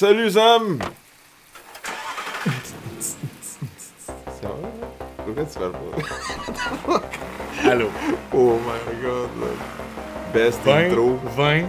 Salut 0.00 0.30
Sam! 0.30 0.78
C'est 2.42 4.46
vrai? 4.46 4.70
Pourquoi 5.26 5.44
tu 5.44 5.58
parles 5.58 5.72
pas? 6.86 7.02
Allô. 7.70 7.88
Oh 8.32 8.54
my 8.64 8.80
god, 9.02 9.28
man. 9.36 9.50
Best 10.32 10.58
20, 10.64 10.86
intro. 10.86 11.18
20, 11.36 11.64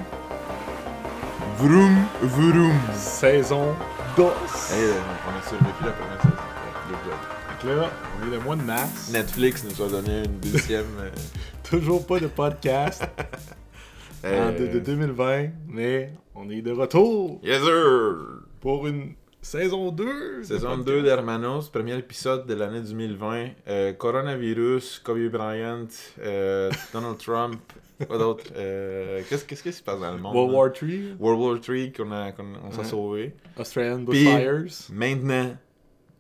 Vroom, 1.58 2.06
vroom. 2.22 2.80
saison 2.96 3.76
2. 4.16 4.24
Hey, 4.24 4.30
euh, 4.30 4.94
on 5.28 5.38
a 5.38 5.42
survécu 5.50 5.84
la 5.84 5.92
première 5.92 6.22
saison. 6.22 6.36
Donc 7.50 7.64
là, 7.76 7.90
on 8.18 8.28
est 8.28 8.32
le 8.32 8.40
mois 8.40 8.56
de 8.56 8.62
mars. 8.62 9.10
Netflix 9.12 9.66
nous 9.66 9.82
a 9.86 9.90
donné 9.90 10.24
une 10.24 10.40
deuxième. 10.40 10.86
euh, 11.02 11.10
Toujours 11.70 12.08
pas 12.08 12.22
de 12.22 12.28
podcast 12.28 13.04
en 14.24 14.28
euh, 14.28 14.58
de, 14.58 14.68
de 14.68 14.80
2020, 14.80 15.48
mais 15.68 16.14
on 16.42 16.50
est 16.50 16.62
de 16.62 16.72
retour 16.72 17.40
Yes 17.44 17.62
sir! 17.64 18.16
pour 18.60 18.88
une 18.88 19.14
saison 19.42 19.92
2. 19.92 20.40
de 20.40 20.44
Saison 20.44 20.70
podcast. 20.78 20.88
2 20.88 21.02
d'Hermanos, 21.04 21.70
premier 21.70 21.98
épisode 21.98 22.46
de 22.46 22.54
l'année 22.54 22.82
2020. 22.82 23.50
Euh, 23.68 23.94
coronavirus, 23.94 25.00
Kobe 25.04 25.30
Bryant, 25.32 25.88
euh, 26.20 26.70
Donald 26.94 27.18
Trump, 27.18 27.60
quoi 28.08 28.18
d'autre? 28.18 28.46
Euh, 28.56 29.22
Qu'est-ce 29.30 29.46
qu'est-ce 29.46 29.64
qui 29.64 29.74
se 29.74 29.82
passe 29.84 30.00
dans 30.00 30.12
le 30.14 30.20
monde? 30.20 30.36
World 30.36 30.52
là? 30.54 30.58
War 30.60 30.72
3, 30.74 30.90
World 31.20 31.42
War 31.42 31.60
3 31.60 31.76
qu'on 31.96 32.12
a, 32.12 32.32
qu'on 32.32 32.54
on 32.68 32.72
s'est 32.72 32.78
Ouais. 32.80 32.84
sauvé. 32.86 33.34
Australian 33.58 34.00
Bushfires, 34.00 34.66
Maintenant, 34.92 35.56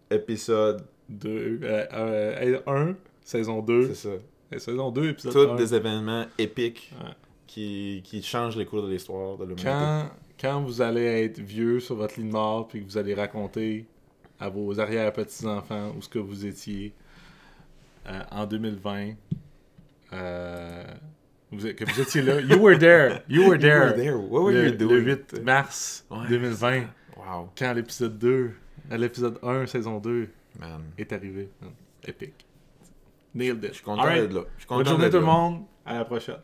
épisode, 0.09 0.83
2, 1.09 1.59
euh, 1.63 2.59
1, 2.67 2.95
saison 3.23 3.61
2. 3.61 3.87
c'est 3.93 3.95
ça. 4.09 4.15
Et 4.53 4.59
saison 4.59 4.91
2, 4.91 5.09
épisode 5.09 5.31
Tous 5.33 5.49
1. 5.51 5.55
des 5.55 5.73
événements 5.75 6.25
épiques 6.37 6.91
Ouais. 6.99 7.11
Qui, 7.51 8.01
qui 8.05 8.23
changent 8.23 8.55
les 8.55 8.65
cours 8.65 8.81
de 8.83 8.89
l'histoire 8.89 9.37
de 9.37 9.43
l'humanité. 9.43 9.67
Quand, 9.67 10.09
quand 10.39 10.61
vous 10.61 10.81
allez 10.81 11.25
être 11.25 11.39
vieux 11.39 11.81
sur 11.81 11.95
votre 11.95 12.17
lit 12.17 12.25
de 12.25 12.31
mort, 12.31 12.67
puis 12.67 12.79
que 12.81 12.85
vous 12.85 12.97
allez 12.97 13.13
raconter 13.13 13.85
à 14.39 14.47
vos 14.47 14.79
arrière-petits-enfants 14.79 15.93
où 15.97 16.01
ce 16.01 16.07
que 16.07 16.17
vous 16.19 16.45
étiez 16.45 16.93
euh, 18.07 18.21
en 18.31 18.45
2020, 18.45 19.09
euh, 20.13 20.83
vous 21.51 21.73
que 21.73 21.83
vous 21.83 22.01
étiez 22.01 22.21
là. 22.21 22.39
You 22.39 22.57
were 22.57 22.77
there. 22.79 23.21
You 23.27 23.43
were 23.49 23.55
You 23.55 23.61
there. 23.61 23.79
were 23.81 23.95
there. 23.95 24.17
What 24.17 24.43
were 24.43 24.53
le, 24.53 24.69
you 24.69 24.75
doing? 24.77 25.03
le 25.03 25.11
8 25.33 25.43
mars 25.43 26.05
Ouais, 26.09 26.27
2020, 26.29 26.83
Wow, 27.17 27.49
quand 27.57 27.73
l'épisode 27.73 28.17
2, 28.17 28.51
à 28.89 28.97
l'épisode 28.97 29.37
1, 29.43 29.65
saison 29.67 29.99
2, 29.99 30.29
man. 30.59 30.81
est 30.97 31.11
arrivé. 31.11 31.49
Épique. 32.07 32.45
Nailed 33.35 33.63
it. 33.63 33.69
Je 33.71 33.73
suis 33.75 33.83
content 33.83 34.01
Alright. 34.03 34.21
d'être 34.23 34.33
là. 34.33 34.41
Je 34.55 34.61
suis 34.61 34.67
Bonne 34.69 34.77
content 34.79 34.89
journée 34.91 35.03
d'être 35.05 35.11
tout 35.13 35.19
le 35.19 35.25
là. 35.25 35.31
monde. 35.33 35.63
À 35.85 35.95
la 35.99 36.05
prochaine. 36.05 36.37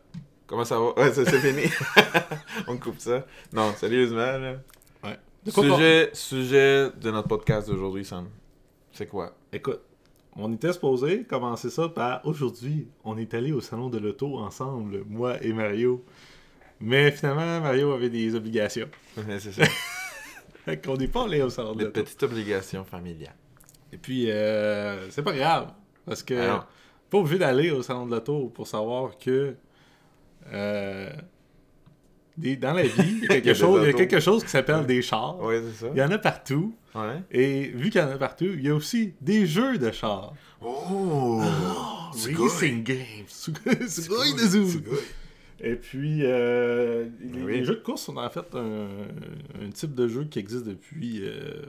Comment 0.47 0.63
ça 0.65 0.79
va? 0.79 0.93
Ouais, 0.97 1.11
ça, 1.13 1.25
c'est 1.25 1.39
fini. 1.39 1.69
On 2.67 2.77
coupe 2.77 2.99
ça. 2.99 3.25
Non, 3.53 3.73
sérieusement, 3.75 4.37
là. 4.37 4.55
Ouais. 5.03 5.17
De 5.45 5.51
quoi 5.51 5.63
Sujet, 5.63 6.09
sujet 6.13 6.89
de 6.99 7.11
notre 7.11 7.27
podcast 7.27 7.67
d'aujourd'hui, 7.69 8.05
Sam. 8.05 8.29
C'est 8.93 9.07
quoi? 9.07 9.35
Écoute, 9.51 9.81
on 10.35 10.51
était 10.53 10.71
supposé 10.73 11.23
commencer 11.23 11.69
ça 11.69 11.89
par 11.89 12.25
aujourd'hui. 12.25 12.87
On 13.03 13.17
est 13.17 13.33
allé 13.33 13.51
au 13.51 13.59
salon 13.61 13.89
de 13.89 13.97
l'auto 13.97 14.37
ensemble, 14.37 15.03
moi 15.07 15.35
et 15.43 15.51
Mario. 15.51 16.03
Mais 16.79 17.11
finalement, 17.11 17.59
Mario 17.59 17.91
avait 17.91 18.09
des 18.09 18.33
obligations. 18.35 18.87
Ouais, 19.17 19.39
c'est 19.39 19.51
ça. 19.51 19.63
Fait 20.65 20.83
qu'on 20.83 20.95
n'est 20.97 21.07
pas 21.07 21.23
allé 21.23 21.41
au 21.41 21.49
salon 21.49 21.73
de 21.73 21.79
Des 21.79 21.85
l'auto. 21.85 22.03
petites 22.03 22.23
obligations 22.23 22.83
familiales. 22.83 23.35
Et 23.91 23.97
puis, 23.97 24.29
euh, 24.31 25.09
c'est 25.09 25.23
pas 25.23 25.33
grave. 25.33 25.71
Parce 26.05 26.23
que 26.23 26.33
Ah 26.35 26.47
non. 26.47 26.63
pas 27.09 27.17
obligé 27.17 27.37
d'aller 27.39 27.71
au 27.71 27.81
salon 27.81 28.05
de 28.05 28.11
l'auto 28.11 28.49
pour 28.53 28.67
savoir 28.67 29.17
que 29.17 29.55
euh, 30.51 31.09
des- 32.37 32.55
dans 32.55 32.73
la 32.73 32.83
vie, 32.83 32.91
il 32.97 33.23
y 33.23 33.25
a 33.25 33.27
quelque, 33.41 33.53
chose, 33.53 33.81
il 33.83 33.87
y 33.87 33.89
a 33.89 33.93
quelque 33.93 34.19
chose 34.19 34.43
qui 34.43 34.49
s'appelle 34.49 34.85
des 34.85 35.01
chars. 35.01 35.39
Ouais, 35.41 35.61
c'est 35.61 35.85
ça. 35.85 35.91
Il 35.93 35.97
y 35.99 36.03
en 36.03 36.11
a 36.11 36.17
partout. 36.17 36.75
Ouais. 36.95 37.21
Et 37.31 37.67
vu 37.75 37.89
qu'il 37.89 38.01
y 38.01 38.03
en 38.03 38.09
a 38.09 38.17
partout, 38.17 38.45
il 38.45 38.61
y 38.61 38.69
a 38.69 38.75
aussi 38.75 39.13
des 39.21 39.45
jeux 39.45 39.77
de 39.77 39.91
chars. 39.91 40.33
Oh! 40.61 41.41
Racing 42.37 42.83
Games. 42.83 43.25
Et 45.59 45.75
puis, 45.75 46.19
euh, 46.21 47.07
les, 47.19 47.41
Oui. 47.41 47.53
les 47.53 47.63
jeux 47.65 47.75
de 47.75 47.81
course 47.81 48.03
sont 48.03 48.17
en 48.17 48.29
fait 48.29 48.45
un, 48.53 48.87
un 49.59 49.69
type 49.71 49.95
de 49.95 50.07
jeu 50.07 50.25
qui 50.25 50.37
existe 50.37 50.65
depuis 50.65 51.21
euh, 51.23 51.63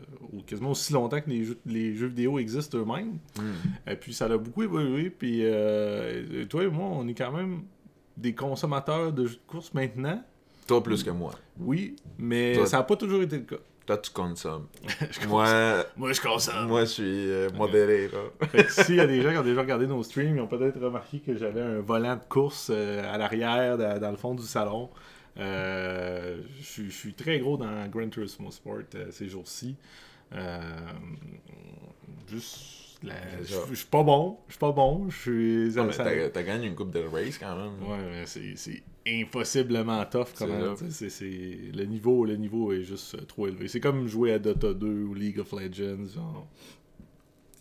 quasiment 0.47 0.73
aussi 0.73 0.93
longtemps 0.93 1.21
que 1.23 1.31
les 1.31 1.45
jeux, 1.45 1.59
les 1.65 1.95
jeux 1.95 2.09
vidéo 2.09 2.39
existent 2.39 2.77
eux-mêmes. 2.78 3.19
Hmm. 3.39 3.91
Et 3.91 3.97
puis, 3.97 4.12
ça 4.12 4.27
a 4.27 4.37
beaucoup 4.37 4.62
évolué. 4.62 5.09
Puis, 5.09 5.41
euh, 5.43 6.45
toi 6.47 6.65
et 6.65 6.69
moi, 6.69 6.87
on 6.93 7.09
est 7.09 7.15
quand 7.15 7.33
même 7.33 7.62
des 8.19 8.34
consommateurs 8.34 9.12
de 9.12 9.27
jeux 9.27 9.34
de 9.37 9.41
course 9.47 9.73
maintenant? 9.75 10.23
Toi 10.67 10.83
plus 10.83 11.03
que 11.03 11.11
moi. 11.11 11.33
Oui, 11.59 11.97
mais 12.19 12.55
Toi- 12.55 12.67
ça 12.67 12.77
n'a 12.79 12.83
pas 12.83 12.97
toujours 12.97 13.23
été 13.23 13.37
le 13.39 13.45
cas. 13.45 13.56
Toi, 13.87 13.97
tu 13.97 14.11
consommes. 14.11 14.67
Je 15.11 15.27
moi, 15.27 15.83
Moi, 15.97 16.12
je 16.12 16.21
consomme. 16.21 16.67
moi, 16.69 16.81
je 16.84 16.91
suis 16.91 17.31
euh, 17.31 17.49
modéré, 17.57 18.11
que 18.53 18.71
s'il 18.71 18.97
y 18.97 19.01
a 19.01 19.07
des 19.07 19.23
gens 19.23 19.31
qui 19.33 19.39
ont 19.39 19.43
déjà 19.43 19.62
regardé 19.62 19.87
nos 19.87 20.03
streams, 20.03 20.37
ils 20.37 20.41
ont 20.43 20.47
peut-être 20.47 20.78
remarqué 20.78 21.21
que 21.21 21.34
j'avais 21.39 21.62
un 21.62 21.81
volant 21.81 22.17
de 22.17 22.25
course 22.28 22.69
euh, 22.71 23.03
à 23.11 23.17
l'arrière, 23.17 23.78
dans, 23.78 24.11
le 24.11 24.17
fond 24.19 24.34
du 24.34 24.43
salon. 24.43 24.91
Euh, 25.39 26.37
je 26.61 26.65
suis- 26.67 26.91
je 26.91 26.97
suis 26.97 27.15
très 27.15 27.39
gros 27.39 27.57
dans 27.57 27.87
Gran 27.89 28.11
Turismo 28.11 28.51
Sport 28.51 28.81
ces 29.11 29.27
jours-ci. 29.27 29.75
Juste, 32.31 32.59
la- 33.03 33.42
je 33.42 33.75
suis 33.75 33.86
pas 33.86 34.03
bon. 34.03 34.38
Je 34.48 34.53
suis 34.54 34.59
pas 34.59 34.72
bon. 34.72 35.09
Je 35.09 35.16
suis. 35.16 35.78
Ah, 35.78 35.92
ça- 35.92 36.04
T'as 36.31 36.42
gagné 36.42 36.66
une 36.66 36.75
coupe 36.75 36.91
de 36.91 37.00
race 37.04 37.38
quand 37.38 37.56
même. 37.56 37.82
Ouais, 37.88 37.98
mais 38.10 38.26
c'est 38.26 38.82
impossiblement 39.06 40.04
tough. 40.06 40.26
C'est- 40.91 41.09
c'est- 41.10 41.59
le, 41.75 41.84
niveau, 41.84 42.25
le 42.25 42.36
niveau 42.36 42.72
est 42.72 42.82
juste 42.82 43.14
euh, 43.14 43.25
trop 43.25 43.47
élevé. 43.48 43.69
C'est 43.69 43.81
comme 43.81 44.06
jouer 44.06 44.32
à 44.32 44.38
Dota 44.38 44.75
2 44.75 45.04
ou 45.04 45.14
League 45.14 45.38
of 45.41 45.53
Legends. 45.53 46.06
genre. 46.14 46.47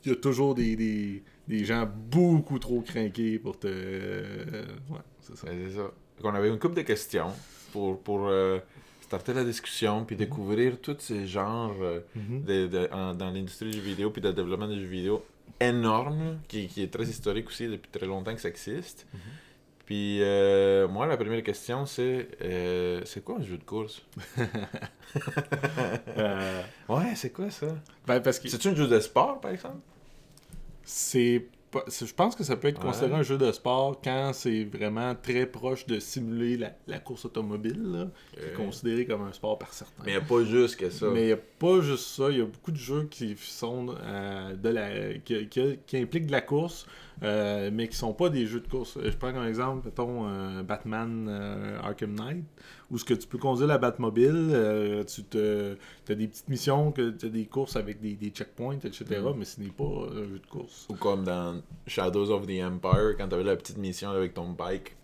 Il 0.06 0.10
y 0.10 0.14
a 0.14 0.16
toujours 0.16 0.56
des, 0.56 0.76
des, 0.76 1.24
des 1.48 1.66
gens 1.66 1.90
beaucoup 2.10 2.60
trop 2.60 2.82
craqués 2.82 3.40
pour 3.40 3.60
te. 3.60 3.68
euh, 3.68 4.66
ouais, 4.90 4.98
c'est 5.22 5.36
ça. 5.36 5.48
Ouais, 5.48 5.58
c'est 5.70 5.76
ça. 5.76 5.82
Donc, 5.84 5.94
on 6.24 6.34
avait 6.34 6.50
une 6.50 6.60
couple 6.60 6.76
de 6.76 6.82
questions 6.84 7.28
pour, 7.72 8.00
pour 8.02 8.28
euh, 8.28 8.60
starter 9.08 9.34
la 9.34 9.44
discussion 9.44 10.04
puis 10.06 10.16
découvrir 10.16 10.80
tous 10.82 10.98
ces 11.00 11.26
genres 11.28 11.76
euh, 11.82 12.00
Mhm. 12.16 12.44
de- 12.44 12.68
de- 12.68 12.90
en- 12.92 13.14
dans 13.14 13.30
l'industrie 13.32 13.70
du 13.72 13.78
jeu 13.78 13.84
vidéo 13.84 14.10
puis 14.12 14.22
de 14.22 14.32
développement 14.32 14.68
des 14.68 14.80
jeux 14.80 14.86
vidéo 15.00 15.24
énorme 15.60 16.40
qui, 16.48 16.68
qui 16.68 16.84
est 16.84 16.92
très 16.94 17.06
historique 17.06 17.48
aussi 17.48 17.68
depuis 17.68 17.90
très 17.90 18.06
longtemps 18.06 18.34
que 18.36 18.42
ça 18.42 18.50
existe. 18.50 19.08
Mhm. 19.14 19.20
Puis 19.86 20.22
euh, 20.22 20.88
moi, 20.90 21.06
la 21.08 21.16
première 21.16 21.42
question, 21.42 21.86
c'est 21.86 22.28
euh, 22.42 23.02
c'est 23.06 23.24
quoi 23.24 23.38
un 23.40 23.44
jeu 23.44 23.58
de 23.58 23.64
course? 23.64 24.02
Ouais, 26.90 27.16
c'est 27.16 27.30
quoi 27.32 27.50
ça? 27.50 27.68
Ben, 28.06 28.20
parce 28.20 28.40
que 28.40 28.50
C'est-tu 28.50 28.68
un 28.70 28.76
jeu 28.76 28.88
de 28.88 29.00
sport 29.00 29.40
par 29.40 29.52
exemple? 29.52 29.80
C'est- 30.84 31.46
je 31.88 32.14
pense 32.14 32.36
que 32.36 32.44
ça 32.44 32.56
peut 32.56 32.68
être 32.68 32.80
Ouais. 32.80 32.88
considéré 32.92 33.14
un 33.16 33.24
jeu 33.24 33.38
de 33.38 33.52
sport 33.52 34.00
quand 34.04 34.32
c'est 34.34 34.64
vraiment 34.64 35.16
très 35.16 35.46
proche 35.46 35.86
de 35.86 36.00
simuler 36.00 36.58
la, 36.58 36.72
la 36.88 37.00
course 37.00 37.26
automobile, 37.26 37.82
là, 37.92 38.08
qui 38.34 38.40
est 38.40 38.54
Euh, 38.54 38.56
considéré 38.56 39.06
comme 39.06 39.24
un 39.24 39.34
sport 39.34 39.58
par 39.58 39.74
certains. 39.74 40.04
Mais 40.06 40.12
il 40.12 40.18
n'y 40.18 40.22
a 40.24 40.26
pas 40.26 40.44
juste 40.44 40.76
que 40.78 40.90
ça. 40.90 41.08
Mais 41.10 41.22
il 41.24 41.26
n'y 41.28 41.32
a 41.34 41.38
pas 41.38 41.82
juste 41.82 42.06
ça, 42.08 42.30
il 42.30 42.38
y 42.38 42.42
a 42.42 42.46
beaucoup 42.46 42.72
de 42.72 42.78
jeux 42.78 43.08
qui 43.10 43.36
sont 43.38 43.96
euh, 44.04 44.56
de 44.56 44.70
la 44.70 45.14
qui, 45.26 45.48
qui- 45.48 45.80
qui 45.86 45.98
impliquent 45.98 46.28
de 46.28 46.32
la 46.32 46.42
course, 46.42 46.86
euh, 47.24 47.70
mais 47.74 47.88
qui 47.88 47.96
sont 47.98 48.14
pas 48.14 48.30
des 48.30 48.46
jeux 48.46 48.60
de 48.60 48.68
course. 48.68 48.98
Je 49.04 49.16
prends 49.18 49.34
comme 49.34 49.48
exemple, 49.48 49.86
mettons, 49.86 50.28
euh, 50.28 50.64
Batman 50.64 51.28
Arkham 51.84 52.14
Knight, 52.14 52.44
où 52.90 52.98
ce 52.98 53.04
que 53.04 53.14
tu 53.14 53.28
peux 53.28 53.38
conduire 53.38 53.68
la 53.68 53.78
Batmobile, 53.78 54.50
euh, 54.54 55.04
tu 55.04 55.24
te 55.24 55.76
as 56.10 56.16
des 56.16 56.28
petites 56.28 56.48
missions, 56.48 56.92
que 56.92 57.10
tu 57.12 57.26
as 57.26 57.30
des 57.30 57.46
courses 57.46 57.76
avec 57.76 58.00
des, 58.00 58.14
des 58.16 58.30
checkpoints, 58.30 58.78
etc. 58.84 59.04
Mm. 59.22 59.34
Mais 59.38 59.46
ce 59.46 59.60
n'est 59.60 59.68
pas 59.70 59.84
un 59.84 60.24
jeu 60.24 60.40
de 60.40 60.48
course. 60.50 60.86
Ou 60.90 60.96
comme 60.96 61.24
dans 61.26 61.62
Shadows 61.86 62.32
of 62.32 62.48
the 62.48 62.62
Empire, 62.64 63.16
quand 63.18 63.28
tu 63.28 63.36
avais 63.36 63.44
la 63.44 63.56
petite 63.58 63.78
mission 63.78 64.10
avec 64.12 64.34
ton 64.34 64.50
bike, 64.52 64.96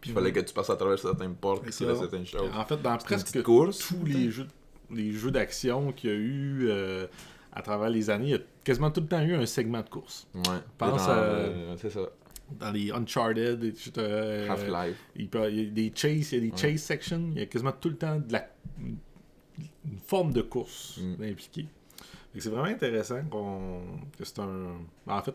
puis 0.00 0.10
il 0.10 0.14
fallait 0.14 0.32
que 0.32 0.40
tu 0.40 0.54
passes 0.54 0.70
à 0.70 0.76
travers 0.76 0.98
certaines 0.98 1.34
portes, 1.34 1.66
Mm. 1.66 1.70
Ça. 1.72 1.94
certaines 1.96 2.26
choses. 2.26 2.50
En 2.54 2.64
fait, 2.64 2.80
dans 2.80 2.96
presque 2.98 3.42
course. 3.42 3.88
tous 3.88 4.04
les 4.06 4.30
jeux, 4.30 4.46
les 4.90 5.12
jeux 5.12 5.30
d'action 5.30 5.92
qu'il 5.92 6.10
y 6.10 6.12
a 6.14 6.16
eu 6.16 6.68
euh, 6.70 7.06
à 7.52 7.60
travers 7.60 7.90
les 7.90 8.08
années, 8.08 8.26
il 8.26 8.30
y 8.30 8.34
a 8.34 8.40
quasiment 8.64 8.90
tout 8.90 9.00
le 9.02 9.06
temps 9.06 9.20
eu 9.22 9.34
un 9.34 9.44
segment 9.44 9.82
de 9.82 9.88
course. 9.88 10.26
Ouais. 10.34 10.42
Pense 10.78 11.04
Dans, 11.06 11.12
à- 11.12 11.16
euh, 11.16 11.74
C'est 11.76 11.90
ça. 11.90 12.00
Dans 12.58 12.70
les 12.70 12.90
Uncharted, 12.92 13.74
euh, 13.98 14.48
Half-Life. 14.48 14.96
il, 15.16 15.28
y 15.32 15.36
a 15.66 15.70
des 15.70 15.92
chase, 15.94 16.32
il 16.32 16.34
y 16.34 16.36
a 16.36 16.40
des 16.40 16.50
Ouais. 16.50 16.56
chase 16.56 16.80
sections, 16.82 17.30
il 17.32 17.38
y 17.38 17.42
a 17.42 17.46
quasiment 17.46 17.72
tout 17.72 17.88
le 17.90 17.96
temps 17.96 18.18
de 18.18 18.32
la, 18.32 18.48
une 18.80 19.98
forme 20.06 20.32
de 20.32 20.42
course 20.42 20.98
Mm. 21.02 21.22
impliquée. 21.24 21.66
C'est 22.38 22.50
vraiment 22.50 22.66
intéressant 22.68 23.22
qu'on, 23.24 23.80
que 24.16 24.24
c'est 24.24 24.38
un. 24.38 24.76
En 25.06 25.22
fait, 25.22 25.34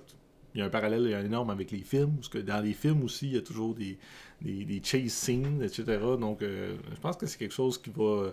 il 0.56 0.60
y 0.60 0.62
a 0.62 0.65
un 0.65 0.69
parallèle 0.69 1.06
énorme 1.25 1.50
avec 1.50 1.71
les 1.71 1.80
films, 1.81 2.15
parce 2.15 2.30
que 2.30 2.38
dans 2.38 2.62
les 2.63 2.74
films 2.74 3.04
aussi, 3.04 3.27
il 3.27 3.33
y 3.33 3.38
a 3.38 3.42
toujours 3.42 3.74
des, 3.75 3.98
des, 4.42 4.63
des 4.63 4.81
chase 4.83 5.12
scenes, 5.12 5.62
etc. 5.63 5.83
Donc, 6.19 6.42
euh, 6.42 6.75
je 6.94 7.00
pense 7.01 7.18
que 7.18 7.25
c'est 7.25 7.38
quelque 7.39 7.54
chose 7.54 7.77
qui 7.81 7.89
va, 7.89 8.31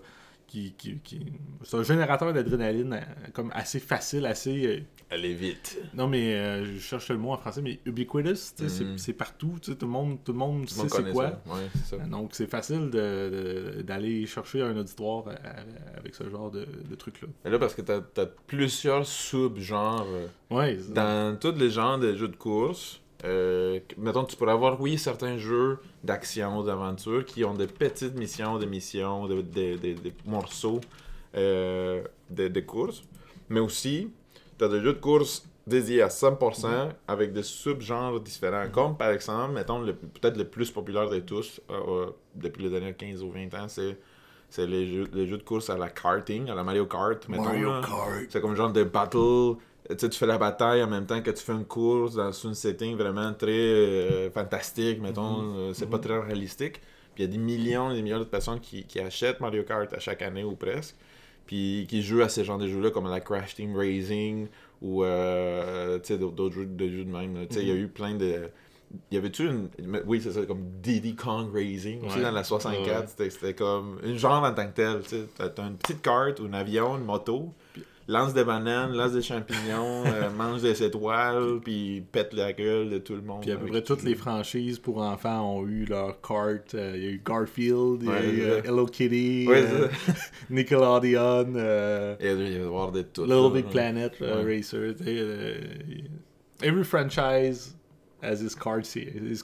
qui, 0.50 0.72
qui, 0.76 0.98
qui- 0.98 1.20
c'est 1.62 1.76
un 1.76 1.82
générateur 1.84 2.32
d'adrénaline 2.32 2.92
euh, 2.94 3.00
comme 3.32 3.50
assez 3.54 3.78
facile, 3.78 4.26
assez. 4.26 4.66
euh, 4.66 4.80
Aller 5.12 5.34
vite. 5.34 5.78
non, 5.94 6.06
mais 6.08 6.34
euh, 6.34 6.64
je 6.64 6.78
cherche 6.78 7.08
le 7.10 7.18
mot 7.18 7.32
en 7.32 7.36
français, 7.36 7.62
mais 7.62 7.78
ubiquitous, 7.84 8.54
sais, 8.56 8.68
c'est- 8.68 8.84
partout, 9.12 9.54
tout 9.60 9.76
le 9.80 9.86
monde, 9.86 10.18
tout 10.24 10.32
le 10.32 10.38
monde 10.38 10.66
Tout 10.66 10.74
sait 10.74 10.82
c'est 11.06 11.12
quoi. 11.12 11.28
ça. 11.46 11.54
Ouais, 11.54 11.60
c'est 11.84 11.96
ça. 11.96 12.04
Donc, 12.06 12.30
c'est 12.34 12.46
facile 12.48 12.90
de- 12.90 13.76
de- 13.78 13.82
d'aller 13.82 14.26
chercher 14.26 14.62
un 14.62 14.76
auditoire 14.76 15.24
avec 15.96 16.14
ce 16.14 16.28
genre 16.28 16.50
de, 16.50 16.66
de 16.88 16.94
trucs-là. 16.94 17.28
Mais 17.44 17.50
là, 17.50 17.58
parce 17.58 17.74
que 17.74 17.82
t'as 17.82 18.00
as 18.22 18.26
plusieurs 18.46 19.06
Ouais, 20.50 20.78
c'est- 20.80 20.92
dans 20.92 21.36
tous 21.38 21.52
les 21.58 21.70
genres 21.70 21.98
de 21.98 22.14
jeux 22.16 22.28
de 22.28 22.36
course. 22.36 23.00
Euh, 23.24 23.80
mettons, 23.98 24.24
tu 24.24 24.36
pourrais 24.36 24.52
avoir, 24.52 24.80
oui, 24.80 24.96
certains 24.98 25.36
jeux 25.36 25.78
d'action, 26.02 26.62
d'aventure 26.62 27.24
qui 27.24 27.44
ont 27.44 27.54
des 27.54 27.66
petites 27.66 28.14
missions, 28.16 28.58
des 28.58 28.66
missions, 28.66 29.26
des, 29.26 29.42
des- 29.42 29.76
des- 29.76 29.94
des 29.94 30.12
morceaux 30.24 30.80
euh, 31.36 32.02
de, 32.30 32.48
de 32.48 32.60
course. 32.60 33.02
Mais 33.48 33.60
aussi, 33.60 34.10
tu 34.58 34.64
as 34.64 34.68
des 34.68 34.80
jeux 34.80 34.94
de 34.94 34.98
course 35.00 35.46
dédiés 35.66 36.02
à 36.02 36.08
100% 36.08 36.88
avec 37.06 37.32
des 37.32 37.42
sub-genres 37.42 38.18
différents. 38.20 38.68
Comme 38.72 38.96
par 38.96 39.10
exemple, 39.10 39.52
mettons, 39.52 39.84
peut-être 39.84 40.36
le 40.36 40.44
plus 40.48 40.70
populaire 40.70 41.08
de 41.10 41.20
tous 41.20 41.60
euh, 41.70 41.74
euh, 41.88 42.06
depuis 42.34 42.64
les 42.64 42.70
dernières 42.70 42.96
15 42.96 43.22
ou 43.22 43.30
20 43.30 43.54
ans, 43.54 43.68
c'est 43.68 43.98
c'est 44.52 44.66
les 44.66 44.84
jeux, 44.92 45.06
les 45.12 45.28
jeux 45.28 45.38
de 45.38 45.44
course 45.44 45.70
à 45.70 45.76
la 45.78 45.88
karting, 45.90 46.50
à 46.50 46.56
la 46.56 46.64
Mario 46.64 46.84
Kart. 46.86 47.28
Mettons, 47.28 47.44
là. 47.70 47.82
Kart. 47.82 48.26
C'est 48.30 48.40
comme 48.40 48.56
genre 48.56 48.72
de 48.72 48.82
battle. 48.82 49.58
Tu 49.98 50.10
fais 50.10 50.26
la 50.26 50.38
bataille 50.38 50.82
en 50.82 50.88
même 50.88 51.06
temps 51.06 51.20
que 51.22 51.30
tu 51.30 51.42
fais 51.42 51.52
une 51.52 51.64
course 51.64 52.14
dans 52.14 52.28
un 52.46 52.54
setting 52.54 52.96
vraiment 52.96 53.32
très 53.34 53.50
euh, 53.50 54.30
fantastique, 54.30 55.00
mettons. 55.00 55.42
Mhm. 55.42 55.56
euh, 55.56 55.74
c'est 55.74 55.88
pas 55.90 55.98
très 55.98 56.18
réalistique. 56.18 56.80
Puis 57.14 57.24
il 57.24 57.26
y 57.26 57.28
a 57.28 57.32
des 57.32 57.38
millions 57.38 57.90
et 57.90 57.94
des 57.96 58.02
millions 58.02 58.18
de 58.20 58.24
personnes 58.24 58.60
qui, 58.60 58.84
qui 58.84 59.00
achètent 59.00 59.40
Mario 59.40 59.62
Kart 59.64 59.92
à 59.92 59.98
chaque 59.98 60.22
année 60.22 60.44
ou 60.44 60.54
presque. 60.56 60.94
Puis 61.46 61.86
qui 61.88 62.02
jouent 62.02 62.22
à 62.22 62.28
ce 62.28 62.44
genre 62.44 62.58
de 62.58 62.68
jeux-là 62.68 62.90
comme 62.90 63.08
la 63.08 63.20
Crash 63.20 63.56
Team 63.56 63.76
Racing 63.76 64.46
ou 64.80 65.02
euh, 65.04 65.98
d'autres 66.18 66.54
jeux, 66.54 66.66
de 66.66 66.88
jeux 66.88 67.04
de 67.04 67.10
même. 67.10 67.46
Il 67.50 67.66
y 67.66 67.70
a 67.72 67.74
eu 67.74 67.88
plein 67.88 68.14
de. 68.14 68.48
Il 69.10 69.14
y 69.14 69.18
avait-tu 69.18 69.46
une. 69.46 69.68
Oui, 70.06 70.20
c'est 70.22 70.32
ça, 70.32 70.44
comme 70.46 70.62
Diddy 70.82 71.14
Kong 71.16 71.48
Racing. 71.52 72.04
aussi 72.06 72.16
Ouais. 72.16 72.22
dans 72.22 72.30
la 72.32 72.42
64, 72.44 73.18
Ouais. 73.18 73.28
c'était- 73.30 73.54
comme. 73.54 73.98
Une 74.04 74.16
genre 74.16 74.42
en 74.44 74.52
tant 74.52 74.66
que 74.66 74.74
tel. 74.74 75.00
Tu 75.08 75.16
t'as 75.36 75.66
une 75.66 75.76
petite 75.76 76.02
carte 76.02 76.40
ou 76.40 76.46
un 76.46 76.52
avion, 76.52 76.96
une 76.98 77.04
moto. 77.04 77.52
Lance 78.08 78.34
des 78.34 78.42
bananes, 78.44 78.92
lance 78.96 79.12
des 79.12 79.22
champignons, 79.22 80.04
euh, 80.06 80.30
mange 80.36 80.62
des 80.62 80.82
étoiles, 80.82 81.60
puis 81.62 82.02
pète 82.10 82.32
la 82.32 82.52
gueule 82.52 82.90
de 82.90 82.98
tout 82.98 83.14
le 83.14 83.22
monde. 83.22 83.42
Puis 83.42 83.52
à 83.52 83.56
peu 83.56 83.66
près 83.66 83.82
toutes 83.82 84.02
les 84.02 84.16
franchises 84.16 84.78
pour 84.80 84.98
enfants 85.00 85.56
ont 85.58 85.66
eu 85.66 85.84
leur 85.84 86.20
cart. 86.20 86.56
Euh, 86.74 86.92
Il 86.96 87.04
y 87.04 87.06
a 87.06 87.10
eu 87.10 87.22
Garfield, 87.24 88.02
il 88.02 88.08
y 88.08 88.10
a 88.10 88.24
eu 88.24 88.40
euh. 88.42 88.62
Hello 88.64 88.86
Kitty, 88.86 89.46
Ouais, 89.48 89.62
euh, 89.64 89.88
Nickelodeon, 90.50 91.46
Il 91.50 92.26
y 92.26 92.28
a- 92.28 92.32
il 92.32 92.52
y 92.52 92.60
a 92.60 92.66
voir 92.66 92.90
de 92.90 93.02
tout. 93.02 93.24
Little 93.24 93.52
Big. 93.52 93.66
Planet 93.70 94.12
Ouais. 94.20 94.56
Racer. 94.56 94.94
every 96.62 96.84
franchise 96.84 97.74
has 98.22 98.40
his, 98.42 98.54
card 98.54 98.84
his 98.84 99.42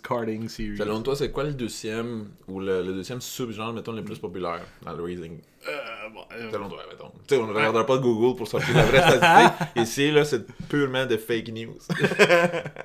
series. 0.48 0.76
Selon 0.76 1.02
toi, 1.02 1.16
c'est 1.16 1.30
quoi 1.32 1.44
le 1.44 1.52
deuxième 1.54 2.28
ou 2.48 2.60
le, 2.60 2.82
le 2.82 2.92
deuxième 2.94 3.20
sub-genre, 3.20 3.72
mettons, 3.72 3.92
le 3.92 4.02
plus 4.04 4.18
populaire 4.18 4.60
dans 4.84 4.92
le 4.92 5.02
racing 5.02 5.38
Euh, 5.68 6.08
bon, 6.14 6.20
euh, 6.32 6.50
Selon 6.52 6.68
toi, 6.68 6.78
mettons. 6.90 7.10
Tu 7.26 7.34
sais, 7.34 7.40
on 7.40 7.46
ne 7.46 7.52
regardera 7.52 7.84
pas 7.86 7.98
Google 7.98 8.36
pour 8.36 8.46
sortir 8.48 8.74
la 8.76 8.84
vraie 8.84 9.00
statistique. 9.00 9.68
Ici, 9.76 10.10
là, 10.12 10.24
c'est 10.24 10.46
purement 10.68 11.06
de 11.06 11.16
fake 11.16 11.48
news. 11.48 11.78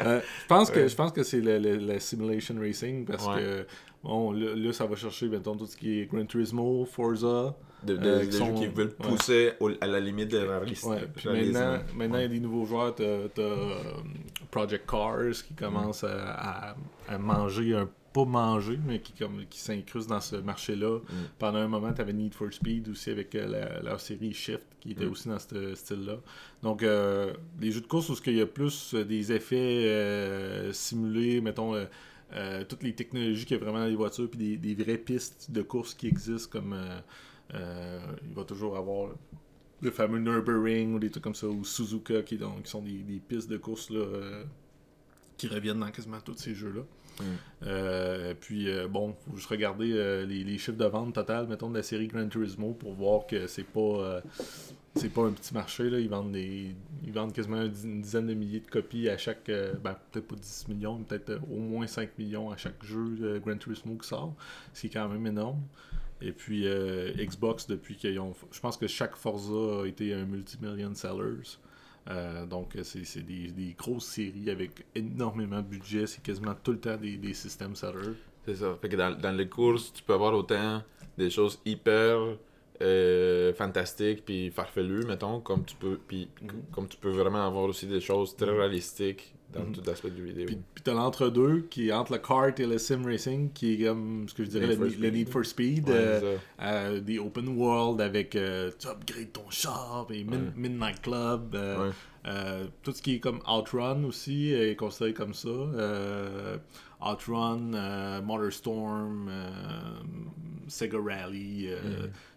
Euh, 0.04 0.20
je 0.42 0.48
pense 0.48 0.72
que 0.72 0.88
je 0.88 0.96
pense 0.96 1.12
que 1.12 1.22
c'est 1.24 1.42
le, 1.42 1.60
le- 1.60 1.78
le 1.78 2.00
simulation 2.00 2.56
racing 2.60 3.06
parce 3.06 3.26
Ouais. 3.28 3.36
que 3.40 3.68
bon 4.04 4.32
là, 4.32 4.56
là, 4.56 4.74
ça 4.74 4.86
va 4.88 4.96
chercher 4.96 5.28
mettons 5.28 5.56
tout 5.56 5.68
ce 5.68 5.78
qui 5.78 6.00
est 6.02 6.06
Gran 6.12 6.26
Turismo, 6.26 6.86
Forza. 6.86 7.56
De, 7.84 7.98
de- 7.98 8.08
Euh, 8.08 8.20
qui 8.26 8.32
jeux 8.32 8.38
sont- 8.38 8.54
qui 8.54 8.68
veulent 8.68 8.88
ouais. 9.00 9.08
pousser 9.10 9.52
au- 9.60 9.72
à 9.82 9.88
la 9.88 10.00
limite 10.00 10.30
de 10.30 10.38
la. 10.38 10.60
Ouais. 10.60 10.68
Réalisme. 11.24 11.54
maintenant, 11.54 11.84
maintenant 11.96 12.18
il 12.18 12.22
y 12.22 12.26
a 12.26 12.28
des 12.28 12.40
nouveaux 12.40 12.66
joueurs, 12.66 12.94
t'as 12.94 13.28
t'as, 13.34 13.42
euh, 13.42 13.74
Project 14.52 14.88
Cars 14.90 15.32
qui 15.48 15.54
commence 15.56 16.04
à, 16.04 16.76
manger 17.20 17.76
un 17.76 17.90
pas 18.14 18.26
manger, 18.26 18.78
mais 18.86 19.00
qui 19.00 19.14
comme 19.14 19.46
qui 19.50 19.58
s'incruste 19.60 20.10
dans 20.10 20.20
ce 20.20 20.36
marché-là. 20.36 20.98
Mm. 21.00 21.14
Pendant 21.40 21.60
un 21.60 21.68
moment, 21.70 21.94
tu 21.94 22.02
avais 22.02 22.12
Need 22.12 22.34
for 22.34 22.52
Speed 22.52 22.90
aussi 22.90 23.10
avec 23.10 23.34
euh, 23.36 23.48
la, 23.48 23.82
leur 23.82 24.00
série 24.02 24.34
Shift 24.34 24.66
qui 24.82 24.92
était 24.92 25.06
Mm. 25.06 25.12
aussi 25.12 25.30
dans 25.30 25.40
ce 25.40 25.74
style-là. 25.76 26.18
Donc, 26.62 26.84
euh, 26.84 27.32
les 27.62 27.72
jeux 27.72 27.80
de 27.82 27.88
course 27.88 28.10
où 28.10 28.16
il 28.28 28.36
y 28.36 28.42
a 28.42 28.46
plus 28.46 28.94
des 28.96 29.32
effets 29.32 29.86
euh, 29.88 30.74
simulés, 30.74 31.40
mettons, 31.40 31.74
euh, 32.34 32.64
toutes 32.68 32.84
les 32.84 32.94
technologies 32.94 33.46
qu'il 33.46 33.58
y 33.58 33.60
a 33.60 33.64
vraiment 33.64 33.80
dans 33.80 33.86
les 33.86 33.96
voitures, 33.96 34.30
puis 34.30 34.58
des, 34.58 34.76
des 34.76 34.84
vraies 34.84 34.98
pistes 34.98 35.50
de 35.50 35.62
course 35.62 35.94
qui 35.94 36.08
existent, 36.08 36.50
comme 36.52 36.74
euh, 36.74 37.00
il 37.54 38.34
va 38.34 38.44
toujours 38.44 38.78
avoir 38.78 39.12
le 39.82 39.92
fameux 39.92 40.20
Nürburgring 40.20 40.94
ou 40.96 41.00
des 41.00 41.10
trucs 41.10 41.24
comme 41.24 41.36
ça, 41.36 41.48
ou 41.48 41.64
Suzuka 41.64 42.22
qui, 42.22 42.38
donc, 42.38 42.64
qui 42.64 42.70
sont 42.70 42.82
des, 42.84 43.00
des 43.00 43.20
pistes 43.20 43.50
de 43.50 43.58
course 43.58 43.90
là, 43.90 44.00
euh, 44.00 44.44
qui 45.38 45.48
reviennent 45.48 45.80
dans 45.80 45.90
quasiment 45.92 46.20
tous 46.22 46.38
ces 46.38 46.54
jeux-là. 46.54 46.82
Mm. 47.20 47.24
Euh, 47.64 48.34
puis 48.40 48.70
euh, 48.70 48.88
bon, 48.88 49.16
faut 49.28 49.36
juste 49.36 49.50
regarder 49.50 49.92
euh, 49.94 50.26
les, 50.26 50.44
les 50.44 50.58
chiffres 50.58 50.78
de 50.78 50.86
vente 50.86 51.14
total, 51.16 51.48
mettons, 51.48 51.70
de 51.70 51.76
la 51.78 51.84
série 51.84 52.08
Gran 52.08 52.28
Turismo 52.28 52.74
pour 52.74 52.94
voir 52.94 53.26
que 53.28 53.48
c'est 53.48 53.64
pas 53.64 53.80
euh, 53.80 54.22
c'est 54.96 55.10
pas 55.10 55.24
un 55.24 55.32
petit 55.32 55.54
marché. 55.54 55.90
Là. 55.90 56.00
Ils 56.00 56.10
vendent 56.10 56.32
des. 56.34 56.76
Ils 57.04 57.12
vendent 57.12 57.34
quasiment 57.34 57.62
une 57.64 58.02
dizaine- 58.02 58.28
de 58.28 58.34
milliers 58.34 58.60
de 58.60 58.68
copies 58.70 59.10
à 59.10 59.18
chaque. 59.18 59.50
euh, 59.50 59.74
ben, 59.84 59.96
peut-être 60.12 60.28
pas 60.28 60.36
10 60.36 60.68
millions, 60.70 60.98
mais 60.98 61.06
peut-être 61.06 61.30
euh, 61.32 61.40
au 61.52 61.58
moins 61.60 61.88
5 61.88 62.18
millions 62.20 62.52
à 62.52 62.58
chaque 62.58 62.84
jeu 62.84 63.16
de 63.18 63.40
Gran 63.40 63.58
Turismo 63.58 63.96
qui 63.96 64.08
sort. 64.08 64.36
Ce 64.74 64.82
qui 64.82 64.88
est 64.88 64.92
quand 64.92 65.08
même 65.10 65.26
énorme. 65.26 65.62
Et 66.22 66.32
puis 66.32 66.68
euh, 66.68 67.12
Xbox, 67.18 67.68
depuis 67.68 67.96
qu'ils 67.96 68.20
ont. 68.20 68.34
Je 68.52 68.60
pense 68.60 68.78
que 68.78 68.88
chaque 68.88 69.16
Forza 69.16 69.82
a 69.84 69.86
été 69.88 70.14
un 70.14 70.26
multimillion 70.26 70.94
sellers. 70.94 71.58
Euh, 72.10 72.46
donc, 72.46 72.76
euh, 72.76 72.84
c'est 72.84 73.22
des, 73.22 73.52
des 73.52 73.76
grosses 73.78 74.06
séries 74.06 74.50
avec 74.50 74.86
énormément 74.96 75.58
de 75.62 75.68
budget. 75.68 76.08
C'est 76.08 76.24
quasiment 76.24 76.56
tout 76.64 76.72
le 76.72 76.80
temps 76.80 76.98
des, 76.98 77.18
des 77.18 77.34
systèmes 77.34 77.76
sellers. 77.76 78.16
C'est 78.46 78.56
ça. 78.56 78.76
Fait 78.82 78.90
que 78.90 78.96
dans, 78.96 79.16
dans 79.16 79.36
les 79.36 79.48
courses, 79.48 79.94
tu 79.94 80.02
peux 80.04 80.14
avoir 80.14 80.34
autant 80.34 80.82
des 81.18 81.30
choses 81.30 81.60
hyper 81.66 82.18
euh, 82.82 83.54
fantastiques 83.54 84.26
puis 84.26 84.50
farfelues, 84.50 85.06
mettons, 85.06 85.40
comme 85.42 85.64
tu 85.64 85.76
peux 85.76 86.00
puis 86.08 86.28
Mhm. 86.42 86.50
comme 86.72 86.88
tu 86.88 86.98
peux 86.98 87.12
vraiment 87.12 87.46
avoir 87.46 87.66
aussi 87.66 87.86
des 87.86 88.02
choses 88.02 88.36
très 88.36 88.50
réalistiques 88.50 89.36
dans 89.54 89.64
Mhm. 89.64 89.74
tout 89.74 89.90
aspect 89.90 90.10
du 90.12 90.24
vidéo. 90.24 90.46
Puis, 90.46 90.58
puis 90.74 90.84
t'as 90.84 90.94
l'entre-deux 90.94 91.62
qui 91.70 91.90
est 91.90 91.92
entre 91.94 92.14
le 92.14 92.20
kart 92.20 92.60
et 92.60 92.66
le 92.66 92.78
sim 92.78 93.04
racing, 93.06 93.52
qui 93.54 93.74
est 93.84 93.86
comme 93.88 94.28
ce 94.30 94.34
que 94.34 94.44
je 94.44 94.50
dirais 94.50 94.76
le. 94.76 95.10
Need 95.10 95.30
for 95.30 95.46
Speed. 95.46 95.88
Ouais, 95.90 95.96
euh, 95.96 96.38
euh, 96.62 97.00
des 97.02 97.20
open 97.20 97.48
world 97.58 98.00
avec 98.02 98.36
euh, 98.36 98.72
tu 98.80 98.88
upgrades 98.88 99.32
ton 99.34 99.50
char 99.50 100.08
et 100.12 100.24
min- 100.24 100.38
Ouais. 100.38 100.52
Midnight 100.56 101.02
Club. 101.02 101.54
Ouais. 101.56 101.90
tout 102.84 102.92
ce 102.92 103.02
qui 103.02 103.16
est 103.16 103.20
comme 103.20 103.40
Outrun 103.52 104.04
aussi 104.04 104.52
est 104.54 104.76
considéré 104.76 105.14
comme 105.14 105.34
ça. 105.34 105.50
Outrun, 107.04 108.22
MotorStorm, 108.22 109.28
euh, 109.28 109.50
Sega 110.68 111.00
Rally, 111.04 111.68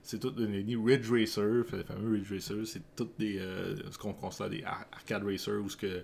c'est 0.02 0.18
tout 0.18 0.30
des 0.30 0.46
Ridge 0.76 1.10
Racer, 1.10 1.42
le 1.72 1.82
fameux 1.84 2.12
Ridge 2.14 2.32
Racer, 2.32 2.66
c'est 2.66 2.82
tout 2.96 3.08
des 3.18 3.38
ce 3.90 3.98
qu'on 3.98 4.14
considère 4.14 4.48
des 4.50 4.62
ar- 4.64 4.86
arcade 4.92 5.24
racers 5.24 5.60
où 5.62 5.68
ce 5.68 5.76
que 5.76 6.02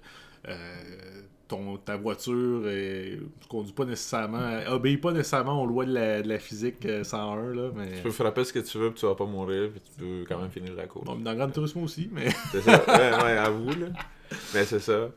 ton, 1.48 1.76
ta 1.78 1.96
voiture 1.96 2.68
est, 2.68 3.16
ne 3.20 3.46
conduit 3.48 3.72
pas 3.72 3.84
nécessairement, 3.84 4.60
obéit 4.68 5.00
pas 5.00 5.10
nécessairement 5.12 5.60
aux 5.62 5.66
lois 5.66 5.84
de 5.84 5.92
la, 5.92 6.22
de 6.22 6.28
la 6.28 6.38
physique 6.38 6.86
euh, 6.86 7.02
101 7.02 7.54
là, 7.54 7.70
mais 7.74 7.96
Tu 7.96 8.02
peux 8.02 8.10
frapper 8.12 8.44
ce 8.44 8.52
que 8.52 8.60
tu 8.60 8.78
veux 8.78 8.90
puis 8.92 9.00
tu 9.00 9.06
vas 9.06 9.16
pas 9.16 9.26
mourir 9.26 9.70
puis 9.70 9.80
tu 9.80 10.00
peux 10.00 10.24
quand 10.28 10.40
même 10.40 10.50
finir 10.50 10.74
la 10.74 10.86
course. 10.86 11.04
bon, 11.06 11.16
dans 11.16 11.34
Gran 11.34 11.50
Turismo 11.50 11.82
aussi, 11.82 12.08
mais 12.12 12.28
C'est 12.52 12.60
ça. 12.62 12.84
Ouais, 12.86 13.24
ouais, 13.24 13.36
avoue, 13.38 13.70
là. 13.70 13.86
Mais 14.54 14.64
c'est 14.64 14.78
ça. 14.78 15.08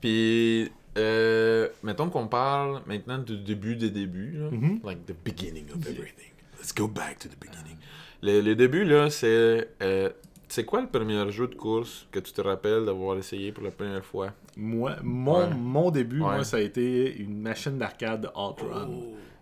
Puis, 0.00 0.72
euh, 0.96 1.68
mettons 1.82 2.08
qu'on 2.08 2.26
parle 2.26 2.80
maintenant 2.86 3.18
du 3.18 3.36
début 3.36 3.76
des 3.76 3.90
débuts, 3.90 4.38
là. 4.38 4.50
Mhm. 4.50 4.80
Like 4.84 5.04
the 5.04 5.14
beginning 5.24 5.66
of 5.74 5.86
everything. 5.86 6.30
Let's 6.58 6.74
go 6.74 6.88
back 6.88 7.18
to 7.18 7.28
the 7.28 7.38
beginning. 7.38 7.76
Le, 8.22 8.40
le 8.40 8.54
début, 8.54 8.84
là, 8.84 9.10
c'est. 9.10 9.68
euh, 9.82 10.08
c'est 10.52 10.64
quoi 10.66 10.82
le 10.82 10.86
premier 10.86 11.30
jeu 11.32 11.46
de 11.48 11.54
course 11.54 12.06
que 12.10 12.18
tu 12.20 12.30
te 12.30 12.42
rappelles 12.42 12.84
d'avoir 12.84 13.16
essayé 13.16 13.52
pour 13.52 13.64
la 13.64 13.70
première 13.70 14.04
fois? 14.04 14.32
Moi, 14.54 14.96
mon, 15.02 15.38
Ouais. 15.38 15.54
mon 15.54 15.90
début, 15.90 16.20
Ouais. 16.20 16.34
moi, 16.34 16.44
ça 16.44 16.58
a 16.58 16.60
été 16.60 17.16
une 17.16 17.40
machine 17.40 17.78
d'arcade 17.78 18.20
de 18.22 18.28
Outrun. 18.38 18.90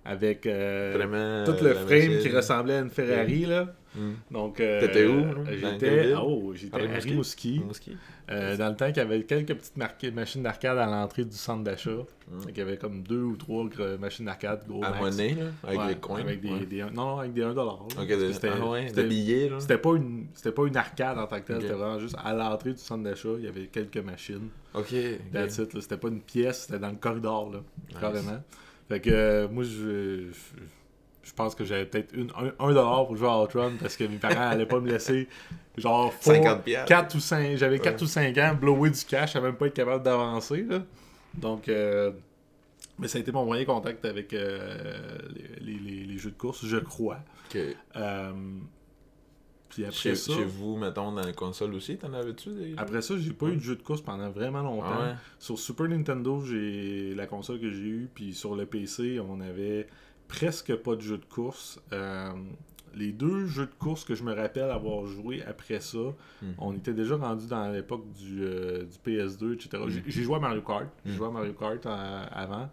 Avec 0.05 0.47
euh, 0.47 1.45
tout 1.47 1.63
le 1.63 1.75
frame 1.75 2.19
qui 2.21 2.29
ressemblait 2.31 2.77
à 2.77 2.81
une 2.81 2.91
Ferrari. 2.91 3.45
Là. 3.45 3.75
Hmm. 3.95 4.13
Donc, 4.31 4.61
euh, 4.61 4.81
T'étais 4.81 5.05
où, 5.07 5.25
quelle 5.45 5.59
J'étais 5.59 6.15
oh, 6.17 6.53
j'étais 6.55 6.77
À 6.77 6.99
Rimouski? 7.01 7.61
Euh, 8.31 8.57
dans 8.57 8.69
le 8.69 8.77
temps 8.77 8.87
qu'il 8.87 8.99
y 8.99 9.01
avait 9.01 9.25
quelques 9.25 9.55
petites 9.55 10.15
machines 10.15 10.43
d'arcade 10.45 10.79
à 10.79 10.87
l'entrée 10.87 11.25
du 11.25 11.37
centre 11.37 11.65
d'achat. 11.65 11.91
Donc, 11.91 12.45
Il 12.49 12.57
y 12.57 12.61
avait 12.61 12.77
comme 12.77 13.03
deux 13.03 13.23
ou 13.23 13.37
trois 13.37 13.65
machines 13.99 14.25
d'arcade 14.25 14.63
gros 14.69 14.85
À 14.85 14.93
monnaie, 14.93 15.37
avec 15.65 15.79
Ouais, 15.81 15.89
les 15.89 15.95
coins. 15.97 16.21
avec 16.21 16.41
des, 16.41 16.51
ouais. 16.51 16.65
des- 16.67 16.83
non, 16.85 16.91
non, 16.95 17.19
avec 17.19 17.33
des 17.33 17.43
1$. 17.43 17.55
là. 17.55 17.63
Ok, 17.65 17.95
Parce 17.97 18.07
des, 18.07 18.15
que 18.17 18.33
c'était- 18.33 18.51
ah 18.55 18.67
ouais, 18.69 18.93
billets, 19.09 19.49
là. 19.49 19.57
C'était 19.59 19.79
pas 19.79 19.95
une 19.97 20.27
c'était 20.35 20.53
pas 20.53 20.67
une 20.67 20.77
arcade 20.77 21.19
en 21.19 21.27
tant 21.27 21.41
que 21.41 21.47
telle, 21.47 21.61
c'était 21.61 21.75
vraiment 21.75 21.99
juste 21.99 22.17
à 22.25 22.33
l'entrée 22.33 22.73
du 22.73 22.79
centre 22.79 23.03
d'achat, 23.03 23.31
il 23.39 23.45
y 23.45 23.49
avait 23.49 23.67
quelques 23.67 23.99
machines. 23.99 24.49
Ok. 24.75 24.95
C'était 25.49 25.97
pas 25.97 26.09
une 26.09 26.21
pièce, 26.21 26.67
c'était 26.69 26.79
dans 26.79 26.91
le 26.91 26.97
corridor, 26.97 27.51
là, 27.53 27.59
Nice. 27.89 27.99
carrément. 28.01 28.41
Fait 28.91 29.01
que 29.01 29.09
euh, 29.11 29.49
moi, 29.49 29.63
je, 29.65 30.27
je, 31.23 31.33
pense 31.33 31.55
que 31.55 31.65
j'avais 31.65 31.87
peut-être 31.87 32.13
une- 32.13 32.31
un, 32.37 32.53
un 32.59 32.69
dollar 32.75 33.07
pour 33.07 33.17
jouer 33.17 33.29
à 33.29 33.41
Outrun 33.41 33.73
parce 33.81 33.97
que 33.97 34.05
mes 34.05 34.19
parents 34.19 34.49
allaient 34.51 34.67
pas 34.67 34.81
me 34.81 34.91
laisser 34.91 35.29
genre 35.79 36.13
50 36.21 36.65
piastres. 36.65 36.89
4 36.89 37.15
ou 37.15 37.21
5 37.21 37.57
j'avais 37.57 37.79
4 37.79 37.97
Ouais. 37.97 38.03
ou 38.03 38.07
5 38.07 38.37
ans 38.39 38.55
blower 38.61 38.91
du 38.91 39.05
cash 39.05 39.37
à 39.37 39.41
même 39.41 39.55
pas 39.55 39.67
être 39.69 39.75
capable 39.75 40.03
d'avancer 40.05 40.67
là. 40.69 40.83
donc 41.35 41.69
euh, 41.69 42.11
mais 42.99 43.07
ça 43.09 43.19
a 43.19 43.21
été 43.23 43.31
mon 43.33 43.45
moyen 43.47 43.63
de 43.63 43.67
contact 43.69 44.05
avec 44.05 44.35
euh, 44.35 45.17
les, 45.63 45.73
les- 45.79 46.05
les 46.05 46.19
jeux 46.19 46.31
de 46.33 46.37
course 46.37 46.67
je 46.67 46.77
crois. 46.79 47.19
Puis 49.71 49.85
après 49.85 49.97
Chez, 49.97 50.15
ça 50.17 50.33
chez 50.35 50.45
vous, 50.45 50.77
mettons, 50.77 51.13
dans 51.13 51.25
les 51.25 51.33
consoles 51.33 51.73
aussi, 51.75 51.97
t'en 51.97 52.13
avais-tu 52.13 52.51
des? 52.51 52.75
Après 52.77 53.01
ça 53.03 53.17
j'ai 53.17 53.33
pas 53.33 53.47
eu 53.47 53.57
de 53.57 53.61
jeu 53.63 53.77
de 53.77 53.83
course 53.83 54.03
pendant 54.03 54.29
vraiment 54.31 54.63
longtemps 54.63 54.87
Ah 54.91 55.09
ouais? 55.11 55.15
Sur 55.39 55.59
Super 55.59 55.89
Nintendo, 55.89 56.41
j'ai 56.45 57.15
la 57.15 57.27
console 57.27 57.61
que 57.61 57.71
j'ai 57.71 57.83
eue, 57.87 58.11
puis 58.15 58.35
sur 58.35 58.57
le 58.57 58.67
PC, 58.67 59.21
on 59.21 59.41
avait 59.41 59.87
presque 60.29 60.75
pas 60.77 60.97
de 60.97 61.01
jeux 61.01 61.19
de 61.19 61.25
course. 61.25 61.81
Euh, 61.93 62.31
les 62.97 63.13
deux 63.13 63.47
jeux 63.47 63.67
de 63.67 63.75
course 63.79 64.05
que 64.05 64.17
je 64.17 64.25
me 64.25 64.35
rappelle 64.35 64.69
avoir 64.71 65.07
joué 65.07 65.43
après 65.45 65.79
ça, 65.81 65.99
Hmm. 66.43 66.53
on 66.59 66.75
était 66.75 66.93
déjà 66.93 67.15
rendu 67.17 67.47
dans 67.47 67.71
l'époque 67.71 68.05
du, 68.13 68.43
euh, 68.43 68.83
du 68.85 68.99
PS2, 68.99 69.55
etc. 69.55 69.85
J'ai- 69.87 70.03
J'ai 70.07 70.23
joué 70.25 70.35
à 70.37 70.41
Mario 70.41 70.63
Kart. 70.63 70.87
J'ai 71.07 71.13
Hmm. 71.13 71.17
joué 71.17 71.27
à 71.29 71.31
Mario 71.31 71.53
Kart 71.53 71.87
euh, 71.87 72.25
avant. 72.33 72.69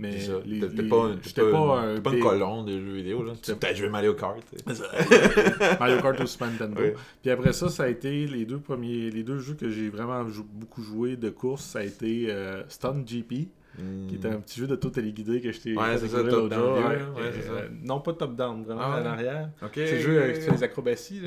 Mais 0.00 0.12
T'es- 0.12 0.82
pas, 0.88 1.10
j'étais 1.22 1.42
pas, 1.50 1.84
pas 2.02 2.10
un 2.10 2.20
colon 2.20 2.64
des 2.64 2.80
jeux 2.80 2.92
vidéo. 2.94 3.22
là. 3.22 3.32
Tu 3.32 3.38
J'étais- 3.46 3.58
peut-être 3.58 3.76
joué 3.76 3.88
Mario 3.90 4.14
Kart. 4.14 4.42
Mario 5.80 6.00
Kart 6.00 6.20
au 6.20 6.26
Super 6.26 6.48
Nintendo. 6.48 6.80
Puis 7.22 7.30
après 7.30 7.52
ça, 7.52 7.68
ça 7.68 7.84
a 7.84 7.88
été 7.88 8.26
les 8.26 8.44
deux 8.44 8.58
premiers, 8.58 9.10
les 9.10 9.22
deux 9.22 9.38
jeux 9.38 9.54
que 9.54 9.68
j'ai 9.70 9.88
vraiment 9.90 10.24
beaucoup 10.52 10.82
joué 10.82 11.16
de 11.16 11.30
course, 11.30 11.62
ça 11.64 11.80
a 11.80 11.82
été 11.84 12.26
euh, 12.30 12.62
Stun 12.68 13.02
GP, 13.06 13.48
qui 14.08 14.14
était 14.16 14.28
un 14.28 14.40
petit 14.40 14.60
jeu 14.60 14.66
de 14.66 14.76
tout 14.76 14.90
téléguidé 14.90 15.40
que 15.40 15.52
je 15.52 15.60
t'ai 15.60 15.72
Hmm. 15.74 15.78
Ouais, 15.78 15.96
c'est 15.98 16.08
l'autre 16.22 16.54
jour. 16.54 16.76
Euh, 17.18 17.68
non, 17.82 18.00
pas 18.00 18.12
top-down, 18.12 18.62
vraiment 18.64 18.80
Ah 18.84 19.00
en 19.02 19.06
arrière. 19.06 19.50
C'est 19.74 19.92
le 19.96 20.00
jeu 20.00 20.22
avec 20.22 20.50
les 20.50 20.62
acrobaties. 20.62 21.20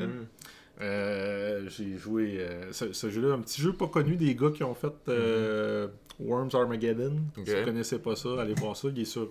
Euh, 0.80 1.68
j'ai 1.68 1.96
joué 1.96 2.38
euh, 2.40 2.72
ce, 2.72 2.92
ce 2.92 3.10
jeu-là, 3.10 3.34
un 3.34 3.40
petit 3.40 3.62
jeu 3.62 3.72
pas 3.72 3.86
connu 3.86 4.16
des 4.16 4.34
gars 4.34 4.50
qui 4.50 4.64
ont 4.64 4.74
fait 4.74 4.92
euh, 5.08 5.88
Worms 6.18 6.50
Armageddon. 6.52 7.16
Si 7.44 7.54
vous 7.54 7.64
connaissez 7.64 7.98
pas 7.98 8.16
ça, 8.16 8.40
allez 8.40 8.54
voir 8.54 8.76
ça. 8.76 8.88
Il 8.88 9.00
est 9.00 9.04
sur. 9.04 9.30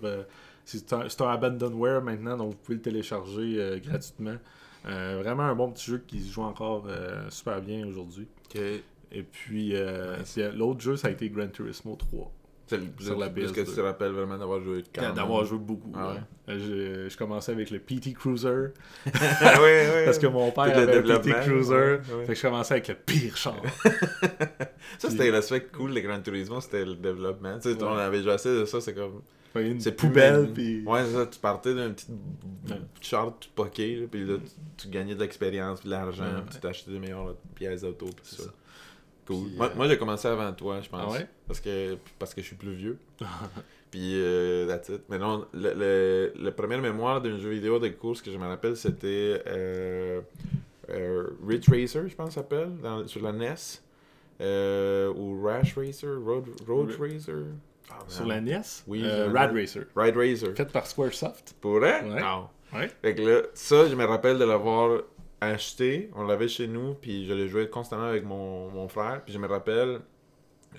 c'est 0.64 0.92
un, 0.92 1.28
abandonware 1.28 2.02
maintenant, 2.02 2.36
donc 2.36 2.52
vous 2.52 2.58
pouvez 2.58 2.76
le 2.76 2.82
télécharger 2.82 3.80
gratuitement. 3.84 4.36
Vraiment 4.84 5.44
un 5.44 5.54
bon 5.54 5.70
petit 5.70 5.90
jeu 5.90 6.02
qui 6.06 6.20
se 6.20 6.32
joue 6.32 6.42
encore 6.42 6.86
super 7.30 7.60
bien 7.60 7.86
aujourd'hui. 7.86 8.26
Et 9.12 9.22
puis, 9.22 9.74
Nice. 9.74 10.38
l'autre 10.54 10.80
jeu, 10.80 10.96
ça 10.96 11.08
a 11.08 11.10
été 11.10 11.28
Gran 11.28 11.48
Turismo 11.48 11.96
3. 11.96 12.32
C'est 12.66 12.78
le 12.78 12.84
Sur 12.98 13.18
la 13.18 13.28
plus 13.28 13.52
que 13.52 13.60
PS2. 13.60 13.66
tu 13.68 13.74
te 13.74 13.80
rappelles 13.80 14.12
vraiment 14.12 14.38
d'avoir 14.38 14.60
joué. 14.62 14.82
D'avoir 15.14 15.44
joué 15.44 15.58
beaucoup. 15.58 15.92
Ah 15.94 16.12
ouais. 16.14 16.20
Euh, 16.54 17.04
Je, 17.06 17.12
je 17.12 17.16
commençais 17.18 17.52
avec 17.52 17.70
le 17.70 17.78
PT 17.78 18.14
Cruiser. 18.14 18.68
Ah 19.12 19.60
ouais, 19.60 19.88
ouais. 19.90 20.02
Parce 20.06 20.18
que 20.18 20.26
mon 20.26 20.50
père 20.50 20.66
le 20.66 20.72
avait 20.88 21.12
un 21.12 21.18
PT 21.18 21.30
Cruiser. 21.42 21.74
ouais. 21.74 22.00
Fait 22.26 22.32
que 22.32 22.34
je 22.34 22.42
commençais 22.42 22.74
avec 22.74 22.88
le 22.88 22.94
pire 22.94 23.36
char. 23.36 23.56
Ça, 24.98 25.10
c'était 25.10 25.30
l'aspect 25.30 25.64
cool 25.66 25.92
de 25.94 26.00
Gran 26.00 26.20
Turismo, 26.20 26.60
c'était 26.60 26.84
le 26.84 26.94
développement. 26.94 27.58
Tu 27.58 27.72
sais, 27.72 27.76
Ouais. 27.76 27.88
on 27.88 27.96
avait 27.96 28.18
déjà 28.18 28.34
assez 28.34 28.48
de 28.60 28.64
ça, 28.64 28.80
c'est 28.80 28.94
comme. 28.94 29.20
C'est 29.78 29.92
poubelle, 29.94 30.50
puis... 30.52 30.82
Ouais, 30.84 31.04
c'est 31.04 31.12
ça, 31.12 31.26
tu 31.26 31.38
partais 31.38 31.74
d'un 31.76 31.90
petit 31.90 32.06
char 33.00 33.32
tout 33.38 33.48
poqué, 33.54 34.08
puis 34.10 34.24
là, 34.24 34.34
tu, 34.38 34.50
tu 34.76 34.88
gagnais 34.88 35.14
de 35.14 35.20
l'expérience, 35.20 35.78
puis 35.80 35.88
de 35.90 35.94
l'argent, 35.94 36.24
puis 36.44 36.56
tu 36.56 36.60
t'achetais 36.60 36.90
des 36.90 36.98
meilleures 36.98 37.36
pièces 37.54 37.82
d'auto, 37.82 38.06
puis 38.06 38.16
ça. 38.24 38.42
Cool. 39.26 39.46
Puis, 39.48 39.56
moi, 39.56 39.70
euh, 39.70 39.76
moi, 39.76 39.88
j'ai 39.88 39.96
commencé 39.98 40.28
avant 40.28 40.52
toi, 40.52 40.80
je 40.82 40.88
pense. 40.88 41.02
Ah 41.06 41.10
ouais? 41.12 41.26
Parce 41.46 41.60
que, 41.60 41.96
parce 42.18 42.34
que 42.34 42.40
je 42.42 42.46
suis 42.46 42.56
plus 42.56 42.74
vieux. 42.74 42.98
Puis, 43.90 44.12
euh, 44.20 44.66
that's 44.66 44.88
it. 44.88 45.02
Mais 45.08 45.18
non, 45.18 45.46
le, 45.54 45.72
le, 45.74 46.32
le 46.42 46.50
première 46.50 46.80
mémoire 46.80 47.20
d'un 47.22 47.38
jeu 47.38 47.50
vidéo 47.50 47.78
de 47.78 47.88
course 47.88 48.20
que 48.22 48.30
je 48.32 48.36
me 48.38 48.46
rappelle, 48.46 48.76
c'était 48.76 49.40
euh, 49.46 50.20
Ridge 51.46 51.68
Racer, 51.68 52.08
je 52.08 52.14
pense, 52.14 52.32
s'appelle, 52.34 52.70
sur 53.06 53.22
la 53.22 53.32
NES. 53.32 53.54
Ou 55.16 55.42
Rash 55.44 55.74
Racer, 55.76 56.18
Road, 56.24 56.44
Road 56.66 56.90
Ra- 56.90 57.06
Racer. 57.06 57.44
Ah, 57.90 57.98
Sur 58.08 58.26
la 58.26 58.40
NES, 58.40 58.62
Oui, 58.86 59.04
Rad 59.32 59.52
Racer. 59.54 59.84
Ride 59.94 60.16
Racer. 60.16 60.54
Fait 60.56 60.72
par 60.72 60.86
Squaresoft. 60.86 61.54
Pour 61.60 61.78
vrai? 61.78 62.02
Ouais. 62.02 62.20
Non. 62.20 62.48
Ouais. 62.74 62.90
Fait 63.02 63.14
que 63.14 63.22
là, 63.22 63.42
ça, 63.54 63.86
je 63.88 63.94
me 63.94 64.04
rappelle 64.04 64.38
de 64.38 64.44
l'avoir 64.44 65.02
acheté. 65.44 66.10
On 66.14 66.24
l'avait 66.24 66.48
chez 66.48 66.66
nous, 66.66 66.94
puis 66.94 67.26
je 67.26 67.32
le 67.32 67.46
jouais 67.46 67.68
constamment 67.68 68.04
avec 68.04 68.24
mon, 68.24 68.70
mon 68.70 68.88
frère. 68.88 69.22
Puis 69.24 69.32
je 69.34 69.38
me 69.38 69.46
rappelle, 69.46 70.00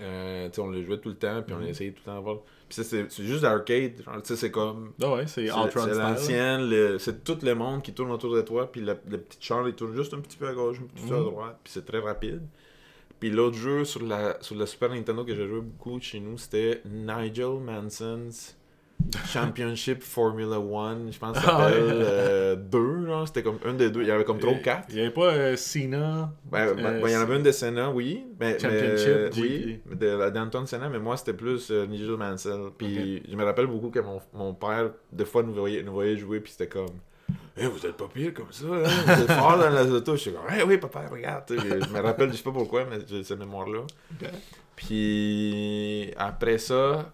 euh, 0.00 0.48
tu 0.48 0.54
sais, 0.54 0.60
on 0.60 0.68
le 0.68 0.84
jouait 0.84 0.98
tout 0.98 1.08
le 1.08 1.14
temps, 1.16 1.42
puis 1.42 1.54
on 1.54 1.58
Mhm. 1.60 1.66
essayait 1.68 1.90
tout 1.92 2.00
le 2.00 2.04
temps 2.06 2.14
d'avoir. 2.14 2.38
Puis 2.68 2.82
c'est 2.84 3.08
juste 3.24 3.44
arcade. 3.44 4.02
Genre, 4.04 4.16
tu 4.22 4.28
sais, 4.28 4.36
c'est 4.36 4.50
comme. 4.50 4.92
Ah 5.02 5.12
ouais, 5.14 5.26
c'est 5.26 5.46
style. 5.92 5.98
l'ancienne, 5.98 6.98
c'est 6.98 7.22
tout 7.24 7.38
le 7.42 7.54
monde 7.54 7.82
qui 7.82 7.92
tourne 7.92 8.10
autour 8.10 8.34
de 8.34 8.42
toi, 8.42 8.70
puis 8.70 8.80
le, 8.80 8.94
petit 8.96 9.38
char 9.40 9.66
il 9.68 9.74
tourne 9.74 9.94
juste 9.94 10.12
un 10.14 10.20
petit 10.20 10.36
peu 10.36 10.48
à 10.48 10.52
gauche, 10.52 10.78
un 10.80 10.86
petit 10.86 11.06
peu 11.06 11.14
à 11.14 11.18
Mhm. 11.20 11.24
droite, 11.24 11.60
puis 11.62 11.72
c'est 11.72 11.84
très 11.86 12.00
rapide. 12.00 12.42
Puis 13.20 13.30
l'autre 13.30 13.56
jeu 13.56 13.84
sur 13.84 14.02
la, 14.02 14.36
sur 14.42 14.56
le 14.56 14.66
Super 14.66 14.90
Nintendo 14.90 15.24
que 15.24 15.34
j'ai 15.34 15.46
joué 15.48 15.60
beaucoup 15.60 15.98
chez 16.00 16.20
nous, 16.20 16.36
c'était 16.36 16.82
Nigel 16.84 17.60
Manson's 17.60 18.55
Championship 19.26 20.02
Formula 20.02 20.58
One, 20.58 21.10
je 21.12 21.18
pense 21.18 21.36
que 21.38 21.44
ça 21.44 21.50
Ah 21.52 21.66
ouais. 21.68 21.74
euh, 21.78 22.56
deux, 22.56 23.06
c'était 23.26 23.42
comme 23.42 23.58
un 23.64 23.74
des 23.74 23.90
deux, 23.90 24.02
il 24.02 24.08
y 24.08 24.10
avait 24.10 24.24
comme 24.24 24.38
ou 24.38 24.54
quatre. 24.62 24.86
Il 24.88 24.96
n'y 24.96 25.00
avait 25.02 25.10
pas 25.10 25.32
euh, 25.32 25.56
Cena. 25.56 26.32
Ben, 26.50 26.74
ben, 26.74 26.84
Euh, 26.86 27.00
ben, 27.00 27.08
il 27.08 27.12
y 27.12 27.16
en 27.16 27.20
avait 27.20 27.36
une 27.36 27.42
de 27.42 27.52
Senna, 27.52 27.90
oui. 27.90 28.24
Mais, 28.40 28.58
Championship, 28.58 29.08
mais, 29.08 29.30
GP. 29.30 29.36
oui, 29.40 29.80
de 29.96 30.06
la 30.08 30.30
d'Anton 30.30 30.66
Senna, 30.66 30.88
mais 30.88 30.98
moi, 30.98 31.16
c'était 31.16 31.34
plus 31.34 31.70
euh, 31.70 31.86
Nigel 31.86 32.16
Mansell. 32.16 32.70
Puis 32.76 33.22
je 33.30 33.36
me 33.36 33.44
rappelle 33.44 33.66
beaucoup 33.66 33.90
que 33.90 34.00
mon, 34.00 34.20
mon 34.34 34.54
père, 34.54 34.90
des 35.12 35.24
fois, 35.24 35.42
nous 35.42 35.54
voyait, 35.54 35.82
nous 35.82 35.92
voyait 35.92 36.16
jouer, 36.16 36.40
puis 36.40 36.52
c'était 36.52 36.68
comme... 36.68 36.86
Eh, 37.58 37.66
vous 37.66 37.86
êtes 37.86 37.96
pas 37.96 38.08
pire 38.12 38.34
comme 38.34 38.50
ça, 38.52 38.66
hein? 38.66 38.82
Vous 39.06 39.22
êtes 39.22 39.32
fort 39.32 39.56
dans 39.58 39.70
les 39.70 39.90
autos. 39.90 40.16
Je 40.16 40.20
suis 40.20 40.32
comme, 40.32 40.42
eh 40.58 40.62
oui, 40.62 40.76
papa, 40.78 41.04
regarde. 41.10 41.44
Je 41.48 41.92
me 41.92 42.00
rappelle, 42.00 42.30
je 42.30 42.36
sais 42.36 42.42
pas 42.42 42.52
pourquoi, 42.52 42.84
mais 42.84 42.98
j'ai 43.08 43.24
cette 43.24 43.38
mémoire-là. 43.38 43.80
Puis 44.74 46.10
après 46.16 46.58
ça, 46.58 47.12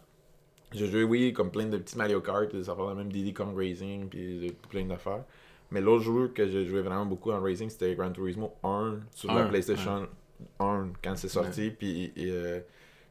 j'ai 0.74 0.86
joué, 0.86 1.02
oui, 1.04 1.32
comme 1.32 1.50
plein 1.50 1.66
de 1.66 1.76
petits 1.78 1.96
Mario 1.96 2.20
Kart, 2.20 2.50
des 2.54 2.68
affaires 2.68 2.88
de 2.88 2.94
même 2.94 3.10
Diddy 3.12 3.32
Kong 3.32 3.56
Racing, 3.56 4.08
puis 4.08 4.54
plein 4.70 4.84
d'affaires. 4.84 5.24
Mais 5.70 5.80
l'autre 5.80 6.04
jeu 6.04 6.28
que 6.34 6.46
j'ai 6.46 6.66
joué 6.66 6.82
vraiment 6.82 7.06
beaucoup 7.06 7.30
en 7.32 7.40
racing, 7.40 7.70
c'était 7.70 7.94
Gran 7.94 8.12
Turismo 8.12 8.54
1 8.62 8.98
sur 9.14 9.32
la 9.32 9.42
Un, 9.44 9.48
PlayStation 9.48 10.06
1 10.60 10.88
quand 11.02 11.16
c'est 11.16 11.28
sorti. 11.28 11.70
Puis, 11.70 12.12
euh, 12.18 12.60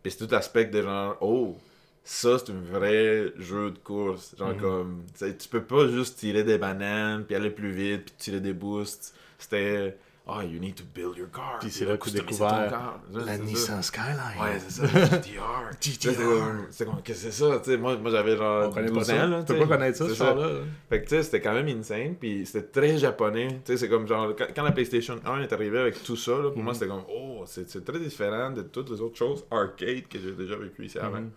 puis 0.04 0.12
c'est 0.12 0.26
tout 0.26 0.32
l'aspect 0.32 0.66
de 0.66 0.82
genre, 0.82 1.18
oh, 1.22 1.56
ça 2.04 2.38
c'est 2.38 2.52
un 2.52 2.62
vrai 2.62 3.34
jeu 3.38 3.72
de 3.72 3.80
course. 3.80 4.36
Genre 4.38 4.50
Mhm. 4.50 4.60
comme, 4.60 5.04
tu 5.18 5.50
peux 5.50 5.64
pas 5.64 5.88
juste 5.88 6.20
tirer 6.20 6.44
des 6.44 6.58
bananes, 6.60 7.26
puis 7.26 7.36
aller 7.36 7.50
plus 7.50 7.72
vite, 7.72 8.06
puis 8.06 8.14
tirer 8.18 8.40
des 8.40 8.54
boosts. 8.54 9.16
C'était, 9.40 9.98
oh, 10.38 10.42
you 10.42 10.60
need 10.60 10.76
to 10.76 10.84
build 10.96 11.18
your 11.18 11.30
car. 11.30 11.60
Puis 11.60 11.70
c'est 11.70 11.86
là 11.86 11.98
que 11.98 12.10
découvert 12.10 13.00
La. 13.14 13.38
Nissan 13.38 13.82
Skyline. 13.84 14.18
Ouais, 14.42 14.60
c'est 14.60 14.72
ça, 14.72 14.88
GTR. 15.06 15.72
GTR. 15.82 16.68
C'est 16.70 16.86
comme- 16.86 17.02
qu'est-ce 17.04 17.26
que 17.26 17.32
c'est 17.32 17.44
ça? 17.44 17.60
Tu 17.60 17.72
sais, 17.72 17.78
moi, 17.78 17.98
moi 17.98 18.12
j'avais 18.12 18.38
genre 18.38 18.70
On 18.70 18.74
connaît 18.74 18.88
12 18.88 18.98
pas 18.98 19.04
ça. 19.04 19.26
Là, 19.28 19.44
tu 19.44 19.54
peux 19.54 19.60
pas 19.60 19.76
connaître 19.78 19.98
ça, 19.98 20.10
ce 20.14 20.24
hein. 20.24 20.62
Fait 20.90 21.00
que 21.02 21.10
tu 21.10 21.16
sais, 21.16 21.24
c'était 21.24 21.42
quand 21.42 21.54
même 21.54 21.68
insane, 21.68 22.16
puis 22.16 22.46
c'était 22.46 22.68
très 22.68 22.98
japonais. 22.98 23.48
Tu 23.66 23.74
sais, 23.74 23.78
c'est 23.78 23.90
comme 23.90 24.08
genre, 24.08 24.34
quand, 24.56 24.64
la 24.64 24.72
PlayStation 24.72 25.20
1 25.26 25.42
est 25.42 25.54
arrivée 25.54 25.80
avec 25.80 26.02
tout 26.04 26.16
ça, 26.16 26.32
là, 26.32 26.50
pour 26.52 26.62
moi 26.64 26.72
Mhm. 26.72 26.80
c'était 26.80 26.88
comme, 26.88 27.04
oh, 27.14 27.44
c'est 27.46 27.84
très 27.84 28.00
différent 28.00 28.52
de 28.52 28.62
toutes 28.62 28.90
les 28.90 29.02
autres 29.02 29.18
choses 29.18 29.44
arcade 29.52 30.08
que 30.08 30.20
j'ai 30.20 30.32
déjà 30.32 30.56
vécu 30.56 30.86
ici 30.86 30.98
avant. 31.00 31.20
Mhm. 31.22 31.32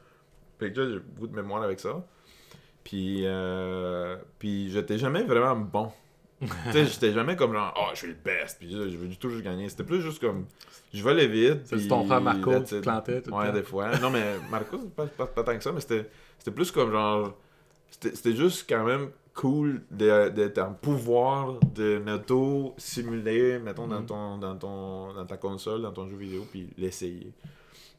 Fait 0.59 0.73
que 0.73 0.81
là, 0.81 0.91
j'ai 0.93 0.99
beaucoup 1.01 1.27
de 1.27 1.35
mémoire 1.35 1.63
avec 1.63 1.81
ça. 1.81 2.05
Puis, 2.85 3.23
euh, 3.25 4.17
puis 4.39 4.71
j'étais 4.71 4.99
jamais 4.99 5.23
vraiment 5.25 5.57
bon. 5.57 5.91
Tu 6.41 6.73
sais, 6.73 6.85
j'étais 6.87 7.13
jamais 7.13 7.37
comme 7.37 7.53
genre, 7.53 7.73
oh, 7.79 7.91
je 7.93 7.99
suis 7.99 8.09
le 8.09 8.15
best, 8.15 8.59
puis 8.59 8.71
je 8.71 8.77
veux 8.97 9.07
du 9.09 9.17
tout 9.17 9.31
juste 9.31 9.43
gagner. 9.45 9.69
C'était 9.69 9.85
plus 9.85 10.01
juste 10.03 10.21
comme, 10.21 10.47
je 10.93 11.03
vais 11.03 11.11
aller 11.11 11.27
vite. 11.29 11.61
C'est 11.65 11.77
puis 11.77 11.89
ton 11.89 12.05
frère 12.05 12.21
Marco 12.21 12.61
qui 12.63 12.77
it. 12.77 12.83
plantait 12.83 13.23
tout 13.23 13.31
le 13.31 13.37
Ouais, 13.37 13.47
temps. 13.49 13.53
des 13.53 13.63
fois. 13.63 13.99
Non, 13.99 14.11
mais 14.11 14.37
Marco, 14.51 14.79
c'est 14.83 14.95
pas, 14.95 15.07
pas, 15.07 15.27
pas 15.27 15.43
tant 15.45 15.57
que 15.57 15.63
ça, 15.63 15.73
mais 15.73 15.81
c'était 15.81 16.09
c'était 16.39 16.51
plus 16.51 16.71
comme 16.71 16.91
genre. 16.91 17.35
C'était 17.91 18.35
juste 18.35 18.67
quand 18.69 18.85
même 18.85 19.11
cool 19.35 19.83
de- 19.91 20.29
d'être 20.29 20.59
en 20.59 20.73
pouvoir 20.75 21.55
d'une 21.75 22.11
auto 22.11 22.75
simulée, 22.77 23.59
mettons, 23.59 23.87
dans, 23.89 24.01
Mhm. 24.01 24.07
ton, 24.07 24.39
dans, 24.39 24.57
ton, 24.57 25.13
dans 25.15 25.27
ta 25.27 25.37
console, 25.37 25.83
dans 25.83 25.93
ton 25.93 26.07
jeu 26.09 26.17
vidéo, 26.17 26.45
puis 26.51 26.69
l'essayer. 26.77 27.33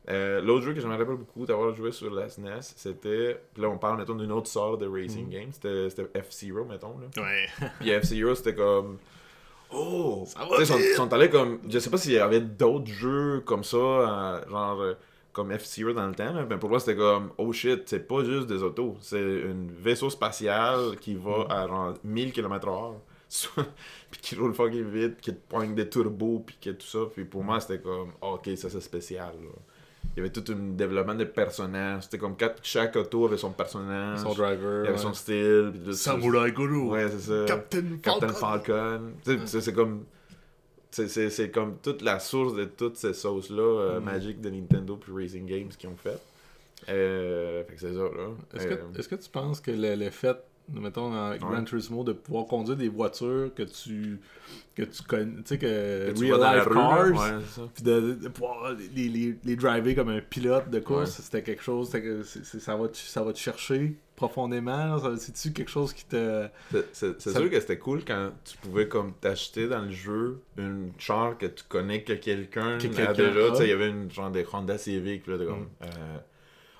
Euh, 0.10 0.40
L'autre 0.42 0.66
jeu 0.66 0.74
que 0.74 0.80
je 0.80 0.88
me 0.88 0.92
rappelle 0.92 1.16
beaucoup 1.16 1.46
d'avoir 1.46 1.74
joué 1.76 1.92
sur 1.92 2.14
la 2.14 2.30
SNES, 2.30 2.62
c'était. 2.76 3.42
Puis 3.54 3.64
là, 3.64 3.70
on 3.70 3.78
parle, 3.78 3.98
mettons, 3.98 4.16
d'une 4.16 4.32
autre 4.32 4.48
sorte 4.48 4.82
de 4.82 4.88
racing 4.88 5.26
Mhm. 5.26 5.32
game. 5.32 5.50
C'était 5.52 5.90
c'était 5.90 6.22
F-Zero, 6.22 6.64
mettons. 6.66 6.96
Là. 7.00 7.24
Ouais. 7.24 7.48
Puis 7.80 7.90
F-Zero, 7.92 8.36
c'était 8.36 8.54
comme. 8.56 8.98
Oh! 9.74 10.24
Ça 10.28 10.40
va 10.46 10.58
ils 10.60 10.66
sont, 10.96 11.12
allés 11.14 11.30
comme. 11.30 11.60
Je 11.68 11.80
sais 11.80 11.90
pas 11.90 11.98
s'il 11.98 12.12
y 12.14 12.20
avait 12.20 12.40
d'autres 12.42 12.86
jeux 12.88 13.42
comme 13.46 13.64
ça, 13.64 13.78
euh, 13.78 14.48
genre 14.50 14.80
euh, 14.82 14.94
comme 15.34 15.52
F-Zero 15.58 15.92
dans 15.92 16.08
le 16.08 16.14
temps, 16.16 16.32
là, 16.34 16.46
mais 16.48 16.58
pour 16.58 16.70
moi 16.70 16.80
c'était 16.80 16.96
comme. 16.96 17.32
Oh 17.38 17.52
shit, 17.52 17.82
c'est 17.90 18.08
pas 18.08 18.24
juste 18.24 18.46
des 18.48 18.62
autos, 18.62 18.96
c'est 19.02 19.20
un 19.44 19.66
vaisseau 19.82 20.10
spatial 20.12 20.98
qui 21.02 21.16
va 21.16 21.46
Mm. 21.46 21.52
à 21.52 21.68
genre 21.68 21.94
1000 22.04 22.32
km/h. 22.32 22.94
puis 24.12 24.22
qui 24.22 24.36
roule 24.36 24.54
fucking 24.54 24.86
vite, 24.88 25.20
qui 25.20 25.34
te 25.34 25.40
pointe 25.50 25.74
des 25.76 25.90
turbos, 25.90 26.44
puis 26.46 26.58
qui 26.62 26.74
tout 26.74 26.86
ça. 26.86 27.00
Puis 27.12 27.26
pour 27.26 27.44
moi 27.44 27.60
c'était 27.60 27.80
comme. 27.80 28.12
ah, 28.22 28.34
ok, 28.34 28.50
ça 28.56 28.70
c'est 28.70 28.80
spécial. 28.82 29.34
là. 29.42 29.50
Il 30.16 30.20
y 30.20 30.22
avait 30.22 30.32
tout 30.32 30.44
un 30.52 30.76
développement 30.76 31.16
de 31.16 31.26
personnages. 31.26 32.04
C'était 32.04 32.18
comme 32.18 32.36
chaque 32.64 32.96
auto 32.96 33.26
avait 33.26 33.38
son 33.38 33.52
personnage. 33.52 34.20
Son 34.20 34.34
driver. 34.34 34.84
il 34.86 34.88
avait 34.88 34.92
ouais. 34.92 34.98
son 34.98 35.14
style. 35.14 35.74
puis. 35.84 35.94
Samurai 35.94 36.52
Guru. 36.54 36.78
Ouais, 36.90 37.10
c'est 37.10 37.20
ça. 37.20 37.46
Captain 37.46 37.98
Captain 38.02 38.30
Falcon. 38.30 39.12
C'est- 39.46 39.74
comme. 39.74 40.06
C'est, 40.92 41.52
comme 41.52 41.76
toute 41.84 42.02
la 42.02 42.20
source 42.20 42.56
de 42.56 42.64
toutes 42.64 42.96
ces 42.96 43.14
sauces-là, 43.14 43.62
euh, 43.62 44.00
Mm. 44.00 44.04
magiques 44.06 44.40
de 44.42 44.50
Nintendo 44.50 44.96
puis 44.96 45.12
Racing 45.14 45.46
Games 45.46 45.68
qui 45.78 45.88
ont 45.88 45.98
fait. 45.98 46.18
Euh, 46.88 47.64
fait 47.66 47.74
que 47.74 47.80
c'est 47.82 47.94
ça, 47.94 48.00
là. 48.00 48.30
Est-ce 48.54 48.68
Euh, 48.68 48.76
que, 48.94 49.00
est-ce 49.00 49.10
que 49.10 49.16
tu 49.16 49.30
penses 49.30 49.60
que 49.60 49.72
le, 49.72 49.96
le 49.96 50.10
fait, 50.12 50.38
mettons, 50.74 51.12
dans 51.12 51.36
Gran 51.38 51.64
Turismo, 51.64 52.04
de 52.04 52.14
pouvoir 52.14 52.46
conduire 52.46 52.78
des 52.78 52.90
voitures 52.90 53.54
que 53.56 53.64
tu, 53.64 54.20
que 54.76 54.84
tu 54.84 55.04
connais, 55.04 55.36
tu 55.38 55.42
sais, 55.46 55.58
que, 55.58 56.12
tu 56.14 56.32
real 56.34 56.58
life 56.58 56.68
cars, 56.70 57.12
ouais, 57.12 57.44
c'est 57.50 57.62
puis 57.74 57.84
de, 57.84 58.14
de 58.14 58.28
pouvoir 58.30 58.74
les, 58.96 59.08
les, 59.10 59.36
les 59.44 59.56
driver 59.56 59.96
comme 59.96 60.10
un 60.10 60.22
pilote 60.22 60.70
de 60.70 60.80
course, 60.80 61.18
Ouais. 61.18 61.24
c'était 61.24 61.44
quelque 61.44 61.62
chose, 61.64 61.90
que 61.92 62.24
c'est- 62.24 62.44
c'est- 62.44 62.60
ça, 62.60 62.76
va 62.76 62.88
te, 62.88 62.98
ça 62.98 63.24
va 63.24 63.32
te 63.34 63.38
chercher 63.38 63.96
profondément, 64.16 64.96
là, 64.96 65.00
ça- 65.00 65.18
c'est-tu 65.18 65.52
quelque 65.54 65.70
chose 65.72 65.94
qui 65.94 66.06
te... 66.06 66.48
C'est, 66.72 66.86
c'est- 66.94 67.22
c'est 67.22 67.30
Ça- 67.32 67.40
sûr 67.40 67.50
que 67.50 67.60
c'était 67.60 67.78
cool 67.78 68.04
quand 68.06 68.32
tu 68.44 68.58
pouvais 68.58 68.88
comme 68.88 69.14
t'acheter 69.14 69.68
dans 69.68 69.82
le 69.84 69.92
jeu 69.92 70.40
une 70.58 70.92
char 70.98 71.38
que 71.38 71.46
tu 71.46 71.64
connais 71.70 72.04
que 72.04 72.14
quelqu'un 72.14 72.78
Que 72.78 72.88
quelqu'un 72.88 73.14
déjà. 73.14 73.46
a. 73.48 73.50
Tu 73.52 73.56
sais, 73.58 73.64
il 73.66 73.70
y 73.70 73.74
avait 73.74 73.90
une 73.90 74.10
genre 74.12 74.32
des 74.32 74.46
Honda 74.52 74.78
Civic, 74.78 75.28
là, 75.28 75.38
t'es 75.38 75.46
comme. 75.46 75.68
euh, 75.84 75.88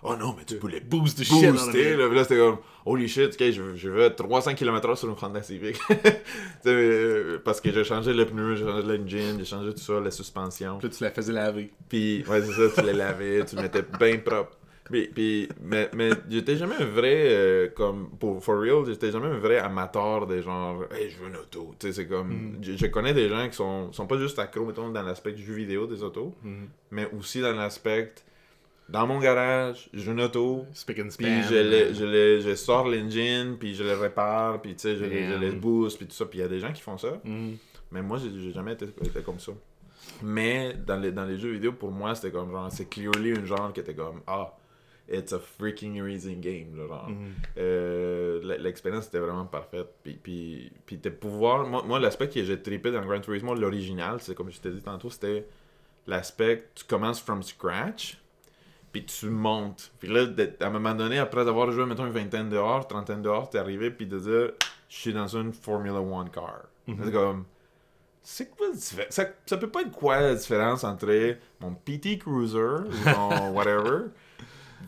oh 0.06 0.16
non, 0.16 0.34
mais 0.38 0.46
tu 0.46 0.56
peux 0.58 0.68
les 0.70 0.80
Boost 0.80 1.18
booster. 1.30 1.96
le- 1.96 2.08
Là, 2.08 2.14
là, 2.14 2.24
c'était 2.24 2.38
comme, 2.38 2.58
holy 2.86 3.08
shit, 3.08 3.34
ok, 3.34 3.52
je, 3.52 3.76
je 3.76 3.90
vais 3.90 4.06
à 4.06 4.10
300 4.12 4.54
km/h 4.56 4.96
sur 4.96 5.10
une 5.10 5.16
Honda 5.22 5.42
Civic. 5.42 5.78
Euh, 6.68 7.38
parce 7.44 7.62
que 7.62 7.72
j'ai 7.72 7.84
changé 7.84 8.14
le 8.14 8.26
pneu, 8.26 8.56
j'ai 8.56 8.66
changé 8.66 8.98
l'engine, 8.98 9.36
j'ai 9.38 9.46
changé 9.46 9.72
tout 9.74 9.80
ça, 9.80 10.00
la 10.00 10.12
suspension. 10.12 10.78
Puis 10.80 10.90
tu 10.90 11.04
la 11.04 11.12
faisais 11.12 11.32
laver. 11.34 11.72
Puis, 11.90 12.24
ouais, 12.28 12.42
c'est 12.42 12.54
ça, 12.70 12.82
tu 12.82 12.88
les 12.88 12.94
lavais, 12.94 13.46
tu 13.46 13.56
mettais 13.56 13.84
bien 14.00 14.18
propre. 14.18 14.58
Puis, 14.86 15.08
puis 15.14 15.50
mais, 15.64 15.90
mais 15.96 16.10
j'étais 16.30 16.58
jamais 16.58 16.76
un 16.80 16.86
vrai, 16.86 17.28
euh, 17.30 17.70
comme, 17.76 18.10
pour 18.20 18.44
for 18.44 18.60
real, 18.60 18.86
j'étais 18.86 19.12
jamais 19.12 19.28
un 19.28 19.38
vrai 19.40 19.58
amateur 19.58 20.28
des 20.28 20.42
genre, 20.44 20.84
hey, 20.92 21.10
je 21.10 21.18
veux 21.24 21.30
une 21.30 21.38
auto. 21.38 21.74
Tu 21.80 21.88
sais, 21.88 21.94
c'est 21.94 22.08
comme, 22.08 22.30
Mm. 22.30 22.58
je, 22.62 22.78
je 22.78 22.86
connais 22.88 23.14
des 23.14 23.28
gens 23.30 23.48
qui 23.50 23.56
sont, 23.56 23.92
sont 23.94 24.06
pas 24.08 24.18
juste 24.18 24.38
accros, 24.40 24.66
mettons, 24.66 24.90
dans 24.90 25.02
l'aspect 25.04 25.32
du 25.34 25.44
jeu 25.44 25.54
vidéo 25.54 25.88
des 25.88 26.04
autos, 26.04 26.36
Mhm. 26.44 26.68
mais 26.92 27.08
aussi 27.18 27.42
dans 27.42 27.54
l'aspect, 27.54 28.14
dans 28.88 29.08
mon 29.08 29.20
garage, 29.20 29.90
j'ai 29.94 30.12
une 30.12 30.22
auto, 30.22 30.66
and 31.00 31.08
puis 31.18 31.44
je, 31.44 31.56
les- 31.56 31.94
je, 31.96 32.40
je 32.50 32.56
sors 32.56 32.88
l'engine, 32.88 33.58
puis 33.60 33.74
je 33.74 33.84
le 33.84 33.94
répare, 33.94 34.62
puis 34.62 34.76
tu 34.76 34.82
sais, 34.82 34.96
je, 34.96 35.06
les 35.06 35.28
Damn. 35.52 35.60
booste, 35.60 35.98
puis 35.98 36.06
tout 36.08 36.14
ça. 36.14 36.26
Puis 36.26 36.40
il 36.40 36.42
y 36.42 36.46
a 36.46 36.48
des 36.48 36.60
gens 36.60 36.72
qui 36.72 36.82
font 36.82 36.98
ça. 36.98 37.20
Mhm. 37.24 37.58
Mais 37.92 38.02
moi, 38.02 38.18
j'ai 38.20 38.52
jamais 38.52 38.74
été, 38.74 38.86
été 39.04 39.22
comme 39.22 39.40
ça. 39.40 39.52
Mais 40.22 40.76
dans 40.86 40.98
les, 40.98 41.12
dans 41.12 41.26
les 41.26 41.38
jeux 41.38 41.52
vidéo, 41.52 41.72
pour 41.74 41.92
moi, 41.92 42.14
c'était 42.16 42.32
comme 42.32 42.52
genre, 42.52 42.72
c'est 42.72 42.88
clearly 42.90 43.32
un 43.32 43.46
genre 43.46 43.74
qui 43.74 43.80
était 43.80 43.96
comme, 43.96 44.22
ah, 44.28 44.56
it's 45.12 45.34
a 45.34 45.40
freaking 45.40 46.02
racing 46.02 46.40
game, 46.40 46.76
là, 46.78 46.88
genre. 46.88 47.10
Mhm. 47.10 47.32
Euh, 47.58 48.58
L'expérience 48.60 49.08
était 49.08 49.20
vraiment 49.20 49.46
parfaite. 49.46 49.88
Puis, 50.04 50.20
puis, 50.22 50.72
puis 50.86 51.00
tes 51.00 51.10
pouvoirs, 51.12 51.66
moi, 51.68 51.84
moi 51.86 52.00
l'aspect 52.00 52.30
que 52.30 52.44
j'ai 52.44 52.62
trippé 52.62 52.92
dans 52.92 53.04
Gran 53.04 53.20
Turismo, 53.20 53.56
l'original, 53.56 54.18
c'est 54.20 54.36
comme 54.36 54.52
je 54.52 54.60
t'ai 54.60 54.70
dit 54.72 54.82
tantôt, 54.82 55.10
c'était 55.10 55.46
l'aspect, 56.08 56.68
tu 56.76 56.84
commences 56.86 57.20
from 57.22 57.42
scratch, 57.42 58.18
puis 58.96 59.04
tu 59.04 59.26
montes. 59.30 59.92
Puis 60.00 60.08
là, 60.08 60.26
à 60.62 60.66
un 60.68 60.70
moment 60.70 60.94
donné, 60.96 61.20
après 61.20 61.42
avoir 61.42 61.70
joué, 61.70 61.86
mettons, 61.86 62.06
une 62.06 62.14
vingtaine 62.14 62.48
d'heures, 62.48 62.88
trentaine 62.88 63.22
d'heures, 63.22 63.50
t'es 63.50 63.58
arrivé, 63.58 63.92
puis 63.92 64.06
de 64.06 64.18
dire, 64.18 64.52
je 64.88 64.96
suis 64.96 65.12
dans 65.12 65.28
une 65.28 65.52
Formula 65.52 66.00
One 66.00 66.30
car. 66.30 66.62
C'est 66.88 67.12
comme, 67.12 67.44
c'est 68.24 68.50
quoi 68.56 68.68
la 68.70 69.10
ça, 69.10 69.26
ça 69.46 69.58
peut 69.58 69.68
pas 69.70 69.82
être 69.82 69.92
quoi 69.92 70.22
la 70.22 70.34
différence 70.36 70.86
entre 70.86 71.36
mon 71.60 71.74
PT 71.74 72.20
Cruiser, 72.20 72.58
ou 72.58 73.10
mon 73.18 73.50
whatever, 73.54 74.06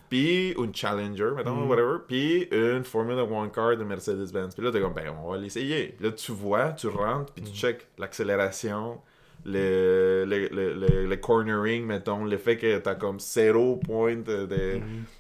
puis 0.10 0.52
une 0.58 0.74
Challenger, 0.74 1.32
mettons, 1.36 1.56
Mhm. 1.56 1.70
whatever, 1.70 1.98
puis 2.08 2.48
une 2.52 2.86
Formula 2.86 3.24
One 3.26 3.52
car 3.52 3.76
de 3.76 3.84
Mercedes-Benz. 3.84 4.56
Puis 4.56 4.64
là, 4.64 4.72
t'es 4.72 4.80
comme, 4.80 4.94
ben, 4.94 5.14
on 5.22 5.30
va 5.32 5.38
l'essayer. 5.38 5.88
Puis 5.98 6.06
là, 6.06 6.14
tu 6.14 6.32
vois, 6.32 6.72
tu 6.72 6.88
rentres, 6.88 7.34
puis 7.34 7.44
tu 7.44 7.52
check 7.52 7.86
l'accélération, 7.98 9.02
le, 9.48 10.26
le, 10.28 10.48
le, 10.50 11.06
le- 11.08 11.18
cornering, 11.18 11.86
mettons, 11.86 12.26
le 12.26 12.38
fait 12.38 12.58
que 12.58 12.78
t'as 12.80 12.96
comme 12.96 13.20
zéro 13.20 13.78
point 13.78 14.16
de... 14.18 14.46
de- 14.46 14.80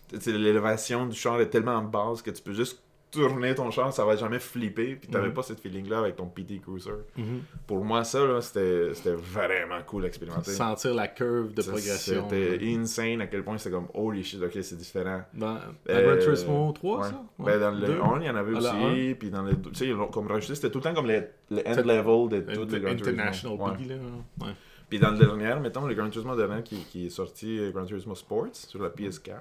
tu 0.10 0.22
sais, 0.22 0.32
L'élévation 0.32 1.06
du 1.08 1.16
char 1.18 1.40
est 1.42 1.50
tellement 1.50 1.82
basse 1.82 2.22
que 2.22 2.32
tu 2.32 2.42
peux 2.44 2.54
juste 2.54 2.82
tourner 3.18 3.56
ton 3.56 3.70
char, 3.72 3.92
ça 3.94 4.06
va 4.06 4.16
jamais 4.16 4.40
flipper, 4.40 4.96
puis 4.96 5.10
t'avais 5.10 5.28
Mhm. 5.28 5.34
pas 5.34 5.42
cette 5.44 5.60
feeling-là 5.60 6.00
avec 6.00 6.16
ton 6.16 6.28
PT 6.28 6.60
Cruiser. 6.62 6.92
Mhm. 7.18 7.42
Pour 7.66 7.84
moi, 7.84 8.04
ça, 8.04 8.42
c'était 8.42 9.14
vraiment 9.14 9.82
cool 9.86 10.06
à 10.06 10.08
expérimenter. 10.08 10.52
Sentir 10.52 10.94
la 10.94 11.08
curve 11.08 11.54
de 11.54 11.62
Ça, 11.62 11.72
progression. 11.72 12.28
C'était 12.30 12.60
insane 12.66 13.22
à 13.22 13.28
quel 13.28 13.44
point 13.44 13.58
c'était 13.58 13.76
comme 13.76 13.88
holy 13.94 14.24
shit, 14.24 14.42
ok, 14.42 14.58
c'est 14.62 14.78
différent. 14.78 15.22
Dans, 15.34 15.58
Euh, 15.90 16.16
Gran 16.16 16.24
Turismo 16.24 16.72
3, 16.74 16.98
ouais. 17.00 17.04
ça? 17.10 17.22
Ben, 17.40 17.60
dans 17.60 17.72
le 17.72 17.88
Deux? 17.88 18.00
1, 18.02 18.20
il 18.22 18.26
y 18.26 18.30
en 18.30 18.36
avait 18.36 18.54
Ah, 18.56 18.58
aussi, 18.60 19.16
puis 19.16 19.30
dans 19.30 19.42
le 19.44 19.56
tu 19.56 19.70
sais, 19.74 19.86
ils 19.88 19.94
l'ont 19.94 20.08
comme 20.08 20.28
rajouté, 20.28 20.56
c'était 20.56 20.70
tout 20.70 20.78
le 20.80 20.84
temps 20.84 20.94
comme 20.94 21.08
le, 21.08 21.24
le 21.52 21.60
end 21.68 21.76
level 21.84 22.30
de 22.30 22.54
toutes 22.56 22.72
les 22.72 22.80
Gran 22.80 22.96
Turismo. 22.96 23.22
International 23.22 23.58
là. 23.88 24.46
Ouais. 24.46 24.54
Puis 24.90 25.00
dans 25.00 25.12
le 25.12 25.18
dernier, 25.18 25.60
mettons, 25.62 25.86
le 25.86 25.94
Gran 25.96 26.10
Turismo 26.10 26.36
dernier 26.36 26.64
qui, 26.64 26.78
qui 26.86 27.08
est 27.08 27.10
sorti, 27.10 27.60
euh, 27.60 27.72
Gran 27.72 27.84
Turismo 27.86 28.16
Sports, 28.16 28.48
sur 28.54 28.82
la 28.82 28.90
PS4, 28.90 29.34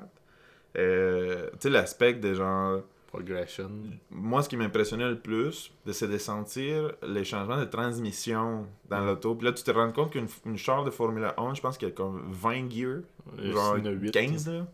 euh, 0.79 1.49
tu 1.53 1.57
sais, 1.61 1.71
l'aspect 1.71 2.15
de 2.15 2.35
genre... 2.35 2.81
Progression. 3.17 3.71
Moi, 4.11 4.43
ce 4.43 4.49
qui 4.49 4.57
m'impressionnait 4.57 5.09
le 5.09 5.19
plus, 5.19 5.73
de- 5.87 5.93
c'est 5.93 6.09
de 6.09 6.19
sentir 6.19 6.93
les 7.07 7.25
changements 7.25 7.59
de 7.59 7.65
transmission 7.65 8.67
dans 8.91 9.05
l'auto. 9.05 9.35
Puis 9.35 9.47
là, 9.47 9.53
tu 9.53 9.63
te 9.63 9.71
rends 9.71 9.91
compte 9.93 10.11
qu'une 10.13 10.27
une 10.45 10.57
char 10.59 10.85
de 10.85 10.91
Formula 10.91 11.35
1, 11.39 11.55
je 11.55 11.61
pense 11.61 11.79
qu'il 11.79 11.89
y 11.89 11.91
a 11.91 11.95
comme 11.95 12.23
20 12.31 12.71
gears, 12.71 13.01
genre 13.39 13.79
il 13.79 13.85
y 13.85 13.89
en 13.89 13.91
a 13.93 13.95
huit. 13.95 14.11
15 14.13 14.49
là. 14.49 14.67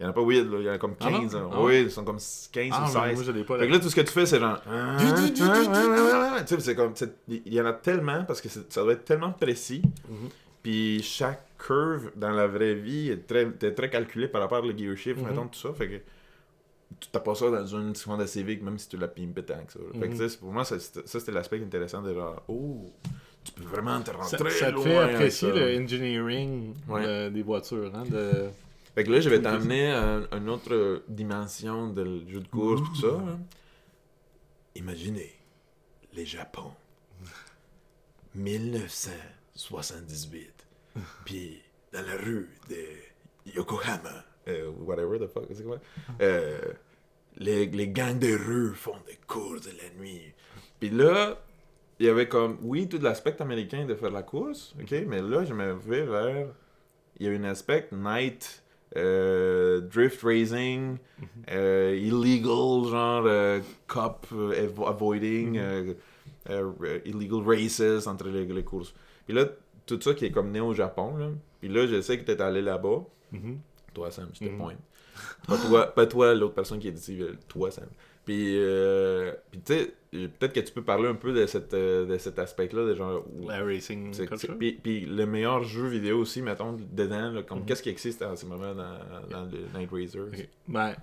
Il 0.00 0.04
y 0.04 0.06
en 0.06 0.10
a 0.10 0.12
pas 0.12 0.22
8, 0.22 0.44
là. 0.50 0.56
il 0.58 0.64
y 0.64 0.70
en 0.70 0.72
a 0.72 0.78
comme 0.78 0.94
Ah 1.00 1.10
non? 1.10 1.20
15. 1.20 1.34
là. 1.34 1.40
Ah 1.52 1.62
oui, 1.62 1.82
ils 1.82 1.90
sont 1.90 2.04
comme 2.04 2.16
15 2.16 2.70
Ah, 2.72 2.80
ou 2.80 2.84
mais 2.84 2.90
16. 3.08 3.14
moi, 3.14 3.22
je 3.24 3.32
l'ai 3.32 3.44
pas. 3.44 3.58
Fait 3.58 3.66
que 3.68 3.72
là, 3.72 3.78
tout 3.78 3.88
ce 3.88 3.94
que 3.94 4.00
tu 4.00 4.12
fais, 4.12 4.26
c'est 4.26 4.40
genre. 4.40 4.60
Tu 6.46 6.46
sais, 6.46 6.60
c'est 6.60 6.74
comme. 6.74 6.92
c'est- 6.96 7.14
Il 7.28 7.52
y 7.54 7.60
en 7.60 7.66
a 7.66 7.72
tellement 7.72 8.24
parce 8.24 8.40
que 8.40 8.48
ça 8.48 8.82
doit 8.82 8.92
être 8.94 9.04
tellement 9.04 9.32
précis. 9.32 9.82
Mhm. 10.08 10.28
Puis 10.62 11.02
chaque 11.02 11.44
curve 11.58 12.10
dans 12.16 12.30
la 12.30 12.46
vraie 12.46 12.74
vie 12.74 13.10
est 13.10 13.26
très, 13.26 13.42
est 13.42 13.72
très 13.74 13.90
calculé 13.90 14.28
par 14.28 14.40
rapport 14.40 14.62
au 14.64 14.76
gear 14.76 14.96
shift, 14.96 15.20
Mhm. 15.20 15.28
mettons, 15.28 15.46
tout 15.46 15.58
ça. 15.58 15.72
Fait 15.72 15.88
que 15.88 15.96
tu 17.00 17.08
t'as 17.10 17.20
pas 17.20 17.34
ça 17.34 17.50
dans 17.50 17.66
une 17.66 17.92
Honda 18.06 18.26
Civic, 18.26 18.62
même 18.62 18.78
si 18.78 18.88
tu 18.88 18.96
l'as 18.96 19.08
pimpé 19.08 19.42
tant 19.44 19.62
que 19.64 19.72
ça. 19.72 19.78
Fait 19.98 20.08
que 20.08 20.14
Mhm. 20.22 20.30
pour 20.40 20.52
moi, 20.52 20.64
ça, 20.64 20.78
c'était 20.78 21.32
l'aspect 21.32 21.62
intéressant 21.62 22.02
de 22.02 22.12
genre, 22.14 22.42
oh, 22.48 22.90
tu 23.44 23.52
peux 23.52 23.64
vraiment 23.64 24.00
te 24.02 24.10
rendre 24.10 24.24
Ça, 24.24 24.38
ça 24.38 24.72
te 24.72 24.80
fait 24.80 24.96
apprécier 24.98 25.50
le 25.52 25.80
engineering 25.82 26.74
Ouais. 26.88 27.06
de- 27.06 27.28
des 27.30 27.42
voitures. 27.42 27.92
Hein, 27.94 28.04
de... 28.04 28.48
Fait 28.94 29.04
que 29.04 29.10
là, 29.10 29.20
je 29.20 29.28
vais 29.30 29.40
t'amener 29.42 29.90
à 29.92 30.20
une 30.32 30.48
autre 30.50 31.02
dimension 31.08 31.88
de 31.88 32.04
jeu 32.28 32.40
de 32.40 32.48
course, 32.48 32.82
tout 32.82 32.96
ça. 33.00 33.14
hein. 33.16 33.38
Imaginez, 34.74 35.32
les 36.14 36.24
Japon, 36.26 36.72
1978, 38.34 40.52
puis 41.24 41.62
dans 41.92 42.02
la 42.06 42.16
rue 42.16 42.48
de 42.70 42.76
Yokohama, 43.54 44.24
euh, 44.48 44.70
whatever 44.80 45.18
the 45.18 45.26
fuck, 45.28 45.44
c'est 45.52 45.64
quoi? 45.64 45.78
Euh, 46.20 46.58
les, 47.38 47.66
les 47.66 47.88
gangs 47.88 48.18
de 48.18 48.34
rue 48.34 48.74
font 48.74 48.96
des 49.06 49.18
courses 49.26 49.62
de 49.62 49.72
la 49.72 50.00
nuit. 50.02 50.32
Puis 50.80 50.90
là, 50.90 51.38
il 51.98 52.06
y 52.06 52.08
avait 52.08 52.28
comme, 52.28 52.58
oui, 52.62 52.88
tout 52.88 52.98
l'aspect 53.00 53.40
américain 53.40 53.84
de 53.86 53.94
faire 53.94 54.10
la 54.10 54.22
course, 54.22 54.74
ok, 54.80 54.92
mais 55.06 55.22
là, 55.22 55.44
je 55.44 55.54
me 55.54 55.72
vais 55.74 56.02
vers, 56.04 56.48
il 57.18 57.26
y 57.26 57.28
a 57.28 57.32
un 57.38 57.44
aspect 57.44 57.88
night, 57.92 58.62
euh, 58.96 59.80
drift 59.80 60.20
racing, 60.22 60.98
euh, 61.50 61.96
illegal, 61.96 62.90
genre 62.90 63.24
euh, 63.26 63.60
cop 63.86 64.26
avo- 64.32 64.86
avoiding, 64.88 65.56
euh, 65.58 65.94
illegal 67.04 67.42
races 67.46 68.06
entre 68.06 68.28
les, 68.28 68.44
les 68.44 68.64
courses. 68.64 68.94
Puis 69.24 69.34
là, 69.34 69.46
tout 69.86 70.00
ça 70.00 70.12
qui 70.14 70.26
est 70.26 70.30
comme 70.30 70.50
né 70.50 70.60
au 70.60 70.74
Japon, 70.74 71.16
là. 71.16 71.30
Puis 71.60 71.68
là, 71.68 71.86
je 71.86 72.00
sais 72.00 72.18
que 72.18 72.24
t'es 72.24 72.40
allé 72.42 72.60
là-bas. 72.60 73.04
Mhm. 73.30 73.58
Toi, 73.94 74.10
Sam, 74.10 74.28
je 74.32 74.40
te 74.40 74.44
Mhm. 74.44 74.58
pointe. 74.58 74.78
Pas 75.46 75.58
toi, 75.58 75.86
pas 75.94 76.06
toi 76.06 76.34
l'autre 76.34 76.54
personne 76.54 76.78
qui 76.78 76.88
est 76.88 76.92
ici, 76.92 77.20
euh, 77.20 77.32
toi, 77.48 77.70
Sam. 77.70 77.86
Puis, 78.24 78.56
euh, 78.56 79.32
puis 79.50 79.60
tu 79.60 79.74
sais, 79.74 79.94
peut-être 80.12 80.52
que 80.52 80.60
tu 80.60 80.72
peux 80.72 80.82
parler 80.82 81.08
un 81.08 81.14
peu 81.16 81.32
de, 81.32 81.44
cette, 81.46 81.74
euh, 81.74 82.06
de 82.06 82.16
cet 82.18 82.38
aspect-là, 82.38 82.86
de 82.86 82.94
genre... 82.94 83.24
La 83.48 83.64
racing 83.64 84.14
c'est- 84.14 84.26
culture. 84.26 84.56
Puis, 84.56 84.78
puis 84.80 85.00
le 85.00 85.26
meilleur 85.26 85.64
jeu 85.64 85.88
vidéo 85.88 86.20
aussi, 86.20 86.40
mettons, 86.40 86.72
dedans, 86.92 87.32
là, 87.32 87.42
comme 87.42 87.60
Mhm. 87.60 87.66
qu'est-ce 87.66 87.82
qui 87.82 87.88
existe 87.90 88.22
en 88.22 88.36
ce 88.36 88.46
moment 88.46 88.74
dans, 88.74 88.98
dans 89.28 89.44
le 89.50 89.58
Night. 89.76 89.90
Ok. 89.92 90.48
Ben, 90.68 90.94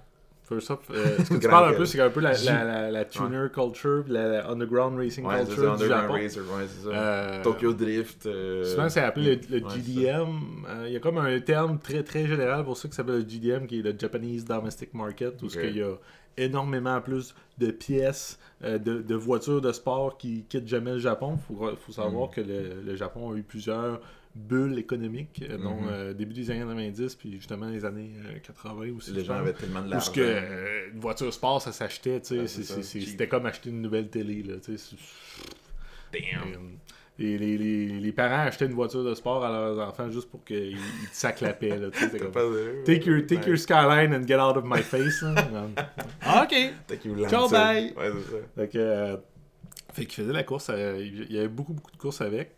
first 0.49 0.71
euh, 0.89 1.17
ce 1.23 1.29
que 1.29 1.37
tu 1.37 1.47
parles 1.47 1.73
un 1.73 1.77
peu, 1.77 1.85
c'est 1.85 2.01
un 2.01 2.09
peu 2.09 2.19
la, 2.19 2.33
la, 2.43 2.63
la, 2.65 2.91
la 2.91 3.05
tuner 3.05 3.45
culture, 3.53 4.03
la, 4.07 4.49
underground 4.49 4.97
racing 4.97 5.25
Ouais, 5.25 5.45
culture 5.45 5.77
ça, 5.77 5.83
du 5.83 5.89
Japon. 5.89 6.13
Racer, 6.13 6.39
ouais, 6.41 6.67
c'est 6.67 6.83
ça. 6.83 6.89
Euh, 6.89 7.43
Tokyo 7.43 7.73
Drift. 7.73 8.25
euh, 8.25 8.63
Souvent, 8.63 8.89
c'est 8.89 9.01
appelé 9.01 9.39
le, 9.49 9.59
le 9.59 9.69
GDM. 9.69 10.65
Il 10.87 10.91
y 10.91 10.95
a 10.95 10.99
comme 10.99 11.19
un 11.19 11.39
terme 11.39 11.79
très 11.79 12.03
très 12.03 12.25
général 12.25 12.63
pour 12.65 12.75
ça 12.77 12.87
qui 12.89 12.95
s'appelle 12.95 13.23
le 13.23 13.29
GDM, 13.29 13.65
qui 13.67 13.79
est 13.79 13.83
le 13.83 13.95
Japanese 13.97 14.43
Domestic 14.45 14.93
Market, 14.93 15.41
où 15.43 15.49
ce 15.49 15.57
Ok. 15.57 15.65
qu'il 15.65 15.77
y 15.77 15.81
a 15.83 15.93
énormément 16.37 16.99
plus 17.01 17.35
de 17.57 17.69
pièces, 17.71 18.39
de, 18.63 18.77
de 18.77 19.15
voitures 19.15 19.61
de 19.61 19.71
sport 19.71 20.17
qui 20.17 20.45
quittent 20.47 20.67
jamais 20.67 20.93
le 20.93 20.99
Japon. 20.99 21.37
Il 21.49 21.55
faut, 21.57 21.75
faut 21.75 21.91
savoir 21.91 22.29
Mhm. 22.29 22.33
que 22.35 22.41
le, 22.41 22.81
le 22.85 22.95
Japon 22.95 23.31
a 23.31 23.35
eu 23.35 23.43
plusieurs 23.43 23.99
bulles 24.35 24.77
économiques, 24.77 25.43
euh, 25.49 25.57
dont 25.57 25.81
Mhm. 25.81 25.87
euh, 25.89 26.13
début 26.13 26.33
des 26.33 26.49
années 26.51 26.59
90, 26.59 27.15
puis 27.15 27.33
justement 27.33 27.67
les 27.67 27.83
années 27.83 28.11
euh, 28.25 28.39
80 28.45 28.95
aussi. 28.95 29.11
Les 29.11 29.23
gens 29.25 29.33
avaient 29.35 29.53
tellement 29.53 29.81
de 29.81 29.89
l'argent. 29.89 30.05
ce 30.05 30.11
que 30.11 30.21
euh, 30.21 30.89
une 30.93 30.99
voiture 30.99 31.33
sport, 31.33 31.61
ça 31.61 31.71
s'achetait, 31.71 32.21
tu 32.21 32.47
sais, 32.47 32.83
c'était 32.83 33.27
comme 33.27 33.45
acheter 33.45 33.69
une 33.69 33.81
nouvelle 33.81 34.09
télé, 34.09 34.43
là, 34.43 34.55
tu 34.63 34.77
sais. 34.77 34.95
Damn. 36.13 36.21
euh, 36.53 36.57
Et 37.21 37.37
les, 37.37 37.57
les, 37.57 37.99
les 37.99 38.11
parents 38.13 38.47
achetaient 38.47 38.65
une 38.67 38.73
voiture 38.73 39.03
de 39.03 39.13
sport 39.13 39.43
à 39.43 39.51
leurs 39.51 39.79
enfants 39.79 40.09
juste 40.09 40.29
pour 40.29 40.43
qu'ils 40.45 40.71
ils 40.71 41.09
te 41.11 41.15
sacent 41.15 41.41
la 41.41 41.53
paix, 41.53 41.77
là, 41.77 41.87
comme, 42.31 42.83
Take 42.85 43.05
your, 43.09 43.25
take 43.27 43.45
your 43.47 43.57
skyline 43.57 44.13
and 44.13 44.25
get 44.25 44.37
out 44.39 44.55
of 44.55 44.63
my 44.63 44.81
face. 44.81 45.21
ah, 46.21 46.43
ok. 46.45 46.55
Take 46.87 47.07
your 47.07 47.27
Ciao, 47.29 47.49
bye. 47.49 47.93
Ouais, 47.97 48.09
ça. 48.11 48.37
Fait 48.55 48.67
que, 48.69 48.77
euh, 48.77 49.17
fait 49.91 50.05
qu'il 50.05 50.23
faisait 50.23 50.33
la 50.33 50.43
course. 50.43 50.69
euh, 50.69 50.97
il 51.01 51.31
y 51.31 51.39
avait 51.39 51.47
beaucoup, 51.49 51.73
beaucoup 51.73 51.91
de 51.91 51.97
courses 51.97 52.21
avec. 52.21 52.55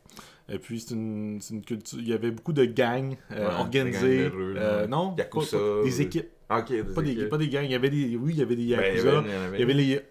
Et 0.50 0.60
puis, 0.60 0.80
c'est 0.80 0.94
une, 0.96 1.40
c'est 1.42 1.54
une 1.54 1.64
culture. 1.64 2.00
Il 2.00 2.08
y 2.10 2.14
avait 2.14 2.32
beaucoup 2.32 2.54
de 2.54 2.66
gangs 2.66 3.16
euh, 3.32 3.48
Ouais, 3.48 3.54
organisés. 3.60 4.08
des 4.18 4.24
gangs 4.24 4.32
de 4.32 4.36
rue, 4.36 4.58
euh, 4.58 4.82
ouais. 4.82 4.88
non, 4.88 5.12
pas- 5.12 5.24
Yakuza, 5.24 5.58
pas- 5.58 5.84
des 5.84 6.02
équipes. 6.02 6.28
Des 6.68 6.84
Pas 6.84 7.02
des, 7.02 7.12
équipes. 7.12 7.30
pas 7.30 7.38
des 7.38 7.48
gangs. 7.48 7.64
Il 7.64 7.72
y 7.72 7.76
avait 7.76 7.90
des, 7.90 8.16
oui, 8.18 8.34
il 8.34 8.40
y 8.40 8.42
avait 8.42 8.56
des 8.58 8.64
Ben, 8.76 8.82
il 8.82 8.94
y 8.94 8.98
Yakuza. 8.98 9.18
avait- 9.20 9.28
il 9.30 9.32
y 9.32 9.36
avait. 9.36 9.58
il 9.58 9.60
y 9.60 9.64
avait 9.64 9.74
les 9.74 10.02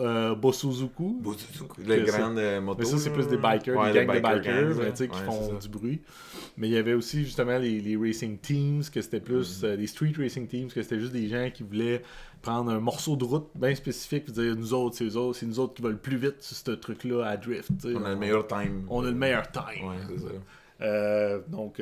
euh, 0.00 0.34
Bosuzuku. 0.34 1.22
Les 1.86 2.02
grandes 2.02 2.38
euh, 2.38 2.60
motos. 2.60 2.78
Mais 2.80 2.84
ça, 2.86 2.98
c'est 2.98 3.10
plus 3.12 3.26
des 3.28 3.36
bikers, 3.36 3.76
Ouais, 3.76 3.92
des 3.92 4.00
les 4.00 4.06
gangs 4.06 4.16
de 4.16 4.20
bikers, 4.20 4.74
gangs, 4.74 4.92
mais 5.00 5.08
qui 5.08 5.18
font 5.24 5.54
du 5.54 5.68
bruit. 5.68 6.00
Mais 6.56 6.68
il 6.68 6.72
y 6.74 6.76
avait 6.78 6.94
aussi 6.94 7.24
justement 7.24 7.58
les, 7.58 7.80
les 7.80 7.96
racing 7.96 8.38
teams, 8.38 8.82
que 8.92 9.00
c'était 9.02 9.20
plus 9.20 9.62
Mm. 9.62 9.64
euh, 9.66 9.76
des 9.76 9.86
street 9.86 10.12
racing 10.18 10.46
teams, 10.46 10.68
que 10.68 10.82
c'était 10.82 10.98
juste 11.00 11.12
des 11.12 11.28
gens 11.28 11.50
qui 11.52 11.62
voulaient 11.62 12.02
prendre 12.42 12.70
un 12.70 12.80
morceau 12.80 13.16
de 13.16 13.24
route 13.24 13.48
bien 13.54 13.74
spécifique 13.74 14.24
et 14.28 14.32
dire 14.32 14.56
nous 14.56 14.72
autres, 14.74 14.96
c'est 14.96 15.04
eux 15.04 15.16
autres, 15.16 15.38
c'est 15.38 15.46
nous 15.46 15.58
autres 15.60 15.74
qui 15.74 15.82
veulent 15.82 15.98
plus 16.00 16.16
vite 16.16 16.36
sur 16.40 16.56
ce 16.56 16.70
truc-là 16.72 17.24
à 17.26 17.36
drift. 17.36 17.70
On 17.84 18.04
a 18.04 18.10
le 18.10 18.16
meilleur 18.16 18.46
time. 18.46 18.84
On 18.88 19.02
a 19.04 19.06
le 19.10 19.14
meilleur 19.16 19.50
time. 19.50 19.88
Ouais, 19.88 19.96
c'est 20.08 20.18
ça. 20.20 20.28
Euh, 20.82 21.40
donc, 21.48 21.80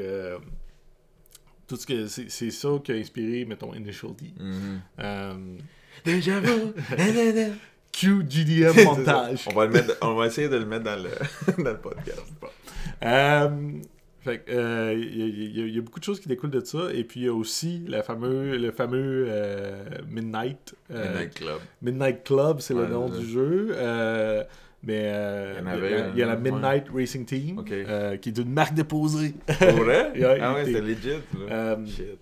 tout 1.67 1.77
ce 1.77 1.87
que 1.87 2.07
c'est 2.07 2.51
ça 2.51 2.69
qui 2.85 2.93
a 2.93 2.95
inspiré, 2.97 3.45
mettons, 3.45 3.73
Initial 3.75 4.13
D. 4.15 4.27
Mhm. 4.39 4.81
Euh, 5.01 5.35
Déjà 6.05 6.41
vu. 6.41 6.51
nanana. 8.03 8.25
Q 8.25 8.25
GDM 8.29 8.73
C'est 8.75 8.85
ça. 8.85 8.91
montage. 8.91 9.49
On 9.51 9.55
va, 9.55 9.67
le 9.67 9.73
mettre, 9.73 9.97
on 10.03 10.15
va 10.15 10.27
essayer 10.27 10.49
de 10.49 10.57
le 10.57 10.67
mettre 10.67 10.85
dans 10.85 10.97
le, 11.03 11.63
dans 11.65 11.71
le 11.71 11.79
podcast. 11.79 12.23
Euh, 13.05 13.49
fait 14.21 14.39
que, 14.39 14.53
euh, 14.53 14.95
il 14.95 15.19
y, 15.19 15.23
a- 15.23 15.27
il 15.27 15.59
y 15.59 15.63
a- 15.63 15.67
il 15.67 15.75
y 15.75 15.79
a 15.79 15.83
beaucoup 15.83 16.01
de 16.01 16.05
choses 16.05 16.19
qui 16.19 16.29
découlent 16.29 16.51
de 16.51 16.65
ça. 16.65 16.89
Et 16.95 17.05
puis, 17.05 17.21
il 17.21 17.27
y 17.27 17.29
a 17.29 17.35
aussi 17.35 17.83
la 17.87 18.03
fameux, 18.03 18.57
le 18.57 18.71
fameux 18.73 19.27
euh, 19.29 19.85
Midnight. 20.09 20.75
Midnight 20.91 21.35
Club. 21.35 21.59
Midnight 21.83 22.25
Club, 22.25 22.61
c'est 22.61 22.75
le 22.75 22.87
nom 22.87 23.11
c'est 23.13 23.21
du 23.21 23.27
jeu. 23.31 23.77
Mais 24.87 25.05
Il 25.05 25.61
y 25.61 25.63
il 25.63 25.69
avait, 25.69 26.05
il 26.13 26.19
y 26.19 26.23
a 26.23 26.27
la 26.27 26.37
Midnight 26.37 26.85
Racing 26.95 27.25
Team, 27.25 27.65
qui 27.65 27.75
est 28.29 28.39
une 28.39 28.53
marque 28.53 28.75
déposée. 28.75 29.35
Pour 29.47 29.69
vrai? 29.85 30.13
Ouais, 30.21 30.39
ah 30.41 30.55
ouais, 30.55 30.65
il 30.67 30.71
était- 30.77 30.81
legit. 30.81 31.93
Shit. 31.95 32.19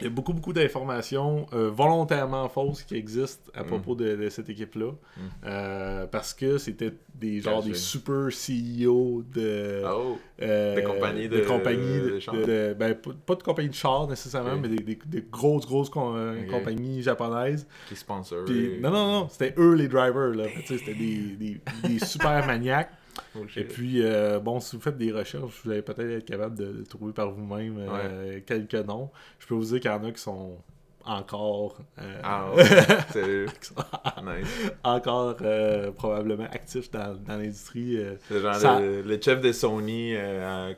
Il 0.00 0.04
y 0.04 0.06
a 0.06 0.10
beaucoup, 0.10 0.32
beaucoup 0.32 0.52
d'informations 0.52 1.46
euh, 1.52 1.70
volontairement 1.70 2.48
fausses 2.48 2.82
qui 2.82 2.96
existent 2.96 3.50
à 3.54 3.62
Mm. 3.62 3.66
propos 3.66 3.94
de, 3.94 4.16
de 4.16 4.28
cette 4.28 4.48
équipe-là. 4.48 4.92
Mm. 5.16 5.20
Euh, 5.44 6.06
parce 6.06 6.32
que 6.34 6.58
c'était 6.58 6.92
des 7.14 7.40
genre 7.40 7.62
des 7.62 7.74
super 7.74 8.28
CEO 8.30 9.22
de, 9.32 9.82
Oh. 9.86 10.18
euh, 10.40 10.74
Des 10.74 10.82
compagnies 10.82 11.28
de- 11.28 11.40
compagnies 11.40 12.00
de 12.00 12.10
de- 12.12 12.18
chars. 12.20 12.34
de- 12.34 12.74
ben, 12.78 12.94
pas 12.94 13.34
de 13.34 13.42
compagnies 13.42 13.68
de 13.68 13.74
chars 13.74 14.08
nécessairement, 14.08 14.56
mais 14.56 14.68
des, 14.68 14.76
des- 14.82 14.98
des 15.06 15.24
grosses, 15.30 15.66
grosses 15.66 15.90
com- 15.90 16.36
compagnies 16.50 17.02
japonaises. 17.02 17.66
Qui 17.88 17.96
sponsor. 17.96 18.44
Puis, 18.46 18.78
non, 18.80 18.90
non, 18.90 19.12
non, 19.12 19.28
c'était 19.28 19.54
eux 19.58 19.74
les 19.74 19.88
drivers. 19.88 20.32
C'était 20.66 20.94
des, 20.94 21.36
des, 21.38 21.60
des 21.84 21.98
super 21.98 22.46
maniaques. 22.46 22.90
Oh, 23.36 23.44
Et 23.56 23.64
puis, 23.64 24.02
euh, 24.02 24.40
bon, 24.40 24.60
si 24.60 24.76
vous 24.76 24.82
faites 24.82 24.96
des 24.98 25.12
recherches, 25.12 25.62
vous 25.64 25.70
allez 25.70 25.82
peut-être 25.82 26.00
être 26.00 26.24
capable 26.24 26.56
de, 26.56 26.72
de 26.72 26.84
trouver 26.84 27.12
par 27.12 27.30
vous-même 27.30 27.76
euh, 27.78 28.40
quelques 28.46 28.74
noms. 28.74 29.10
Je 29.38 29.46
peux 29.46 29.54
vous 29.54 29.64
dire 29.64 29.80
qu'il 29.80 29.90
y 29.90 29.94
en 29.94 30.04
a 30.04 30.12
qui 30.12 30.20
sont 30.20 30.58
encore, 31.04 31.78
euh, 31.98 32.20
Ah 32.22 32.52
ouais, 32.54 32.64
sérieux? 33.12 33.46
qui 33.60 33.68
sont 33.68 33.74
Nice. 34.22 34.70
encore 34.84 35.36
euh, 35.42 35.90
probablement 35.92 36.44
actifs 36.44 36.90
dans, 36.90 37.14
dans 37.26 37.36
l'industrie. 37.36 37.96
euh. 37.96 38.14
C'est 38.28 38.40
genre 38.40 38.54
Ça- 38.54 38.80
le, 38.80 39.02
le 39.02 39.20
chef 39.20 39.40
de 39.40 39.52
Sony, 39.52 40.14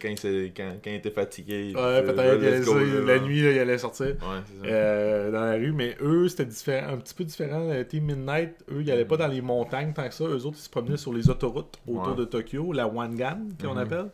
quand, 0.01 0.09
il 0.25 0.53
quand, 0.57 0.71
quand 0.83 0.91
il 0.91 0.95
était 0.97 1.11
fatigué. 1.11 1.71
il 1.71 1.77
Ouais, 1.77 2.03
peut-être 2.03 2.65
que 2.65 3.07
la 3.07 3.19
nuit, 3.19 3.43
là, 3.43 3.51
il 3.53 3.59
allait 3.59 3.79
sortir. 3.79 4.07
Ouais, 4.07 4.41
c'est 4.63 4.69
ça. 4.71 5.31
dans 5.31 5.45
la 5.45 5.55
rue, 5.55 5.73
mais 5.73 5.97
eux, 6.01 6.29
c'était 6.29 6.45
différent, 6.47 6.93
un 6.95 6.97
petit 6.99 7.15
peu 7.15 7.25
différent. 7.25 7.69
Team 7.89 8.05
Midnight, 8.05 8.55
eux, 8.71 8.81
ils 8.83 8.91
allaient 8.91 9.05
pas 9.05 9.17
dans 9.17 9.29
les 9.29 9.41
montagnes 9.41 9.93
tant 9.93 10.07
que 10.09 10.15
ça. 10.15 10.25
Eux 10.25 10.47
autres, 10.47 10.57
ils 10.59 10.63
se 10.65 10.71
promenaient 10.71 10.97
sur 10.97 11.13
les 11.13 11.29
autoroutes 11.29 11.79
autour 11.87 12.11
Ouais. 12.11 12.17
de 12.17 12.25
Tokyo, 12.25 12.73
la 12.73 12.87
Wangan, 12.87 13.39
qu'on 13.61 13.73
Mhm. 13.73 13.79
appelle. 13.79 14.07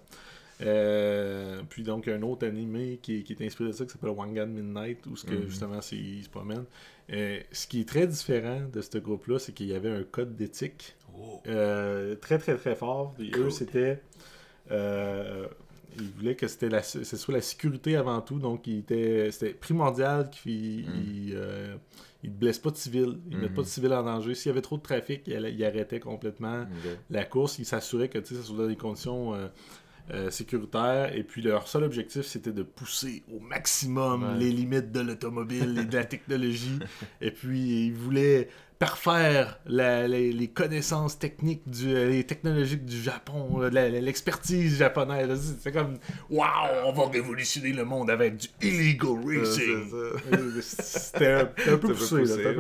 Euh, 0.61 1.63
puis 1.69 1.83
donc, 1.85 2.09
un 2.09 2.21
autre 2.23 2.47
animé 2.47 2.99
qui, 3.01 3.23
qui 3.23 3.33
est 3.33 3.47
inspiré 3.47 3.71
de 3.71 3.75
ça, 3.75 3.85
qui 3.85 3.93
s'appelle 3.93 4.11
Wangan 4.11 4.47
Midnight, 4.49 5.07
où 5.07 5.15
ce 5.17 5.25
que, 5.25 5.35
Mhm. 5.35 5.49
justement, 5.49 5.81
c'est- 5.81 5.97
ils 5.97 6.25
se 6.25 6.29
promènent. 6.29 6.65
Euh, 7.13 7.39
ce 7.53 7.67
qui 7.67 7.81
est 7.81 7.89
très 7.89 8.07
différent 8.07 8.63
de 8.73 8.81
ce 8.81 8.99
groupe-là, 8.99 9.39
c'est 9.39 9.53
qu'il 9.53 9.67
y 9.67 9.75
avait 9.75 9.91
un 9.91 10.03
code 10.03 10.37
d'éthique 10.37 10.97
Oh. 11.17 11.41
euh, 11.47 12.15
très 12.17 12.39
très 12.39 12.57
très 12.57 12.75
fort. 12.75 13.15
Et 13.21 13.31
eux, 13.37 13.51
c'était. 13.51 14.01
ils 16.01 16.11
voulaient 16.17 16.37
que 16.37 16.47
c'était 16.47 16.69
la, 16.69 16.83
ce 16.83 17.03
soit 17.17 17.35
la 17.35 17.41
sécurité 17.41 17.97
avant 17.97 18.21
tout. 18.21 18.39
Donc, 18.39 18.63
c'était 18.67 19.55
primordial 19.59 20.31
qu'ils 20.31 20.87
Mm. 20.89 20.93
ils, 22.23 22.31
ne 22.31 22.31
blessent 22.31 22.59
pas 22.59 22.71
de 22.71 22.77
civils. 22.77 23.19
Ils 23.31 23.37
ne 23.37 23.41
mettent 23.43 23.51
Mhm. 23.51 23.57
pas 23.57 23.63
de 23.63 23.67
civils 23.67 23.93
en 23.93 24.03
danger. 24.05 24.35
S'il 24.35 24.51
y 24.51 24.53
avait 24.53 24.61
trop 24.61 24.77
de 24.77 24.83
trafic, 24.83 25.23
ils, 25.27 25.65
arrêtaient 25.65 25.99
complètement 26.01 26.67
la 27.11 27.25
course. 27.25 27.59
Ils 27.59 27.65
s'assuraient 27.65 28.09
que 28.09 28.19
tu 28.19 28.27
sais, 28.27 28.35
ça 28.35 28.43
soit 28.43 28.57
dans 28.59 28.67
des 28.69 28.77
conditions 28.77 29.35
euh, 29.35 29.49
euh, 30.13 30.31
sécuritaires. 30.31 31.15
Et 31.17 31.23
puis, 31.23 31.43
leur 31.43 31.69
seul 31.69 31.85
objectif, 31.85 32.23
c'était 32.27 32.53
de 32.53 32.63
pousser 32.63 33.23
au 33.35 33.41
maximum 33.41 34.23
Ouais. 34.23 34.39
les 34.39 34.51
limites 34.51 34.91
de 34.93 35.01
l'automobile 35.01 35.79
et 35.81 35.85
de 35.85 35.97
la 35.97 36.05
technologie. 36.05 36.79
et 37.21 37.31
puis, 37.31 37.87
ils 37.87 37.93
voulaient 37.95 38.49
parfaire 38.79 39.59
la- 39.67 40.07
les, 40.07 40.33
les 40.33 40.49
connaissances 40.49 41.19
techniques, 41.19 41.69
du, 41.69 41.93
les 41.93 42.25
technologiques 42.25 42.85
du 42.85 43.03
Japon, 43.03 43.59
l'expertise 43.73 44.79
japonaise. 44.79 45.57
C'est- 45.61 45.73
comme, 45.73 45.99
waouh, 46.31 46.47
on 46.87 46.93
va 46.93 47.09
révolutionner 47.09 47.73
le 47.73 47.85
monde 47.85 48.09
avec 48.11 48.37
du 48.37 48.47
illegal 48.63 49.17
racing. 49.25 49.91
C'était 50.63 51.33
un, 51.33 51.45
peu 51.47 51.79
poussé, 51.79 52.25
là. 52.25 52.53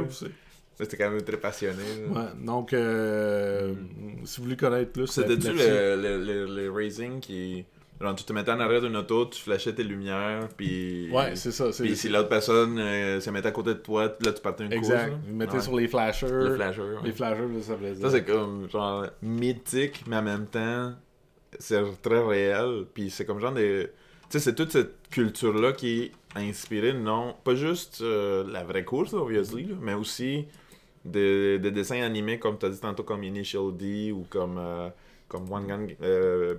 C'était 0.78 0.96
quand 0.96 1.10
même 1.10 1.22
très 1.22 1.36
passionné. 1.36 1.82
Ouais, 2.08 2.22
donc, 2.44 2.72
euh, 2.72 3.74
si 4.24 4.38
vous 4.38 4.44
voulez 4.44 4.56
connaître 4.56 4.92
plus, 4.92 5.06
C'était-tu 5.08 5.48
là-dessus- 5.48 5.58
le, 5.58 5.96
le, 5.96 6.24
le, 6.46 6.62
le 6.62 6.70
racing 6.72 7.20
qui. 7.20 7.64
Genre, 8.00 8.14
tu 8.14 8.22
te 8.22 8.32
mettais 8.32 8.52
en 8.52 8.60
arrière 8.60 8.80
d'une 8.80 8.94
auto, 8.94 9.26
tu 9.26 9.40
flashais 9.42 9.72
tes 9.74 9.82
lumières, 9.82 10.46
puis. 10.56 11.10
Ouais, 11.10 11.34
c'est 11.34 11.50
ça. 11.50 11.70
Puis 11.76 11.96
si 11.96 12.08
l'autre 12.08 12.28
personne 12.28 12.78
euh, 12.78 13.18
se 13.20 13.28
mettait 13.30 13.48
à 13.48 13.50
côté 13.50 13.70
de 13.70 13.80
toi, 13.80 14.04
là 14.24 14.32
tu 14.32 14.40
partais 14.40 14.66
une 14.66 14.72
Exact. 14.72 15.08
course. 15.08 15.20
Mettaient 15.32 15.54
Ouais. 15.54 15.60
sur 15.62 15.74
les 15.76 15.88
flashers. 15.88 16.28
le 16.30 16.54
flasher. 16.54 16.80
ouais. 16.82 16.96
Les 17.02 17.12
flashers, 17.12 17.48
là, 17.52 17.60
ça 17.60 17.74
voulait 17.74 17.92
dire. 17.94 18.06
Ça, 18.08 18.12
c'est 18.16 18.24
comme, 18.24 18.70
genre, 18.70 19.06
mythique, 19.20 20.04
mais 20.06 20.14
en 20.18 20.22
même 20.22 20.46
temps, 20.46 20.92
c'est 21.58 21.82
très 22.00 22.24
réel. 22.24 22.84
Puis 22.94 23.10
c'est 23.10 23.24
comme 23.24 23.40
genre 23.40 23.52
de. 23.54 23.82
Tu 23.84 23.90
sais, 24.28 24.38
c'est 24.38 24.54
toute 24.54 24.70
cette 24.70 25.08
culture-là 25.10 25.72
qui 25.72 26.12
a 26.36 26.40
inspiré, 26.40 26.92
non, 26.92 27.34
pas 27.42 27.56
juste 27.56 28.00
euh, 28.02 28.44
la 28.48 28.62
vraie 28.62 28.84
course, 28.84 29.12
obviously, 29.14 29.64
là, 29.64 29.74
mais 29.80 29.94
aussi 29.94 30.44
des, 31.04 31.58
des 31.58 31.70
dessins 31.70 32.02
animés, 32.02 32.38
comme 32.38 32.58
tu 32.58 32.66
as 32.66 32.70
dit 32.70 32.80
tantôt, 32.80 33.02
comme 33.04 33.24
Initial 33.24 33.76
D 33.76 34.12
ou 34.12 34.24
comme. 34.30 34.58
euh, 34.58 34.90
comme 35.28 35.50
One 35.52 35.66
Gun. 35.66 35.86
Euh, 36.02 36.56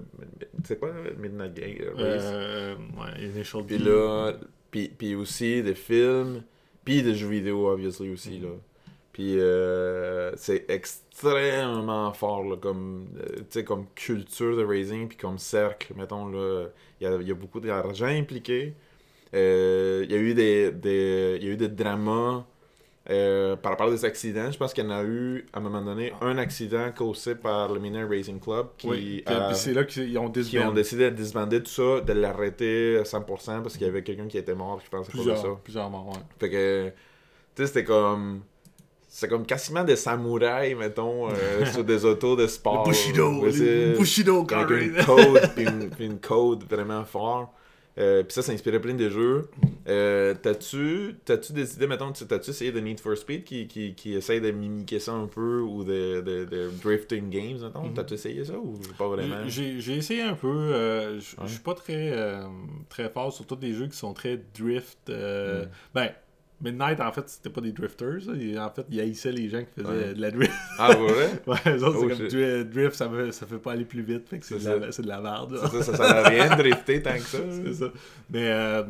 c'est 0.64 0.80
quoi 0.80 0.92
Midnight 1.18 1.54
Game 1.56 1.78
Race? 1.98 2.36
Euh, 2.36 2.76
ouais, 2.98 3.26
Initial 3.26 3.64
Puis 3.66 3.78
D. 3.78 3.80
là, 3.80 4.34
puis, 4.72 4.90
puis 4.90 5.16
aussi 5.16 5.62
des 5.64 5.76
films, 5.76 6.44
puis 6.86 7.04
des 7.04 7.16
jeux 7.16 7.28
vidéo, 7.30 7.68
obviously, 7.70 8.10
aussi, 8.12 8.40
là. 8.40 8.50
Puis 9.14 9.40
euh, 9.40 10.32
c'est 10.38 10.70
extrêmement 10.70 12.14
fort, 12.14 12.44
là, 12.44 12.58
comme, 12.58 13.08
euh, 13.56 13.64
comme 13.64 13.88
culture 13.96 14.56
de 14.58 14.64
racing, 14.64 15.08
puis 15.08 15.18
comme 15.18 15.38
cercle, 15.40 15.94
mettons, 15.96 16.28
là. 16.30 16.68
Il 17.02 17.06
y 17.06 17.08
a, 17.08 17.22
y 17.22 17.32
a 17.32 17.36
beaucoup 17.36 17.60
d'argent 17.60 18.08
impliqué. 18.08 18.76
Euh, 19.34 20.04
Il 20.06 20.12
y 20.12 20.16
a 20.16 20.20
eu 20.20 20.34
des, 20.34 20.72
des, 20.72 21.38
il 21.42 21.48
y 21.48 21.50
a 21.52 21.54
eu 21.54 21.58
des 21.58 21.70
dramas 21.70 22.46
euh, 23.10 23.56
par 23.56 23.72
rapport 23.72 23.88
à 23.88 23.92
des 23.92 24.06
accidents. 24.06 24.52
Je 24.52 24.58
pense 24.58 24.74
qu'il 24.74 24.84
y 24.84 24.88
en 24.88 24.92
a 24.92 25.04
eu, 25.04 25.46
à 25.52 25.58
un 25.58 25.62
moment 25.62 25.82
donné, 25.82 26.14
un 26.22 26.38
accident 26.38 26.92
causé 26.96 27.34
par 27.34 27.74
le 27.74 27.80
Miner 27.80 28.04
Racing 28.04 28.40
Club 28.40 28.68
qui 28.78 28.88
Oui, 28.88 29.24
c'est 29.54 29.74
là 29.74 29.84
qu'ils 29.84 30.18
ont 30.20 30.26
ont 30.26 30.30
décidé 30.30 31.10
de 31.10 31.16
disbander 31.16 31.64
tout 31.64 31.72
ça, 31.72 32.02
de 32.02 32.14
l'arrêter 32.14 32.98
à 32.98 33.04
100% 33.04 33.64
parce 33.64 33.78
qu'il 33.78 33.88
y 33.88 33.90
avait 33.90 34.04
quelqu'un 34.04 34.28
qui 34.28 34.38
était 34.38 34.54
mort, 34.54 34.80
je 34.84 34.90
pense, 34.90 35.08
de 35.08 35.12
ça. 35.12 35.18
plusieurs, 35.18 35.60
plusieurs 35.60 35.90
morts, 35.90 36.10
ouais. 36.10 36.22
Fait 36.40 36.50
que, 36.50 36.90
tu 37.56 37.64
sais, 37.64 37.68
c'était 37.68 37.84
comme. 37.84 38.42
C'est 39.12 39.28
comme 39.28 39.44
quasiment 39.44 39.84
des 39.84 39.96
samouraïs, 39.96 40.76
mettons, 40.76 41.30
euh, 41.32 41.66
sur 41.74 41.84
des 41.84 42.06
autos 42.06 42.36
de 42.36 42.46
sport. 42.46 42.86
Le 42.86 42.92
Bushido, 42.92 43.44
le 43.44 43.98
Bushido 43.98 44.48
Avec 44.54 44.70
une 44.70 45.04
code, 45.04 45.50
puis 45.56 45.66
une, 45.66 45.90
une 46.00 46.20
code 46.20 46.64
vraiment 46.70 47.04
fort. 47.06 47.52
Euh, 47.98 48.24
Puis 48.24 48.34
ça, 48.34 48.42
ça 48.42 48.52
inspirait 48.54 48.80
plein 48.80 48.94
de 48.94 49.10
jeux. 49.10 49.50
Euh, 49.88 50.34
T'as-tu 50.42 51.16
t'as-tu 51.26 51.52
décidé, 51.54 51.88
mettons, 51.88 52.12
tu- 52.12 52.26
t'as-tu 52.26 52.52
essayé 52.52 52.72
de 52.72 52.80
Need 52.80 53.00
for 53.00 53.18
Speed 53.18 53.44
qui, 53.44 53.68
qui, 53.68 53.94
qui 53.96 54.14
essaye 54.14 54.40
de 54.40 54.52
mimiquer 54.52 55.00
ça 55.00 55.12
un 55.14 55.26
peu 55.28 55.60
ou 55.62 55.84
de, 55.84 56.22
de, 56.22 56.46
de 56.46 56.70
drifting 56.84 57.30
games, 57.30 57.58
mettons? 57.62 57.88
Mhm. 57.88 57.94
T'as-tu 57.96 58.14
essayé 58.14 58.46
ça 58.46 58.58
ou 58.58 58.80
pas 58.98 59.08
vraiment? 59.08 59.48
J'ai 59.48 59.80
j'ai 59.82 59.96
essayé 59.98 60.22
un 60.22 60.36
peu. 60.36 60.48
euh, 60.48 61.20
je 61.20 61.42
Ouais. 61.42 61.48
suis 61.48 61.60
pas 61.60 61.74
très, 61.74 62.12
euh, 62.14 62.44
très 62.88 63.10
fort 63.10 63.34
sur 63.34 63.46
tous 63.46 63.58
les 63.62 63.74
jeux 63.74 63.88
qui 63.88 63.98
sont 63.98 64.14
très 64.14 64.40
drift. 64.58 65.10
Mm. 65.10 65.68
Ben, 65.94 66.10
Midnight, 66.62 67.00
en 67.00 67.12
fait, 67.12 67.30
c'était 67.30 67.50
pas 67.50 67.62
des 67.62 67.72
drifters. 67.72 68.28
En 68.28 68.70
fait, 68.70 68.86
il 68.90 69.00
haïssait 69.00 69.32
les 69.32 69.48
gens 69.50 69.62
qui 69.64 69.82
faisaient 69.82 70.08
Ouais. 70.08 70.14
de 70.14 70.22
la 70.22 70.32
drift. 70.32 70.54
Ah, 70.78 70.92
ouais? 71.00 71.08
ouais, 71.48 71.58
eux 71.78 71.84
autres, 71.84 72.00
Oh, 72.04 72.10
c'est 72.10 72.28
comme 72.30 72.64
drift, 72.70 72.96
ça, 72.96 73.08
me, 73.08 73.32
ça 73.32 73.46
fait 73.46 73.58
pas 73.60 73.72
aller 73.74 73.86
plus 73.86 74.02
vite. 74.02 74.28
Fait 74.28 74.40
que 74.40 74.46
c'est 74.46 74.60
C'est 74.60 74.74
de, 74.80 74.86
la- 74.86 74.92
c'est 74.92 75.02
de 75.04 75.08
la 75.08 75.22
merde. 75.22 75.58
C'est 75.72 75.84
ça, 75.84 75.84
ça 75.84 75.98
sert 75.98 76.16
à 76.18 76.28
rien 76.30 76.56
de 76.56 76.62
drifter 76.62 77.02
tant 77.02 77.14
que 77.14 77.20
ça. 77.22 77.38
C'est 77.50 77.74
ça. 77.74 77.92
Mais 78.30 78.50
euh, 78.52 78.84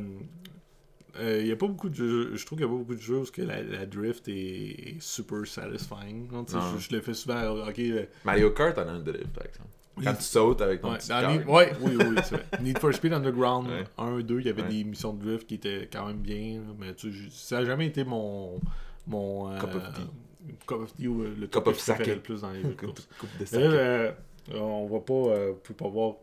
euh, 1.20 1.40
il 1.42 1.48
y 1.48 1.52
a 1.52 1.56
pas 1.56 1.68
beaucoup 1.68 1.90
de 1.90 1.96
jeux. 1.96 2.32
Je 2.36 2.46
trouve 2.46 2.58
qu'il 2.58 2.66
y 2.66 2.70
a 2.70 2.72
pas 2.72 2.78
beaucoup 2.78 2.96
de 2.96 3.02
jeux 3.02 3.18
où 3.18 3.26
que 3.26 3.42
la, 3.42 3.62
la 3.62 3.86
drift 3.86 4.28
est, 4.28 4.32
est 4.34 4.98
super 5.02 5.46
satisfying. 5.46 6.28
Non. 6.32 6.46
Je, 6.48 6.80
je 6.90 6.96
le 6.96 7.02
fais 7.02 7.14
souvent. 7.14 7.68
Ok, 7.68 7.80
euh, 7.80 8.06
Mario 8.26 8.52
Kart 8.52 8.78
en 8.78 8.88
a 8.88 8.92
un 8.92 9.00
drift, 9.00 9.28
par 9.34 9.46
exemple. 9.46 9.70
Quand 10.04 10.14
tu 10.16 10.24
sautes 10.24 10.62
avec 10.62 10.82
ton 10.82 10.92
Ouais, 10.92 10.98
petit 10.98 11.08
car. 11.10 11.50
Ouais, 11.50 11.74
oui, 11.82 11.92
oui, 12.00 12.16
c'est 12.24 12.36
vrai. 12.36 12.46
Need 12.62 12.80
for 12.80 12.94
Speed 12.94 13.14
Underground 13.14 13.68
Ouais. 13.70 13.84
1, 13.98 14.20
2, 14.22 14.40
il 14.40 14.46
y 14.46 14.50
avait 14.50 14.62
Ouais. 14.64 14.68
des 14.70 14.84
missions 14.84 15.14
de 15.14 15.24
drift 15.26 15.48
qui 15.48 15.56
étaient 15.56 15.90
quand 15.92 16.06
même 16.08 16.18
bien. 16.20 16.62
Mais 16.80 16.94
tu 16.94 17.12
ça 17.32 17.60
n'a 17.60 17.66
jamais 17.66 17.88
été 17.88 18.04
mon. 18.04 18.60
mon 19.08 19.52
euh, 19.52 19.58
Cup 19.60 19.76
of 19.76 19.94
tea. 19.94 20.02
Cup 20.68 20.78
of 20.82 20.96
tea 20.96 21.08
ou 21.08 21.22
euh, 21.24 21.36
le 21.40 21.48
Cup 21.48 21.68
of 21.68 21.78
le 22.16 22.20
plus 22.22 22.42
dans 22.42 22.52
les 22.52 22.62
jeux 22.64 22.70
de 22.70 22.74
course. 22.74 23.08
coupe 23.20 23.30
de 23.34 23.40
Mais 23.42 23.46
sac. 23.46 23.62
là, 23.62 23.68
euh, 23.68 24.12
on 24.56 24.88
pas, 25.02 25.14
euh, 25.14 25.52
vous 25.52 25.60
pouvez 25.62 25.78
pas 25.78 25.88
voir 25.90 26.14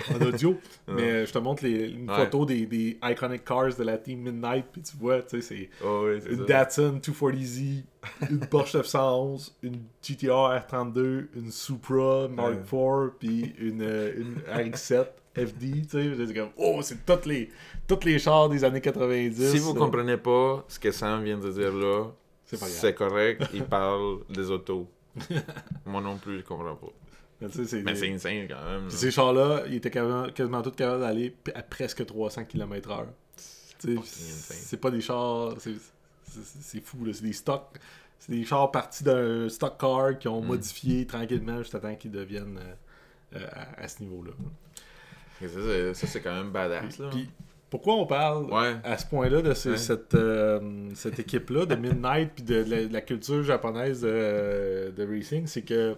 en 0.14 0.20
audio, 0.26 0.56
mais 0.88 1.02
euh, 1.10 1.26
je 1.26 1.32
te 1.32 1.38
montre 1.38 1.64
les, 1.64 1.88
une 1.90 2.08
Ouais. 2.10 2.16
photo 2.16 2.44
des, 2.46 2.66
des 2.66 2.98
iconic 3.02 3.44
cars 3.44 3.74
de 3.76 3.82
la 3.84 3.98
team 3.98 4.20
Midnight, 4.20 4.66
puis 4.72 4.82
tu 4.82 4.96
vois, 4.96 5.22
tu 5.22 5.40
sais, 5.40 5.42
c'est 5.42 5.70
Oh, 5.84 6.04
oui, 6.06 6.20
une 6.30 6.38
ça. 6.38 6.44
Datsun 6.44 6.98
240Z, 7.02 7.84
une 8.30 8.40
Porsche 8.46 8.74
911, 8.76 9.56
une 9.62 9.80
GTR 10.02 10.60
R32, 10.68 11.26
une 11.36 11.50
Supra 11.50 12.28
Mark 12.28 12.54
IV, 12.72 13.10
puis 13.18 13.54
une, 13.58 13.82
euh, 13.82 14.12
une 14.16 14.34
RX-7 14.52 15.06
FD, 15.36 15.86
tu 15.86 15.88
sais, 15.90 16.26
c'est 16.26 16.34
comme, 16.34 16.50
oh, 16.56 16.80
c'est 16.82 17.04
toutes 17.06 17.26
les, 17.26 17.50
toutes 17.86 18.04
les 18.04 18.18
chars 18.18 18.48
des 18.48 18.64
années 18.64 18.80
90. 18.80 19.50
Si 19.52 19.58
vous 19.58 19.70
euh, 19.70 19.74
comprenez 19.74 20.16
pas 20.16 20.64
ce 20.68 20.78
que 20.78 20.90
Sam 20.90 21.22
vient 21.22 21.38
de 21.38 21.50
dire 21.50 21.72
là, 21.72 22.06
c'est 22.44 22.94
correct, 22.96 23.44
il 23.54 23.64
parle 23.64 24.18
des 24.28 24.50
autos. 24.50 24.88
Moi 25.86 26.00
non 26.00 26.16
plus, 26.16 26.38
je 26.40 26.44
comprends 26.44 26.74
pas. 26.74 26.88
Mais 27.40 27.94
c'est 27.94 28.12
insane 28.12 28.46
quand 28.48 28.64
même. 28.70 28.90
Ces 28.90 29.10
chars-là, 29.10 29.62
ils 29.68 29.76
étaient 29.76 29.90
quasiment, 29.90 30.28
quasiment 30.28 30.60
tous 30.62 30.72
capables 30.72 31.00
d'aller 31.00 31.34
à 31.54 31.62
presque 31.62 32.04
300 32.04 32.44
km/h. 32.44 33.06
C'est 33.78 34.76
pas 34.76 34.90
des 34.90 35.00
chars. 35.00 35.54
c'est- 35.58 36.80
fou, 36.80 37.04
là. 37.04 37.12
C'est 37.12 37.24
des 37.24 37.32
stocks. 37.32 37.78
C'est 38.18 38.32
des 38.32 38.44
chars 38.44 38.70
partis 38.70 39.02
d'un 39.02 39.48
stock 39.48 39.78
car 39.80 40.18
qui 40.18 40.28
ont 40.28 40.42
Mm. 40.42 40.46
modifié 40.46 41.06
tranquillement 41.06 41.58
jusqu'à 41.58 41.78
temps 41.80 41.94
qu'ils 41.94 42.10
deviennent 42.10 42.58
euh, 42.58 43.38
euh, 43.38 43.46
à, 43.78 43.84
à 43.84 43.88
ce 43.88 44.02
niveau-là. 44.02 44.32
Ça, 45.94 46.06
c'est- 46.06 46.20
quand 46.20 46.34
même 46.34 46.50
badass. 46.50 46.98
Là. 46.98 47.10
Pourquoi 47.70 47.94
on 47.94 48.04
parle 48.06 48.52
Ouais. 48.52 48.76
à 48.84 48.98
ce 48.98 49.06
point-là 49.06 49.40
de 49.42 49.54
ce- 49.54 49.70
Ouais. 49.70 49.76
cette, 49.78 50.14
euh, 50.14 50.90
cette 50.94 51.18
équipe-là 51.20 51.64
de 51.66 51.76
Midnight 51.76 52.32
puis 52.34 52.44
de, 52.44 52.56
la, 52.56 52.84
de 52.84 52.92
la 52.92 53.00
culture 53.00 53.42
japonaise 53.42 54.02
de, 54.02 54.92
de 54.94 55.06
racing, 55.06 55.46
c'est 55.46 55.62
que 55.62 55.96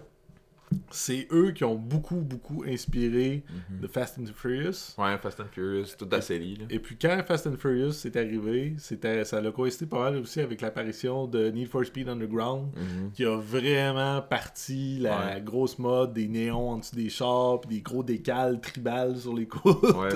c'est 0.91 1.27
eux 1.31 1.51
qui 1.51 1.63
ont 1.63 1.75
beaucoup, 1.75 2.15
beaucoup 2.15 2.63
inspiré 2.67 3.43
Mhm. 3.71 3.79
de 3.81 3.87
Fast 3.87 4.17
and 4.19 4.25
Furious. 4.35 4.93
Ouais, 4.97 5.17
Fast 5.21 5.39
and 5.39 5.45
Furious, 5.51 5.95
toute 5.97 6.11
la 6.11 6.21
série. 6.21 6.55
Là. 6.57 6.65
Et 6.69 6.79
puis 6.79 6.97
quand 7.01 7.21
Fast 7.27 7.47
and 7.47 7.55
Furious 7.57 7.93
est 8.05 8.15
arrivé, 8.15 8.75
ça 8.77 9.37
a 9.37 9.51
coïncidé 9.51 9.85
pas 9.85 9.99
mal 10.11 10.17
aussi 10.17 10.39
avec 10.41 10.61
l'apparition 10.61 11.27
de 11.27 11.49
Need 11.49 11.67
for 11.69 11.85
Speed 11.85 12.09
Underground, 12.09 12.67
Mhm. 12.75 13.11
qui 13.13 13.25
a 13.25 13.37
vraiment 13.37 14.21
parti 14.21 14.99
la 14.99 15.13
Ouais. 15.35 15.41
grosse 15.41 15.77
mode 15.79 16.13
des 16.13 16.27
néons 16.27 16.69
en 16.71 16.77
dessous 16.77 16.95
des 16.95 17.09
chars, 17.09 17.61
puis 17.61 17.77
des 17.77 17.81
gros 17.81 18.03
décals 18.03 18.59
tribales 18.61 19.17
sur 19.17 19.35
les 19.35 19.45
côtes. 19.47 19.83
Ouais. 19.83 20.09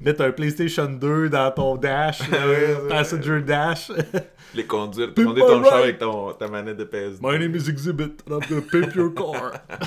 Mettre 0.00 0.22
un 0.22 0.32
PlayStation 0.32 0.86
2 0.86 1.28
dans 1.28 1.50
ton 1.50 1.76
dash, 1.76 2.20
euh, 2.32 2.88
passenger 2.88 3.40
dash. 3.42 3.90
Les 4.54 4.64
conduire, 4.64 5.12
commander 5.14 5.40
ton 5.40 5.58
my 5.60 5.64
char 5.64 5.74
avec 5.78 5.98
ton, 5.98 6.32
ta 6.32 6.48
manette 6.48 6.76
de 6.76 6.84
PS2. 6.84 7.18
My 7.22 7.38
name 7.38 7.54
is 7.56 7.68
Exhibit, 7.68 8.22
and 8.28 8.38
I'm 8.38 8.48
gonna 8.48 8.62
pimp 8.62 8.94
your 8.94 9.12
car. 9.14 9.52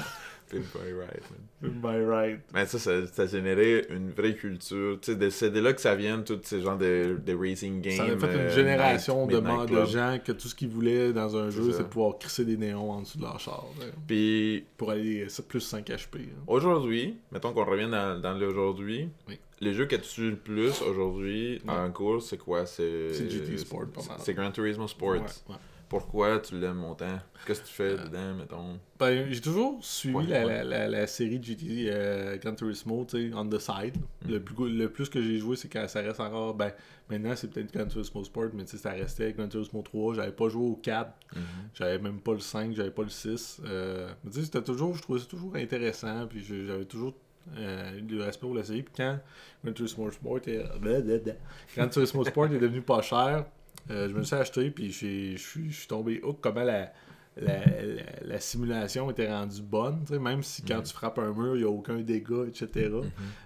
Pimp 0.50 0.64
my 0.74 0.92
ride, 0.94 1.22
man. 1.30 1.42
Pimp 1.62 1.84
my 1.84 2.04
ride. 2.04 2.40
Mais 2.56 2.66
ça, 2.66 2.80
ça, 2.80 3.06
ça 3.06 3.22
a 3.22 3.28
généré 3.28 3.86
une 3.92 4.10
vraie 4.10 4.34
culture. 4.34 4.98
Tu 5.00 5.12
sais, 5.12 5.16
de- 5.16 5.30
c'est 5.30 5.52
de 5.52 5.60
là 5.60 5.74
que 5.74 5.82
ça 5.82 5.94
vient, 5.94 6.20
tous 6.24 6.40
ces 6.42 6.62
genres 6.62 6.78
de, 6.80 7.20
de 7.24 7.36
racing 7.36 7.82
games. 7.82 7.98
Ça 7.98 8.04
a 8.06 8.08
fait 8.18 8.34
une 8.34 8.40
euh, 8.40 8.50
génération 8.50 9.28
night- 9.28 9.70
de, 9.70 9.86
gens 9.86 10.18
que 10.26 10.32
tout 10.32 10.48
ce 10.48 10.56
qu'ils 10.56 10.70
voulaient 10.70 11.14
dans 11.14 11.38
un 11.38 11.52
jeu, 11.52 11.72
c'est 11.72 11.84
de 11.84 11.88
pouvoir 11.88 12.18
crisser 12.18 12.46
des 12.46 12.58
néons 12.58 12.90
en 12.92 13.02
dessous 13.02 13.20
de 13.20 13.24
leur 13.26 13.40
char. 13.40 13.64
là, 13.80 13.86
Puis 14.08 14.66
Pour 14.76 14.90
aller 14.90 15.28
plus 15.48 15.62
5 15.62 15.86
HP. 15.88 16.16
là. 16.18 16.24
aujourd'hui, 16.48 17.16
mettons 17.32 17.54
qu'on 17.54 17.66
revient 17.66 17.90
dans, 17.92 18.20
dans 18.20 18.34
l'aujourd'hui, 18.34 19.08
Oui. 19.28 19.38
les 19.62 19.74
jeux 19.76 19.86
que 19.86 19.98
tu 19.98 20.32
le 20.32 20.36
plus 20.36 20.82
aujourd'hui 20.82 21.62
Ouais. 21.68 21.74
en 21.76 21.92
course, 21.92 22.26
c'est 22.30 22.40
quoi? 22.40 22.66
C'est 22.66 23.14
C'est 23.14 23.30
GT 23.30 23.56
Sport, 23.60 23.86
pas 23.94 24.02
mal. 24.02 24.18
C'est 24.20 24.34
Gran 24.34 24.50
Turismo 24.52 24.88
Sport. 24.88 25.12
Ouais, 25.12 25.20
ouais. 25.20 25.56
Pourquoi 25.90 26.38
tu 26.40 26.60
l'aimes 26.60 26.84
autant? 26.86 27.18
Qu'est-ce 27.48 27.62
que 27.62 27.68
tu 27.68 27.74
fais 27.74 27.84
Euh, 27.84 27.98
dedans, 28.06 28.36
mettons? 28.36 28.80
Ben, 29.00 29.28
j'ai 29.32 29.42
toujours 29.42 29.84
suivi 29.84 30.16
Ouais, 30.16 30.26
la, 30.28 30.46
ouais. 30.46 30.64
La, 30.64 30.64
la, 30.64 30.88
la 30.88 31.08
série 31.08 31.42
GT 31.42 31.88
euh, 31.90 32.38
Gran 32.38 32.54
Turismo, 32.54 33.06
tu 33.10 33.30
sais, 33.30 33.36
on 33.36 33.48
the 33.50 33.58
side. 33.58 33.98
Mm. 34.26 34.32
Le, 34.32 34.40
plus, 34.40 34.70
le 34.78 34.90
plus 34.90 35.10
que 35.10 35.20
j'ai 35.22 35.40
joué, 35.40 35.56
c'est 35.56 35.68
quand 35.68 35.88
ça 35.88 36.02
reste 36.02 36.20
encore. 36.20 36.54
Ben, 36.54 36.72
maintenant, 37.10 37.36
c'est 37.36 37.50
peut-être 37.50 37.74
Gran 37.74 37.88
Turismo 37.88 38.24
Sport, 38.24 38.50
mais 38.54 38.66
tu 38.66 38.72
sais, 38.72 38.78
ça 38.78 38.92
restait 38.92 39.34
Gran 39.34 39.48
Turismo 39.48 39.82
3. 39.82 40.14
J'avais 40.14 40.32
pas 40.32 40.48
joué 40.48 40.68
au 40.70 40.76
4, 40.76 41.12
Mhm. 41.36 41.42
j'avais 41.74 41.98
même 41.98 42.20
pas 42.20 42.34
le 42.34 42.40
5, 42.40 42.76
j'avais 42.76 42.92
pas 42.92 43.04
le 43.04 43.10
6. 43.10 43.60
Euh, 43.66 44.10
mais 44.24 44.30
tu 44.32 44.40
sais, 44.40 44.46
c'était 44.46 44.62
toujours, 44.64 44.94
je 44.96 45.02
trouvais 45.02 45.20
ça 45.20 45.26
toujours 45.26 45.56
intéressant, 45.56 46.28
puis 46.28 46.44
j'avais 46.44 46.86
toujours. 46.86 47.14
euh, 47.58 47.98
eu 47.98 48.02
du 48.04 48.22
respect 48.22 48.46
pour 48.46 48.54
la 48.54 48.64
série. 48.64 48.84
Puis 48.84 48.94
quand 48.96 49.18
Gran 49.64 49.74
Turismo 49.74 50.12
Sport 50.12 50.40
est. 50.46 50.64
Gran 51.76 51.88
Turismo 51.90 52.24
Sport 52.24 52.46
est 52.54 52.60
devenu 52.60 52.82
pas 52.82 53.02
cher, 53.02 53.46
je 53.88 54.14
me 54.14 54.24
suis 54.24 54.36
acheté, 54.36 54.70
puis 54.72 54.92
je 54.92 55.38
suis 55.38 55.88
tombé 55.88 56.22
hook 56.24 56.40
comment 56.42 56.64
la, 56.64 56.92
la, 57.38 57.66
la, 57.66 58.04
la 58.22 58.40
simulation 58.40 59.10
était 59.12 59.32
rendue 59.32 59.62
bonne, 59.62 60.04
même 60.20 60.44
si 60.44 60.62
quand 60.64 60.82
tu 60.82 60.94
frappes 60.94 61.20
un 61.20 61.34
mur, 61.34 61.56
il 61.56 61.60
n'y 61.60 61.66
a 61.66 61.70
aucun 61.70 61.98
dégât, 62.00 62.46
etc. 62.48 62.90
Mhm. 62.90 63.04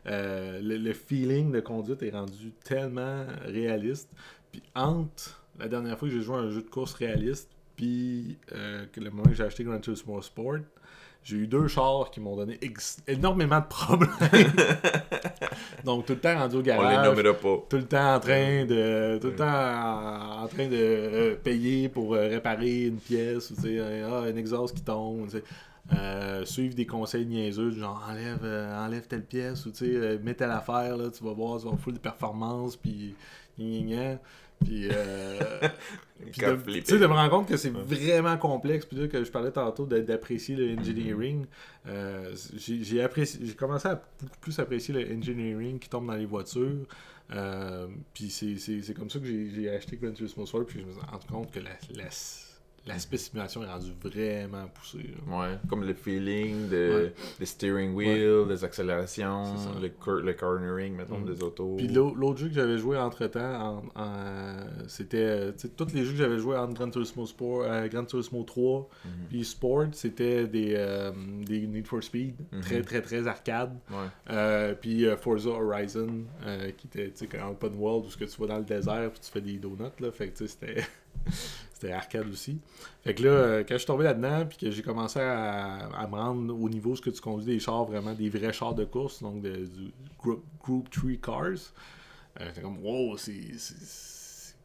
Euh, 0.08 0.62
le, 0.62 0.78
le 0.78 0.94
feeling 0.94 1.52
de 1.52 1.60
conduite 1.60 2.02
est 2.04 2.12
rendu 2.12 2.52
tellement 2.64 3.26
réaliste. 3.46 4.10
Puis 4.52 4.64
entre 4.76 5.44
la 5.60 5.68
dernière 5.68 5.98
fois 5.98 6.08
que 6.08 6.14
j'ai 6.14 6.22
joué 6.22 6.36
à 6.36 6.40
un 6.40 6.50
jeu 6.50 6.62
de 6.62 6.70
course 6.70 6.94
réaliste, 6.94 7.50
puis 7.76 8.38
euh, 8.54 8.86
le 8.96 9.10
moment 9.10 9.24
que 9.24 9.34
j'ai 9.34 9.44
acheté 9.44 9.64
Gran 9.64 9.80
Turismo 9.80 10.22
Sport, 10.22 10.60
j'ai 11.24 11.38
eu 11.38 11.48
deux 11.48 11.68
chars 11.68 12.12
qui 12.12 12.20
m'ont 12.20 12.36
donné 12.36 12.60
énormément 13.08 13.60
de 13.60 13.66
problèmes. 13.66 14.12
Donc 15.84 16.06
tout 16.06 16.14
le 16.14 16.20
temps 16.20 16.38
rendu 16.38 16.56
au 16.56 16.60
On 16.60 16.62
les 16.62 16.68
garage, 16.68 17.06
nommera 17.06 17.34
pas. 17.34 17.58
tout 17.70 17.78
le 17.78 17.86
temps 17.86 18.16
en 18.16 18.20
train 18.20 18.66
de 18.66 19.18
tout 19.22 19.28
le 19.28 19.36
temps 19.36 19.46
en, 19.46 20.44
en 20.44 20.48
train 20.48 20.68
de 20.68 20.76
euh, 20.78 21.36
payer 21.36 21.90
pour 21.90 22.14
euh, 22.14 22.28
réparer 22.30 22.86
une 22.86 22.98
pièce 22.98 23.52
ou 23.52 23.56
tu 23.56 23.62
sais 23.64 23.80
un, 23.80 24.10
ah, 24.12 24.22
un 24.28 24.36
exhaust 24.36 24.76
qui 24.76 24.82
tombe 24.84 25.26
tu 25.30 25.38
sais. 25.38 25.44
Euh, 25.94 26.46
suivre 26.46 26.76
des 26.76 26.86
conseils 26.86 27.26
niaiseux 27.26 27.72
genre 27.72 28.02
enlève 28.10 28.40
euh, 28.46 28.86
enlève 28.86 29.06
telle 29.06 29.26
pièce 29.26 29.66
ou 29.66 29.72
tu 29.72 29.80
sais 29.80 29.92
euh, 29.94 30.18
mets 30.24 30.34
telle 30.34 30.52
affaire 30.52 30.96
là 30.96 31.10
tu 31.12 31.22
vas 31.26 31.34
voir 31.34 31.60
tu 31.60 31.68
vas 31.68 31.76
full 31.76 31.96
de 31.96 32.00
performance 32.00 32.78
puis 32.78 33.14
gna, 33.60 33.66
gna, 33.82 33.96
gna. 34.14 34.20
Puis 34.64 34.90
euh, 34.92 35.40
puis 36.32 36.42
de, 36.42 36.56
flippé. 36.58 36.84
tu 36.84 36.92
sais, 36.94 37.00
de 37.00 37.06
me 37.08 37.14
rendre 37.14 37.30
compte 37.30 37.48
que 37.48 37.58
c'est 37.58 37.70
vraiment 37.70 38.38
complexe. 38.38 38.86
Puis 38.86 38.98
là, 38.98 39.08
que 39.08 39.24
je 39.24 39.32
parlais 39.32 39.52
tantôt 39.52 39.86
d'a- 39.86 40.02
d'apprécier 40.02 40.56
le 40.56 40.78
engineering, 40.80 41.46
euh, 41.88 42.34
j'ai 42.58 42.84
j'ai 42.84 43.02
apprécié- 43.04 43.40
j'ai 43.46 43.54
commencé 43.56 43.88
à 43.88 43.96
beaucoup 44.22 44.38
plus 44.42 44.58
apprécier 44.60 44.94
le 44.94 45.16
engineering 45.18 45.80
qui 45.80 45.90
tombe 45.90 46.08
dans 46.08 46.16
les 46.16 46.26
voitures. 46.26 46.86
Euh, 47.32 47.88
puis 48.14 48.30
c'est- 48.30 48.58
comme 48.94 49.10
ça 49.10 49.20
que 49.20 49.26
j'ai 49.26 49.50
j'ai 49.56 49.70
acheté 49.70 49.98
Gran 49.98 50.12
Turismo 50.12 50.46
Sport. 50.46 50.66
Puis 50.66 50.82
je 50.82 50.86
me 50.86 50.92
suis 50.92 51.02
rendu 51.02 51.26
compte 51.28 51.52
que 51.52 51.60
la, 51.60 51.72
la, 51.96 52.10
l'aspect 52.86 53.18
simulation 53.18 53.64
est 53.64 53.68
rendu 53.68 53.92
vraiment 54.04 54.68
poussé. 54.74 54.98
là. 54.98 55.38
Ouais, 55.40 55.58
comme 55.70 55.84
le 55.86 55.94
feeling 55.94 56.68
de, 56.70 57.04
Ouais. 57.06 57.14
des 57.40 57.46
steering 57.46 57.94
wheel, 57.94 58.48
des 58.48 58.64
accélérations, 58.66 59.56
C'est 59.58 59.64
ça. 59.64 59.72
le, 59.82 60.22
le 60.22 60.34
cornering, 60.34 60.96
mettons, 60.96 61.20
Mm. 61.20 61.26
des 61.26 61.42
autos. 61.44 61.76
Puis 61.78 61.88
l'au- 61.88 62.14
l'autre 62.14 62.40
jeu 62.40 62.48
que 62.50 62.54
j'avais 62.56 62.78
joué 62.78 62.98
entre 62.98 63.26
temps, 63.28 63.84
c'était 64.88 65.18
euh, 65.18 65.52
tu 65.54 65.60
sais, 65.60 65.70
tous 65.70 65.94
les 65.94 66.04
jeux 66.06 66.12
que 66.12 66.18
j'avais 66.18 66.40
joué 66.40 66.58
entre 66.58 66.74
Gran 66.74 66.90
Turismo 66.90 67.26
Sport, 67.26 67.64
euh, 67.64 67.88
Gran 67.88 68.06
Turismo 68.06 68.44
3 68.44 68.90
Mhm. 69.06 69.12
puis 69.30 69.46
Sport, 69.46 69.86
c'était 69.94 70.48
des, 70.48 70.74
euh, 70.76 71.12
des 71.46 71.66
Need 71.68 71.88
for 71.88 72.04
Speed, 72.04 72.36
Mhm. 72.52 72.62
très 72.62 72.82
très 72.82 73.02
très 73.02 73.28
arcade. 73.28 73.74
Ouais. 73.90 73.96
Euh, 74.30 74.74
puis 74.74 75.06
euh, 75.06 75.16
Forza 75.18 75.50
Horizon, 75.50 76.26
euh, 76.46 76.72
qui 76.78 76.88
était 76.88 77.08
tu 77.12 77.18
sais, 77.20 77.28
comme 77.28 77.50
open 77.52 77.76
world 77.78 78.06
où 78.06 78.10
ce 78.10 78.18
que 78.18 78.26
tu 78.26 78.40
vas 78.42 78.48
dans 78.48 78.58
le 78.58 78.66
désert 78.66 79.10
puis 79.12 79.20
tu 79.22 79.32
fais 79.32 79.42
des 79.42 79.58
donuts 79.58 79.84
là, 80.00 80.12
fait 80.12 80.28
que 80.30 80.38
tu 80.38 80.48
sais, 80.48 80.56
c'était 80.60 80.84
c'était 81.74 81.92
arcade 81.92 82.28
aussi. 82.30 82.60
Fait 83.04 83.14
que 83.14 83.24
là, 83.24 83.30
euh, 83.30 83.64
quand 83.68 83.74
je 83.76 83.80
suis 83.80 83.88
tombé 83.88 84.04
là-dedans 84.06 84.46
puis 84.46 84.58
que 84.58 84.72
j'ai 84.72 84.82
commencé 84.82 85.20
à, 85.20 85.88
à 85.90 86.08
me 86.08 86.16
rendre 86.16 86.58
au 86.60 86.70
niveau 86.70 86.96
ce 86.96 87.02
que 87.02 87.10
tu 87.10 87.22
conduis 87.22 87.46
des 87.46 87.60
chars 87.60 87.86
vraiment 87.86 88.14
des 88.14 88.30
vrais 88.30 88.54
chars 88.54 88.76
de 88.76 88.86
course, 88.86 89.22
donc 89.22 89.42
de, 89.42 89.66
du 89.66 89.92
group, 90.20 90.44
group 90.62 90.90
3 90.90 91.12
cars. 91.22 91.46
euh, 92.40 92.50
c'est 92.54 92.62
comme, 92.62 92.80
wow, 92.84 93.18
c'est, 93.18 93.42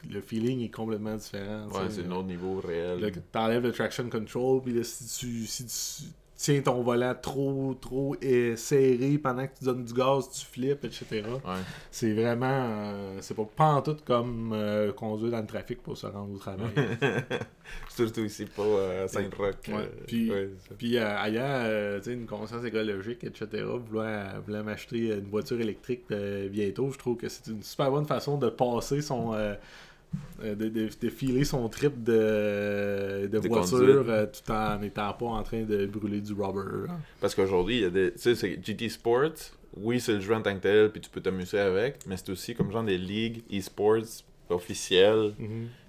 le 0.08 0.20
feeling 0.20 0.60
est 0.60 0.70
complètement 0.70 1.16
différent. 1.16 1.66
Ouais, 1.68 1.90
c'est 1.90 2.04
un 2.04 2.12
autre 2.12 2.28
niveau 2.28 2.60
réel. 2.60 3.12
T'enlèves 3.32 3.62
le 3.64 3.72
traction 3.72 4.08
control, 4.08 4.62
puis 4.62 4.72
là, 4.72 4.84
si 4.84 5.06
tu, 5.18 5.46
si 5.46 5.66
tu 5.66 6.10
tiens 6.40 6.60
ton 6.60 6.82
volant 6.82 7.16
trop, 7.20 7.74
trop 7.80 8.14
euh, 8.22 8.54
serré 8.54 9.18
pendant 9.18 9.44
que 9.44 9.58
tu 9.58 9.64
donnes 9.64 9.84
du 9.84 9.92
gaz, 9.92 10.30
tu 10.30 10.46
flippes, 10.46 10.84
etc. 10.84 11.06
Ouais. 11.44 11.54
C'est 11.90 12.12
vraiment. 12.12 12.46
euh, 12.48 13.18
c'est 13.20 13.34
pas 13.34 13.44
pantoute 13.56 14.04
comme 14.04 14.52
euh, 14.54 14.92
conduire 14.92 15.32
dans 15.32 15.40
le 15.40 15.46
trafic 15.48 15.82
pour 15.82 15.96
se 15.98 16.06
rendre 16.06 16.32
au 16.32 16.38
travail. 16.38 16.68
Surtout 17.88 18.20
ici, 18.20 18.46
pas 18.46 18.62
euh, 18.62 19.08
Saint-Roch. 19.08 19.56
Ouais, 19.68 19.90
puis- 20.06 20.30
ouais. 20.30 20.50
Puis 20.78 20.96
ailleurs, 20.96 21.98
tu 21.98 22.04
sais, 22.04 22.12
une 22.14 22.26
conscience 22.26 22.64
écologique, 22.64 23.24
etc., 23.24 23.64
vouloir, 23.64 24.40
vouloir 24.42 24.62
m'acheter 24.64 25.08
une 25.16 25.28
voiture 25.28 25.60
électrique 25.60 26.04
bientôt, 26.50 26.90
je 26.92 26.98
trouve 26.98 27.16
que 27.16 27.28
c'est 27.28 27.48
une 27.48 27.62
super 27.64 27.90
bonne 27.90 28.06
façon 28.06 28.38
de 28.38 28.48
passer 28.48 29.00
son. 29.02 29.34
Euh, 30.42 30.54
de, 30.54 30.68
de, 30.68 30.88
de 31.00 31.08
filer 31.10 31.44
son 31.44 31.68
trip 31.68 32.02
de, 32.02 33.26
de, 33.26 33.38
voiture 33.48 34.04
euh, 34.08 34.26
tout 34.26 34.52
en 34.52 34.78
n'étant 34.78 35.12
pas 35.12 35.26
en 35.26 35.42
train 35.42 35.62
de 35.62 35.86
brûler 35.86 36.20
du 36.20 36.32
rubber. 36.32 36.92
Parce 37.20 37.34
qu'aujourd'hui, 37.34 37.76
il 37.76 37.82
y 37.82 37.84
a 37.84 37.90
des. 37.90 38.12
Tu 38.12 38.18
sais, 38.18 38.34
c'est 38.34 38.64
GT 38.64 38.88
Sports. 38.88 39.52
Oui, 39.76 40.00
c'est 40.00 40.14
le 40.14 40.20
jeu 40.20 40.34
en 40.34 40.40
tant 40.40 40.54
que 40.54 40.60
tel, 40.60 40.90
puis 40.90 41.00
tu 41.00 41.10
peux 41.10 41.20
t'amuser 41.20 41.58
avec. 41.58 42.06
Mais 42.06 42.16
c'est 42.16 42.30
aussi 42.30 42.54
comme 42.54 42.70
genre 42.72 42.84
des 42.84 42.98
ligues 42.98 43.42
e-sports 43.52 44.24
officielles. 44.48 45.34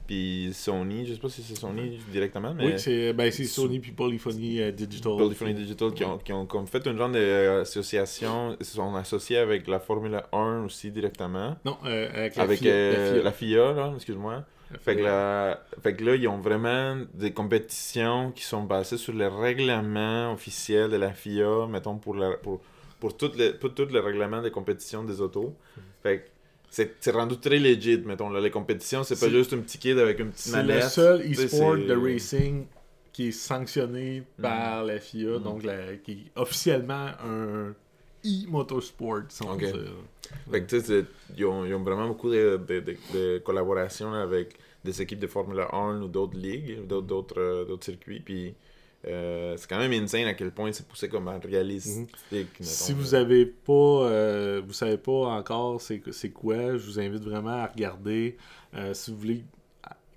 Puis 0.10 0.50
Sony, 0.54 1.06
je 1.06 1.14
sais 1.14 1.20
pas 1.20 1.30
si 1.30 1.44
c'est 1.44 1.54
Sony 1.54 2.00
directement, 2.12 2.52
mais. 2.56 2.66
Oui, 2.66 2.80
c'est 2.80 3.14
ben, 3.14 3.32
Sony 3.32 3.80
puis 3.80 3.92
Polyphony 3.92 4.60
euh, 4.60 4.72
Digital. 4.72 5.16
Polyphony 5.16 5.54
Digital 5.54 5.94
qui 5.94 6.04
ont, 6.04 6.18
qui 6.18 6.34
ont 6.34 6.48
comme 6.48 6.66
fait 6.66 6.84
une 6.88 6.98
genre 6.98 7.12
d'association. 7.12 8.58
Ils 8.60 8.66
sont 8.66 8.96
associés 8.96 9.38
avec 9.38 9.68
la 9.68 9.80
Formule 9.80 10.20
1 10.34 10.64
aussi 10.66 10.90
directement. 10.90 11.58
Non, 11.64 11.78
euh, 11.86 12.10
avec 12.12 12.38
la 12.38 12.42
avec 12.42 12.58
FIA, 12.58 12.72
euh, 12.72 13.22
la 13.22 13.32
FIA. 13.32 13.58
la 13.58 13.68
FIA, 13.68 13.74
là, 13.74 13.92
excuse-moi. 13.94 14.44
La 14.72 14.80
Fait 14.80 14.96
que, 14.96 15.02
là, 15.04 15.64
fait 15.84 15.96
que 15.96 16.04
là, 16.04 16.16
ils 16.16 16.28
ont 16.28 16.40
vraiment 16.40 16.98
des 17.14 17.32
compétitions 17.32 18.32
qui 18.32 18.42
sont 18.42 18.64
basées 18.64 18.98
sur 18.98 19.14
les 19.14 19.28
règlements 19.28 20.34
officiels 20.34 20.90
de 20.90 20.98
la 20.98 21.14
FIA, 21.14 21.68
mettons, 21.70 22.00
pour, 22.00 22.16
la, 22.16 22.32
pour, 22.32 22.62
pour, 23.00 23.16
tout 23.16 23.32
le, 23.38 23.52
pour 23.52 23.76
tout 23.76 23.86
le 23.86 24.00
règlement 24.00 24.42
des 24.42 24.50
compétitions 24.50 25.04
des 25.04 25.22
autos. 25.22 25.56
Fait 26.02 26.22
que 26.22 26.39
c'est 26.70 27.12
rendu 27.12 27.38
très 27.38 27.58
legit, 27.60 27.98
mettons. 28.06 28.30
Là, 28.30 28.40
les 28.40 28.52
compétitions, 28.52 29.04
c'est 29.04 29.20
pas 29.20 29.30
juste 29.30 29.54
un 29.54 29.60
petit 29.60 29.78
kid 29.78 29.98
avec 29.98 30.20
une 30.20 30.32
petite 30.32 30.52
C'est 30.54 30.64
le 30.64 30.82
seul 30.82 31.22
e-sport 31.32 31.76
de 31.78 31.96
racing 31.96 32.66
qui 33.12 33.28
est 33.30 33.32
sanctionné 33.32 34.24
par 34.42 34.84
la 34.86 35.00
FIA, 35.00 35.38
Mhm. 35.38 35.44
donc 35.44 35.64
la- 35.64 35.96
qui 35.98 36.12
est 36.12 36.40
officiellement 36.40 37.08
un 37.24 37.74
e-motorsport, 38.26 39.24
si 39.30 39.44
on 39.44 39.56
dire. 39.56 39.76
Fait 40.52 40.64
que 40.64 40.70
tu 40.78 40.82
sais, 40.82 41.06
ils 41.38 41.46
ont, 41.46 41.66
ils 41.66 41.74
ont 41.74 41.84
vraiment 41.84 42.08
beaucoup 42.08 42.30
de, 42.30 42.60
de, 42.68 42.80
de, 42.80 42.96
de 43.14 43.38
collaboration 43.40 44.12
là, 44.12 44.22
avec 44.22 44.56
des 44.84 45.02
équipes 45.02 45.20
de 45.20 45.28
Formule 45.28 45.62
1 45.72 46.02
ou 46.04 46.08
d'autres 46.08 46.38
ligues, 46.38 46.86
d'autres, 46.88 47.40
euh, 47.40 47.66
d'autres 47.66 47.86
circuits. 47.86 48.20
Puis 48.20 48.54
euh, 49.08 49.56
c'est 49.58 49.70
quand 49.70 49.78
même 49.80 49.94
insane 49.94 50.26
à 50.28 50.34
quel 50.34 50.52
point 50.52 50.72
c'est 50.74 50.88
poussé 50.88 51.08
comme 51.08 51.28
un 51.30 51.40
réalistique. 51.40 52.10
mettons, 52.32 52.48
Si 52.62 52.92
vous 52.94 53.16
avez 53.16 53.46
pas, 53.46 53.74
euh, 53.74 54.62
vous 54.66 54.74
savez 54.74 54.98
pas 54.98 55.28
encore 55.28 55.80
c'est 55.82 56.00
quoi, 56.32 56.78
je 56.78 56.86
vous 56.86 57.00
invite 57.00 57.24
vraiment 57.24 57.64
à 57.64 57.68
regarder. 57.68 58.38
Euh, 58.76 58.94
si 58.94 59.12
vous 59.12 59.18
voulez 59.18 59.44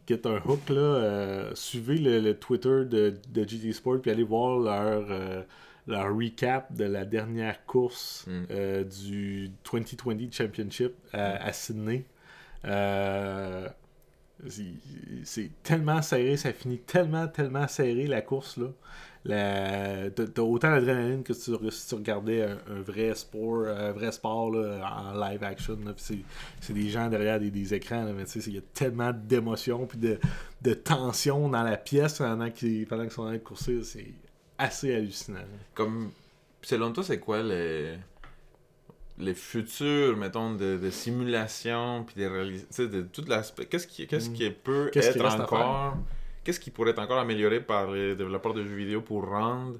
get 0.08 0.26
un 0.26 0.42
hook 0.44 0.68
là, 0.68 1.50
suivez 1.54 1.96
le, 1.96 2.20
le 2.20 2.36
Twitter 2.36 2.84
de, 2.84 3.14
de 3.32 3.48
GT 3.48 3.72
Sport 3.72 4.00
puis 4.02 4.10
allez 4.10 4.24
voir 4.24 4.58
leur 4.58 5.44
leur 5.88 6.16
recap 6.16 6.72
de 6.72 6.84
la 6.84 7.04
dernière 7.04 7.64
course 7.66 8.26
Mm. 8.26 8.82
du 8.84 9.50
2020 9.72 10.32
Championship 10.32 10.92
à, 11.12 11.44
à 11.44 11.52
Sydney. 11.52 12.04
C'est- 15.24 15.50
tellement 15.62 16.02
serré, 16.02 16.36
ça 16.36 16.52
finit 16.52 16.78
tellement, 16.78 17.28
tellement 17.28 17.68
serré 17.68 18.06
la 18.06 18.22
course 18.22 18.58
là. 18.58 18.68
T'as 19.24 20.42
autant 20.42 20.70
d'adrénaline 20.70 21.22
que 21.22 21.32
si 21.32 21.52
tu, 21.52 21.94
regardais 21.94 22.42
un, 22.42 22.58
un 22.68 22.80
vrai 22.80 23.14
sport, 23.14 23.66
un 23.66 23.92
vrai 23.92 24.10
sport 24.10 24.52
en 24.54 25.12
live 25.14 25.44
action. 25.44 25.78
c'est- 25.96 26.72
des 26.72 26.88
gens 26.88 27.08
derrière 27.08 27.38
des, 27.38 27.74
écrans, 27.74 28.04
mais 28.12 28.24
il 28.24 28.54
y 28.54 28.58
a 28.58 28.62
tellement 28.74 29.12
d'émotions 29.12 29.86
puis 29.86 29.98
de, 29.98 30.18
de 30.62 30.74
tension 30.74 31.48
dans 31.48 31.62
la 31.62 31.76
pièce 31.76 32.18
pendant 32.18 32.50
qu'ils 32.50 32.86
pendant 32.86 33.04
qu'ils 33.04 33.12
sont 33.12 33.22
en 33.22 33.26
train 33.26 33.34
de 33.34 33.38
courser. 33.38 33.82
C'est 33.84 34.12
assez 34.58 34.94
hallucinant. 34.94 35.44
Comme, 35.74 36.10
selon 36.62 36.92
toi, 36.92 37.04
c'est 37.04 37.18
quoi 37.18 37.42
les, 37.42 37.96
les 39.18 39.34
futurs, 39.34 40.16
mettons, 40.16 40.54
de, 40.54 40.78
de 40.78 40.90
simulation, 40.90 42.04
puis 42.04 42.14
des 42.16 42.28
réalisations, 42.28 42.86
de 42.86 43.02
tout 43.02 43.24
l'aspect. 43.28 43.66
Qu'est-ce 43.66 43.86
qui, 43.86 44.06
qu'est-ce 44.06 44.30
qui 44.30 44.50
peut 44.50 44.86
Mm. 44.86 44.90
Qui 44.90 44.98
être 44.98 45.06
reste 45.22 45.40
à 45.40 45.44
encore. 45.44 45.96
Qu'est-ce 46.44 46.58
qui 46.60 46.70
pourrait 46.70 46.90
être 46.90 46.98
encore 46.98 47.18
amélioré 47.18 47.60
par 47.60 47.90
les 47.92 48.14
développeurs 48.16 48.54
de 48.54 48.64
jeux 48.64 48.74
vidéo 48.74 49.00
pour 49.00 49.26
rendre. 49.28 49.78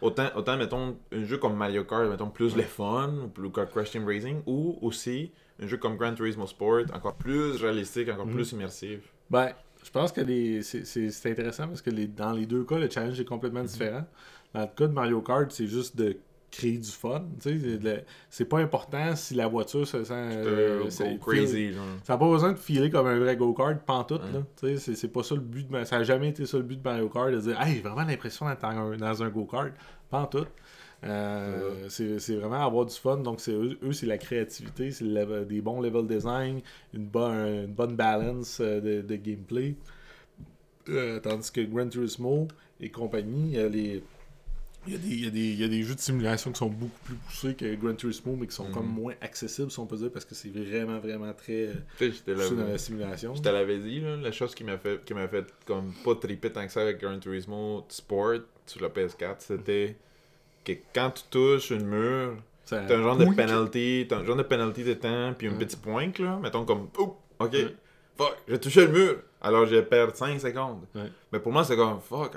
Autant, 0.00 0.28
autant, 0.34 0.56
mettons, 0.56 0.96
un 1.12 1.24
jeu 1.24 1.36
comme 1.36 1.56
Mario 1.56 1.84
Kart, 1.84 2.08
mettons, 2.08 2.30
plus 2.30 2.56
le 2.56 2.62
fun, 2.62 3.12
ou 3.24 3.28
plus 3.28 3.50
Crash 3.50 3.90
Team 3.90 4.06
Racing, 4.06 4.40
ou 4.46 4.78
aussi 4.80 5.30
un 5.62 5.66
jeu 5.66 5.76
comme 5.76 5.96
Gran 5.98 6.14
Turismo 6.14 6.46
Sport, 6.46 6.84
encore 6.94 7.16
plus 7.16 7.56
réalistique, 7.62 8.08
encore 8.08 8.24
Mhm. 8.26 8.32
plus 8.34 8.52
immersif? 8.52 9.00
Ben, 9.28 9.52
je 9.84 9.90
pense 9.90 10.10
que 10.10 10.22
les- 10.22 10.62
c'est- 10.62 10.86
c'est 10.86 11.10
c'est 11.10 11.30
intéressant 11.32 11.66
parce 11.68 11.82
que 11.82 11.90
les, 11.90 12.06
dans 12.06 12.32
les 12.32 12.46
deux 12.46 12.64
cas, 12.64 12.78
le 12.78 12.88
challenge 12.88 13.20
est 13.20 13.26
complètement 13.26 13.62
différent. 13.62 14.06
Dans 14.54 14.62
le 14.62 14.66
cas 14.68 14.86
de 14.86 14.92
Mario 14.94 15.20
Kart, 15.20 15.50
c'est 15.52 15.66
juste 15.66 15.94
de 15.96 16.16
créer 16.50 16.78
du 16.78 16.90
fun. 16.90 17.24
c'est 18.28 18.44
pas 18.44 18.58
important 18.58 19.14
si 19.16 19.34
la 19.34 19.46
voiture 19.46 19.86
se 19.86 20.04
sent. 20.04 20.12
Euh, 20.14 20.84
euh, 20.84 21.16
go 21.16 21.18
crazy, 21.20 21.72
genre. 21.72 21.84
Ça 22.04 22.14
n'a 22.14 22.18
pas 22.18 22.28
besoin 22.28 22.52
de 22.52 22.58
filer 22.58 22.90
comme 22.90 23.06
un 23.06 23.18
vrai 23.18 23.36
go-kart, 23.36 23.78
pantoute. 23.84 24.22
Ouais. 24.62 24.72
là. 24.72 24.78
C'est 24.78 25.12
pas 25.12 25.22
ça 25.22 25.34
le 25.34 25.40
but. 25.40 25.70
De... 25.70 25.84
Ça 25.84 25.98
n'a 25.98 26.04
jamais 26.04 26.28
été 26.28 26.46
ça 26.46 26.56
le 26.56 26.64
but 26.64 26.76
de 26.82 26.88
Mario 26.88 27.08
Kart, 27.08 27.30
de 27.30 27.40
dire 27.40 27.60
Hey, 27.60 27.76
j'ai 27.76 27.80
vraiment 27.80 28.06
l'impression 28.06 28.48
d'être 28.48 28.60
dans 28.98 29.22
un, 29.22 29.28
go-kart. 29.28 29.72
Pantoute. 30.10 30.48
Euh, 31.02 31.88
c'est 31.88 32.18
c'est 32.18 32.36
vraiment 32.36 32.64
avoir 32.64 32.86
du 32.86 32.94
fun. 32.94 33.18
Donc, 33.18 33.40
c'est 33.40 33.52
eux, 33.52 33.78
eux, 33.82 33.92
c'est 33.92 34.06
la 34.06 34.18
créativité, 34.18 34.90
c'est 34.90 35.04
des 35.46 35.60
bons 35.60 35.80
level 35.80 36.06
design, 36.06 36.60
une, 36.92 37.06
bonne 37.06 37.64
une 37.64 37.72
bonne 37.72 37.96
balance 37.96 38.58
euh, 38.60 38.80
de, 38.80 39.00
de 39.06 39.16
gameplay. 39.16 39.76
Euh, 40.88 41.20
tandis 41.20 41.50
que 41.52 41.60
Gran 41.60 41.88
Turismo 41.88 42.48
et 42.80 42.90
compagnie, 42.90 43.58
a 43.58 43.68
les. 43.68 44.02
Il 44.86 44.94
y, 44.94 44.96
a 44.96 44.98
des, 44.98 45.08
il, 45.08 45.24
y 45.24 45.26
a 45.26 45.30
des, 45.30 45.40
il 45.40 45.60
y 45.60 45.64
a 45.64 45.68
des 45.68 45.82
jeux 45.82 45.94
de 45.94 46.00
simulation 46.00 46.50
qui 46.52 46.58
sont 46.58 46.70
beaucoup 46.70 46.98
plus 47.04 47.14
poussés 47.14 47.54
que 47.54 47.74
Gran 47.74 47.94
Turismo, 47.94 48.34
mais 48.34 48.46
qui 48.46 48.54
sont 48.54 48.64
Mhm. 48.68 48.72
comme 48.72 48.86
moins 48.86 49.12
accessibles, 49.20 49.70
si 49.70 49.78
on 49.78 49.86
peut 49.86 49.96
dire, 49.98 50.10
parce 50.10 50.24
que 50.24 50.34
c'est 50.34 50.48
vraiment, 50.48 50.98
vraiment 51.00 51.32
très 51.34 51.66
euh, 51.66 51.74
là. 52.00 52.34
poussé 52.34 52.56
dans 52.56 52.66
la 52.66 52.78
simulation. 52.78 53.34
Je 53.34 53.42
te 53.42 53.48
l'avais 53.50 53.78
dit, 53.78 54.00
là, 54.00 54.16
la 54.16 54.32
chose 54.32 54.54
qui 54.54 54.64
m'a 54.64 54.78
fait, 54.78 55.04
qui 55.04 55.12
m'a 55.12 55.28
fait 55.28 55.44
comme 55.66 55.92
pas 56.02 56.14
triper 56.14 56.50
tant 56.50 56.64
que 56.66 56.72
ça 56.72 56.80
avec 56.80 56.98
Gran 56.98 57.18
Turismo 57.18 57.84
Sport 57.90 58.40
sur 58.64 58.80
la 58.82 58.88
PS4, 58.88 59.36
c'était 59.40 59.96
que 60.64 60.72
quand 60.94 61.10
tu 61.10 61.24
touches 61.30 61.70
une 61.70 61.86
mur, 61.86 62.36
t'as 62.64 62.82
un 62.96 63.02
genre 63.02 63.18
de 63.18 63.26
penalty, 63.34 64.06
t'as 64.08 64.18
un 64.20 64.24
genre 64.24 64.36
de 64.36 64.42
penalty 64.44 64.82
de 64.84 64.94
temps, 64.94 65.34
puis 65.36 65.48
un 65.48 65.52
Ouais. 65.52 65.58
petit 65.58 65.76
point, 65.76 66.10
là, 66.18 66.38
mettons 66.42 66.64
comme, 66.64 66.88
oh, 66.98 67.18
ok, 67.38 67.52
Ouais. 67.52 67.74
fuck, 68.16 68.36
j'ai 68.48 68.58
touché 68.58 68.86
le 68.86 68.92
mur, 68.92 69.22
alors 69.40 69.66
je 69.66 69.80
perds 69.80 70.14
5 70.16 70.40
secondes. 70.40 70.80
Ouais. 70.94 71.10
Mais 71.32 71.40
pour 71.40 71.52
moi, 71.52 71.64
c'est 71.64 71.76
comme, 71.76 72.00
fuck, 72.00 72.36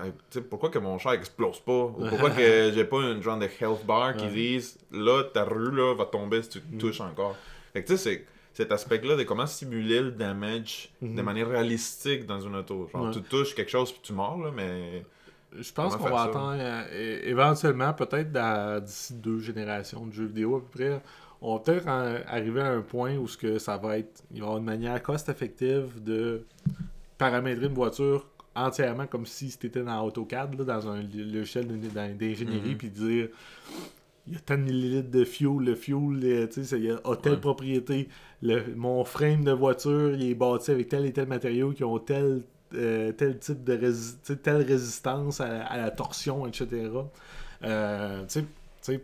pourquoi 0.49 0.69
que 0.69 0.79
mon 0.79 0.97
char 0.97 1.13
explose 1.13 1.59
pas, 1.59 1.71
ou 1.85 2.05
pourquoi 2.09 2.29
que 2.29 2.71
j'ai 2.73 2.85
pas 2.85 2.97
une 3.01 3.21
genre 3.21 3.37
de 3.39 3.45
health 3.59 3.85
bar 3.85 4.15
qui 4.15 4.25
Ouais. 4.25 4.31
dise, 4.31 4.77
là, 4.91 5.23
ta 5.23 5.43
rue, 5.43 5.71
là, 5.71 5.93
va 5.95 6.05
tomber 6.05 6.41
si 6.43 6.49
tu 6.49 6.59
Mm. 6.71 6.77
touches 6.77 7.01
encore. 7.01 7.35
Fait 7.73 7.81
que 7.83 7.87
tu 7.87 7.97
sais, 7.97 8.03
c'est 8.03 8.25
cet 8.53 8.71
aspect-là 8.71 9.15
de 9.15 9.23
comment 9.23 9.47
simuler 9.47 9.99
le 10.01 10.11
damage 10.11 10.91
de 11.01 11.07
Mhm. 11.07 11.21
manière 11.23 11.49
réalistique 11.49 12.25
dans 12.27 12.39
une 12.39 12.55
auto. 12.55 12.87
Genre, 12.93 13.05
Ouais. 13.07 13.11
tu 13.11 13.21
touches 13.23 13.55
quelque 13.55 13.71
chose 13.71 13.91
puis 13.91 14.01
tu 14.03 14.13
mords, 14.13 14.37
là, 14.43 14.51
mais. 14.55 15.03
Je 15.59 15.71
pense 15.71 15.95
qu'on 15.95 16.05
va 16.05 16.17
ça? 16.17 16.23
attendre 16.25 16.55
euh, 16.59 17.19
éventuellement, 17.23 17.93
peut-être 17.93 18.31
d'ici 18.83 19.13
deux 19.13 19.39
générations 19.39 20.05
de 20.05 20.11
jeux 20.13 20.25
vidéo 20.25 20.55
à 20.55 20.59
peu 20.61 20.65
près, 20.79 21.01
on 21.41 21.55
va 21.55 21.59
peut-être 21.61 21.87
arriver 21.87 22.61
à 22.61 22.69
un 22.71 22.81
point 22.81 23.17
où 23.17 23.27
ce 23.27 23.37
que 23.37 23.59
ça 23.59 23.77
va 23.77 23.99
être, 23.99 24.23
il 24.31 24.39
va 24.39 24.45
y 24.45 24.47
avoir 24.47 24.57
une 24.57 24.63
manière 24.65 25.01
cost-effective 25.03 26.01
de 26.03 26.43
paramétrer 27.23 27.67
une 27.67 27.73
voiture 27.73 28.27
entièrement 28.55 29.07
comme 29.07 29.25
si 29.25 29.49
c'était 29.49 29.81
dans 29.81 30.03
AutoCAD, 30.05 30.55
là, 30.59 30.63
dans 30.65 30.89
un 30.89 31.01
logiciel 31.01 31.67
d'ing- 31.67 31.79
d'ing- 31.89 32.17
d'ingénierie, 32.17 32.71
Mhm. 32.71 32.77
puis 32.77 32.89
dire 32.89 33.29
il 34.27 34.33
y 34.33 34.35
a 34.35 34.39
tant 34.39 34.57
de 34.57 34.63
millilitres 34.63 35.09
de 35.11 35.23
fuel, 35.25 35.57
le 35.65 35.75
fuel, 35.75 36.19
euh, 36.23 36.47
tu 36.47 36.53
sais, 36.53 36.63
ça- 36.63 36.77
il 36.77 36.85
y 36.85 36.91
a 36.91 36.97
telle 37.21 37.33
Ouais. 37.33 37.39
propriété, 37.39 38.07
le, 38.41 38.73
mon 38.75 39.03
frame 39.05 39.43
de 39.43 39.51
voiture, 39.51 40.13
il 40.15 40.23
est 40.29 40.35
bâti 40.35 40.71
avec 40.71 40.87
tel 40.89 41.05
et 41.05 41.11
tel 41.13 41.27
matériau 41.27 41.71
qui 41.71 41.83
ont 41.83 41.97
tel, 41.99 42.41
euh, 42.73 43.11
tel 43.13 43.37
type 43.39 43.63
de 43.63 43.73
rési- 43.73 44.15
telle 44.41 44.61
résistance 44.63 45.39
à, 45.41 45.63
à 45.65 45.77
la 45.77 45.91
torsion, 45.91 46.45
etc. 46.47 46.67
Euh, 47.63 48.21
tu 48.23 48.25
sais- 48.29 48.41
tu 48.41 48.47
sais, 48.81 49.03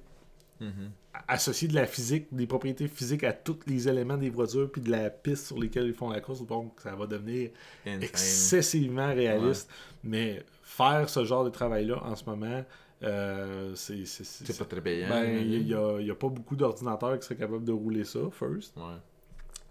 Mhm. 0.61 0.89
Associer 1.27 1.67
de 1.67 1.75
la 1.75 1.85
physique, 1.85 2.27
des 2.31 2.47
propriétés 2.47 2.87
physiques 2.87 3.23
à 3.23 3.33
tous 3.33 3.59
les 3.67 3.87
éléments 3.87 4.17
des 4.17 4.29
voitures 4.29 4.71
puis 4.71 4.81
de 4.81 4.89
la 4.91 5.09
piste 5.09 5.47
sur 5.47 5.59
lesquelles 5.59 5.87
ils 5.87 5.93
font 5.93 6.09
la 6.09 6.21
course, 6.21 6.45
donc 6.45 6.73
ça 6.81 6.95
va 6.95 7.05
devenir 7.07 7.49
Insane. 7.85 8.03
excessivement 8.03 9.07
réaliste. 9.13 9.69
Mais 10.03 10.43
faire 10.63 11.09
ce 11.09 11.25
genre 11.25 11.43
de 11.43 11.49
travail-là 11.49 12.01
en 12.03 12.15
ce 12.15 12.23
moment, 12.25 12.63
euh, 13.03 13.73
c'est. 13.75 14.05
c'est- 14.05 14.57
pas 14.57 14.65
très 14.65 14.81
payant. 14.81 15.09
ben, 15.09 15.37
il 15.45 15.65
n'y 15.65 15.73
a, 15.73 15.99
y 15.99 16.11
a 16.11 16.15
pas 16.15 16.29
beaucoup 16.29 16.55
d'ordinateurs 16.55 17.17
qui 17.19 17.25
seraient 17.25 17.35
capables 17.39 17.63
de 17.65 17.71
rouler 17.71 18.03
ça, 18.05 18.19
first. 18.31 18.75
Ouais. 18.77 18.83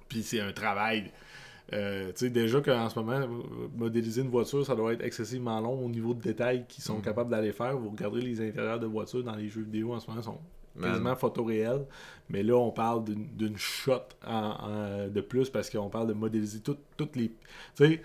Puis 0.09 0.22
c'est 0.22 0.40
un 0.40 0.53
travail. 0.53 1.11
Euh, 1.74 2.09
tu 2.12 2.20
sais, 2.20 2.30
déjà 2.30 2.62
qu'en 2.62 2.88
ce 2.88 2.99
moment, 2.99 3.20
modéliser 3.76 4.22
une 4.22 4.30
voiture, 4.30 4.64
ça 4.64 4.74
doit 4.74 4.94
être 4.94 5.05
excessivement 5.05 5.61
long 5.61 5.84
au 5.84 5.88
niveau 5.90 6.14
de 6.14 6.20
détails 6.22 6.64
qu'ils 6.66 6.82
sont 6.82 6.96
Mhm. 6.96 7.03
capables 7.03 7.30
d'aller 7.30 7.53
faire. 7.53 7.76
Vous 7.76 7.90
regardez 7.90 8.22
les 8.22 8.40
intérieurs 8.40 8.80
de 8.80 8.86
voitures 8.86 9.22
dans 9.22 9.34
les 9.36 9.49
jeux 9.51 9.61
vidéo 9.62 9.92
en 9.92 10.01
ce 10.01 10.07
moment, 10.09 10.22
ils 10.22 10.24
sont 10.24 10.40
Quasiment 10.83 11.16
photoréels. 11.16 11.85
Mais 12.31 12.43
là, 12.43 12.55
on 12.57 12.70
parle 12.70 13.05
d'une 13.05 13.57
shot 13.57 13.93
en- 14.26 14.33
en- 14.33 15.09
de 15.09 15.20
plus 15.20 15.49
parce 15.51 15.70
qu'on 15.70 15.89
parle 15.89 16.09
de 16.09 16.12
modéliser 16.12 16.61
tout- 16.61 16.76
toutes 16.97 17.16
les. 17.16 17.29
Tu 17.76 17.87
sais, 17.87 18.03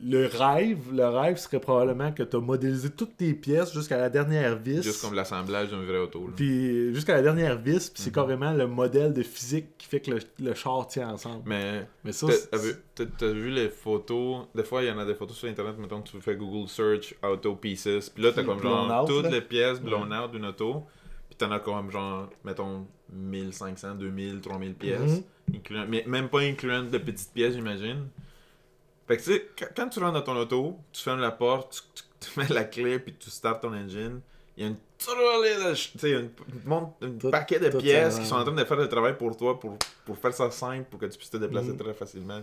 le 0.00 0.26
rêve, 0.26 0.94
le 0.94 1.06
rêve 1.08 1.38
serait 1.38 1.58
probablement 1.58 2.12
que 2.12 2.22
tu 2.22 2.36
as 2.36 2.40
modélisé 2.40 2.90
toutes 2.90 3.16
tes 3.16 3.32
pièces 3.34 3.72
jusqu'à 3.72 3.96
la 3.98 4.10
dernière 4.10 4.56
vis. 4.56 4.80
Juste 4.82 5.02
comme 5.02 5.14
l'assemblage 5.14 5.70
d'une 5.70 5.84
vraie 5.84 5.98
auto. 5.98 6.20
là. 6.28 6.32
Puis 6.36 6.94
jusqu'à 6.94 7.14
la 7.14 7.22
dernière 7.22 7.58
vis, 7.58 7.90
puis 7.90 8.00
c'est 8.02 8.10
Mhm. 8.10 8.14
carrément 8.14 8.52
le 8.52 8.66
modèle 8.68 9.12
de 9.12 9.22
physique 9.24 9.76
qui 9.78 9.88
fait 9.88 9.98
que 10.00 10.12
le, 10.12 10.18
le 10.38 10.54
char 10.54 10.86
tient 10.86 11.08
ensemble. 11.08 11.42
Mais 11.46 11.88
Mais 12.04 12.12
ça, 12.12 12.28
t'as 12.50 13.26
vu, 13.32 13.50
les 13.50 13.70
photos? 13.70 14.46
Des 14.54 14.62
fois, 14.62 14.82
il 14.82 14.88
y 14.88 14.90
en 14.92 14.98
a 14.98 15.04
des 15.04 15.14
photos 15.16 15.36
sur 15.36 15.48
Internet. 15.48 15.74
Mettons, 15.78 16.02
tu 16.02 16.20
fais 16.20 16.36
Google 16.36 16.68
Search 16.68 17.14
Auto 17.22 17.56
Pieces. 17.56 18.08
Puis 18.10 18.22
là, 18.22 18.30
t'as 18.32 18.44
comme 18.44 18.62
genre 18.62 19.02
out, 19.02 19.08
toutes 19.08 19.24
là. 19.24 19.30
les 19.30 19.40
pièces 19.40 19.80
blown 19.80 20.12
out 20.12 20.30
d'une 20.30 20.44
auto. 20.46 20.84
T'en 21.42 21.50
as 21.50 21.58
comme 21.60 21.90
genre, 21.90 22.28
mettons, 22.44 22.86
1500, 23.12 23.96
2000, 23.96 24.40
3000 24.40 24.74
pièces. 24.74 25.00
Mhm. 25.00 25.22
incluant- 25.56 25.86
mais 25.88 26.04
même 26.06 26.28
pas 26.28 26.38
incluant 26.40 26.84
de 26.84 26.98
petites 26.98 27.32
pièces, 27.32 27.54
j'imagine. 27.54 28.06
Fait 29.08 29.16
que 29.16 29.22
tu 29.22 29.32
sais, 29.32 29.48
quand- 29.58 29.66
quand 29.76 29.88
tu 29.88 29.98
rentres 29.98 30.12
dans 30.14 30.22
ton 30.22 30.36
auto, 30.36 30.78
tu 30.92 31.02
fermes 31.02 31.20
la 31.20 31.32
porte, 31.32 31.84
tu, 31.94 32.02
tu- 32.20 32.30
tu 32.32 32.38
mets 32.38 32.46
la 32.48 32.62
clé, 32.64 33.00
puis 33.00 33.12
tu 33.18 33.28
startes 33.28 33.60
ton 33.62 33.72
engine. 33.74 34.20
Il 34.56 34.62
y 34.62 34.66
a 34.66 34.68
une 34.70 34.76
trolley 34.98 35.56
de 35.56 35.74
tu 35.98 36.14
un 37.04 37.10
Tout- 37.18 37.30
paquet 37.30 37.58
de 37.58 37.70
tout 37.70 37.78
pièces 37.78 38.18
qui 38.20 38.26
sont 38.26 38.36
en 38.36 38.44
train 38.44 38.52
de 38.54 38.64
faire 38.64 38.76
le 38.76 38.88
travail 38.88 39.16
pour 39.18 39.36
toi, 39.36 39.58
pour, 39.58 39.76
pour 40.04 40.16
faire 40.16 40.32
ça 40.32 40.48
simple, 40.52 40.84
pour 40.88 41.00
que 41.00 41.06
tu 41.06 41.18
puisses 41.18 41.30
te 41.30 41.38
déplacer 41.38 41.70
Mhm. 41.70 41.76
très 41.78 41.94
facilement. 41.94 42.40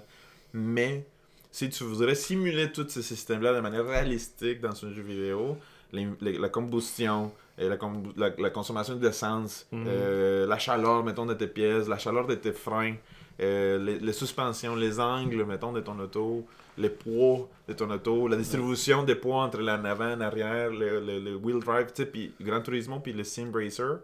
Mais 0.52 1.06
si 1.52 1.70
tu 1.70 1.86
voudrais 1.86 2.16
simuler 2.16 2.70
tous 2.72 2.90
ces 2.90 3.02
systèmes-là 3.04 3.54
de 3.54 3.62
manière 3.62 3.86
réalistique 3.86 4.60
dans 4.60 4.72
un 4.86 4.92
jeu 4.92 5.02
vidéo, 5.02 5.56
les- 5.94 6.08
les- 6.20 6.38
la 6.38 6.50
combustion, 6.50 7.32
la, 7.68 7.78
com- 7.78 8.14
la- 8.16 8.32
la 8.38 8.50
consommation 8.52 8.96
d'essence, 8.96 9.68
Mhm. 9.72 9.84
euh, 9.88 10.46
la 10.48 10.58
chaleur, 10.58 11.04
mettons, 11.04 11.26
de 11.26 11.34
tes 11.34 11.48
pièces, 11.48 11.88
la 11.90 11.98
chaleur 11.98 12.26
de 12.28 12.36
tes 12.36 12.54
freins, 12.54 12.96
euh, 13.42 13.78
les, 13.80 14.00
les 14.00 14.14
suspensions, 14.14 14.76
les 14.76 15.00
angles, 15.00 15.44
mettons, 15.46 15.74
de 15.74 15.82
ton 15.82 15.98
auto, 16.00 16.46
les 16.78 16.90
poids 16.90 17.50
de 17.68 17.74
ton 17.74 17.90
auto, 17.90 18.28
la 18.28 18.38
distribution 18.38 19.04
des 19.04 19.16
poids 19.16 19.44
entre 19.44 19.60
l'avant, 19.62 20.16
l'arrière, 20.16 20.70
le, 20.70 21.00
le, 21.02 21.20
le 21.20 21.36
wheel 21.36 21.60
drive, 21.60 21.88
tu 21.88 22.04
sais, 22.04 22.06
puis 22.06 22.34
Gran 22.40 22.62
Turismo, 22.62 23.00
puis 23.00 23.12
le 23.12 23.24
Sim 23.26 23.52
Racer, 23.54 23.98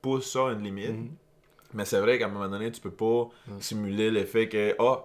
pousse 0.00 0.30
ça 0.32 0.48
à 0.48 0.52
une 0.52 0.62
limite. 0.62 0.90
Mhm. 0.92 1.10
Mais 1.74 1.84
c'est 1.84 1.98
vrai 2.00 2.18
qu'à 2.18 2.26
un 2.26 2.28
moment 2.28 2.48
donné, 2.48 2.70
tu 2.70 2.80
peux 2.80 2.90
pas 2.90 3.28
simuler 3.58 4.10
l'effet 4.10 4.48
que, 4.48 4.74
ah, 4.78 5.04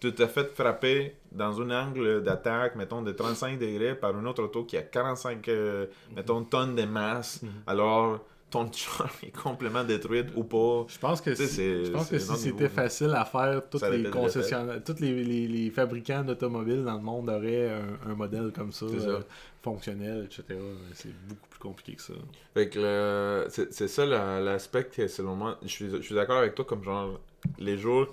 tu 0.00 0.12
t'es 0.14 0.26
fait 0.28 0.48
frapper 0.54 1.16
dans 1.30 1.60
un 1.60 1.70
angle 1.88 2.22
d'attaque, 2.22 2.74
mettons, 2.76 3.02
de 3.02 3.12
35 3.12 3.58
degrés 3.58 3.94
par 3.94 4.18
une 4.18 4.26
autre 4.26 4.42
auto 4.44 4.64
qui 4.64 4.76
a 4.76 4.82
45, 4.82 5.46
euh, 5.48 5.86
mettons, 6.16 6.42
tonnes 6.44 6.74
de 6.74 6.84
masse. 6.84 7.42
Mhm. 7.42 7.50
Alors, 7.66 8.20
ton 8.50 8.70
char 8.72 9.10
est 9.22 9.30
complètement 9.36 9.84
détruit 9.84 10.24
ou 10.34 10.42
pas? 10.42 10.86
Je 10.88 10.98
pense 10.98 11.20
que 11.20 11.34
si, 11.34 11.46
c'est- 11.46 11.84
je 11.84 11.90
pense 11.92 12.08
que 12.08 12.18
c'est 12.18 12.34
si 12.36 12.42
c'était 12.44 12.64
là. 12.64 12.70
facile 12.70 13.10
à 13.14 13.24
faire, 13.24 13.62
tous 13.70 13.80
les 13.90 14.02
concessionnaires, 14.10 14.82
tous 14.84 14.98
les, 15.00 15.22
les, 15.22 15.46
les 15.46 15.70
fabricants 15.70 16.24
d'automobiles 16.24 16.82
dans 16.82 16.94
le 16.96 17.02
monde 17.02 17.28
auraient 17.28 17.70
un, 17.70 18.10
un 18.10 18.14
modèle 18.14 18.50
comme 18.52 18.72
ça, 18.72 18.86
euh, 18.86 19.20
fonctionnel, 19.62 20.24
etc. 20.30 20.58
C'est 20.94 21.14
beaucoup 21.28 21.48
plus 21.48 21.58
compliqué 21.60 21.94
que 21.94 22.02
ça. 22.02 22.14
Fait 22.54 22.68
que 22.68 22.78
le- 22.80 23.46
c'est 23.70 23.88
ça 23.88 24.04
la- 24.06 24.40
l'aspect 24.40 24.84
que, 24.84 25.06
selon 25.06 25.36
moi, 25.36 25.58
je 25.62 25.68
suis, 25.68 25.90
je 25.90 26.00
suis 26.02 26.14
d'accord 26.14 26.38
avec 26.38 26.54
toi, 26.54 26.64
comme 26.64 26.82
genre, 26.82 27.20
les 27.58 27.78
jours, 27.78 28.08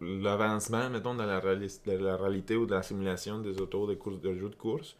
l'avancement, 0.00 0.90
mettons, 0.90 1.14
de 1.14 1.22
la, 1.22 1.40
de 1.40 2.22
réalité 2.22 2.56
ou 2.56 2.66
de 2.66 2.72
la 2.74 2.82
simulation 2.82 3.38
des 3.40 3.60
autos, 3.60 3.86
des, 3.86 3.96
courses, 3.96 4.20
des 4.20 4.36
jeux 4.38 4.48
de 4.48 4.54
course, 4.54 4.96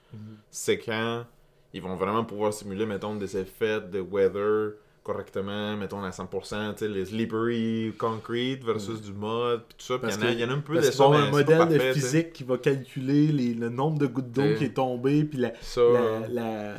c'est 0.50 0.78
quand 0.78 1.24
ils 1.72 1.82
vont 1.82 1.96
vraiment 1.96 2.24
pouvoir 2.24 2.52
simuler, 2.52 2.86
mettons, 2.86 3.14
des 3.16 3.36
effets 3.36 3.80
de 3.80 4.00
weather 4.00 4.72
correctement, 5.02 5.76
mettons, 5.76 6.02
à 6.02 6.10
100%, 6.10 6.72
tu 6.74 6.78
sais, 6.80 6.88
les 6.88 7.06
slippery 7.06 7.92
concrete 7.96 8.62
versus 8.64 9.00
du 9.00 9.12
mud, 9.12 9.60
pis 9.68 9.74
tout 9.78 9.86
ça, 9.86 9.94
pis 9.94 10.02
Parce 10.02 10.16
il 10.16 10.20
y, 10.20 10.24
en 10.24 10.26
a- 10.26 10.30
que- 10.30 10.34
il 10.34 10.40
y 10.40 10.44
en 10.44 10.50
a 10.50 10.52
un 10.52 10.58
peu 10.60 10.74
de 10.74 10.80
mais 11.10 11.16
un 11.18 11.30
modèle 11.30 11.58
parfait, 11.58 11.74
de 11.74 11.92
physique 11.94 12.32
qui 12.32 12.44
va 12.44 12.58
calculer 12.58 13.28
les- 13.28 13.54
le 13.54 13.68
nombre 13.70 13.98
de 13.98 14.06
gouttes 14.06 14.30
d'eau 14.30 14.42
qui 14.58 14.64
est 14.64 14.74
tombé, 14.74 15.24
puis 15.24 15.38
la, 15.38 15.52
Ça, 15.62 15.80
la- 15.80 16.28
la- 16.28 16.74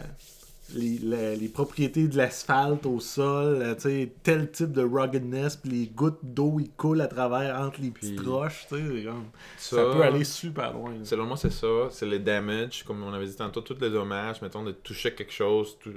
les, 0.76 1.36
les 1.36 1.48
propriétés 1.48 2.08
de 2.08 2.18
l'asphalte 2.18 2.86
au 2.86 3.00
sol, 3.00 3.62
euh, 3.62 4.06
tel 4.24 4.52
type 4.52 4.72
de 4.72 4.82
ruggedness, 4.84 5.56
puis 5.58 5.72
les 5.72 5.88
gouttes 5.88 6.20
d'eau 6.24 6.58
ils 6.60 6.72
coulent 6.72 7.02
à 7.02 7.08
travers 7.08 7.60
entre 7.60 7.82
les 7.82 7.92
petites 7.92 8.18
Puis- 8.18 8.28
roches, 8.28 8.66
tu 8.70 8.76
sais, 8.76 8.82
c'est 8.96 9.04
comme- 9.04 9.26
ça, 9.58 9.76
ça- 9.78 9.84
peut 9.84 10.02
aller 10.04 10.24
super 10.24 10.74
loin. 10.74 10.92
là. 10.92 11.04
Selon 11.06 11.26
moi, 11.26 11.38
c'est 11.38 11.52
ça. 11.52 11.88
C'est 11.92 12.06
les 12.06 12.20
damage, 12.20 12.84
comme 12.84 13.04
on 13.04 13.14
avait 13.14 13.28
dit 13.28 13.36
tantôt, 13.36 13.62
tous 13.62 13.78
les 13.82 13.90
dommages, 13.90 14.42
mettons, 14.42 14.64
de 14.64 14.72
toucher 14.72 15.14
quelque 15.14 15.34
chose, 15.34 15.78
tout- 15.80 15.92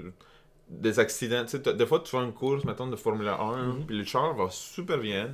des 0.70 0.98
accidents. 0.98 1.42
Tu 1.44 1.50
sais, 1.50 1.62
t'as- 1.62 1.72
des 1.74 1.86
fois, 1.86 2.00
tu 2.00 2.10
fais 2.10 2.16
une 2.24 2.32
course, 2.32 2.64
mettons, 2.64 2.86
de 2.86 2.96
Formule 2.96 3.28
1, 3.28 3.74
Mhm. 3.74 3.84
puis 3.86 3.98
le 3.98 4.04
char 4.04 4.34
va 4.34 4.48
super 4.50 4.98
bien. 4.98 5.30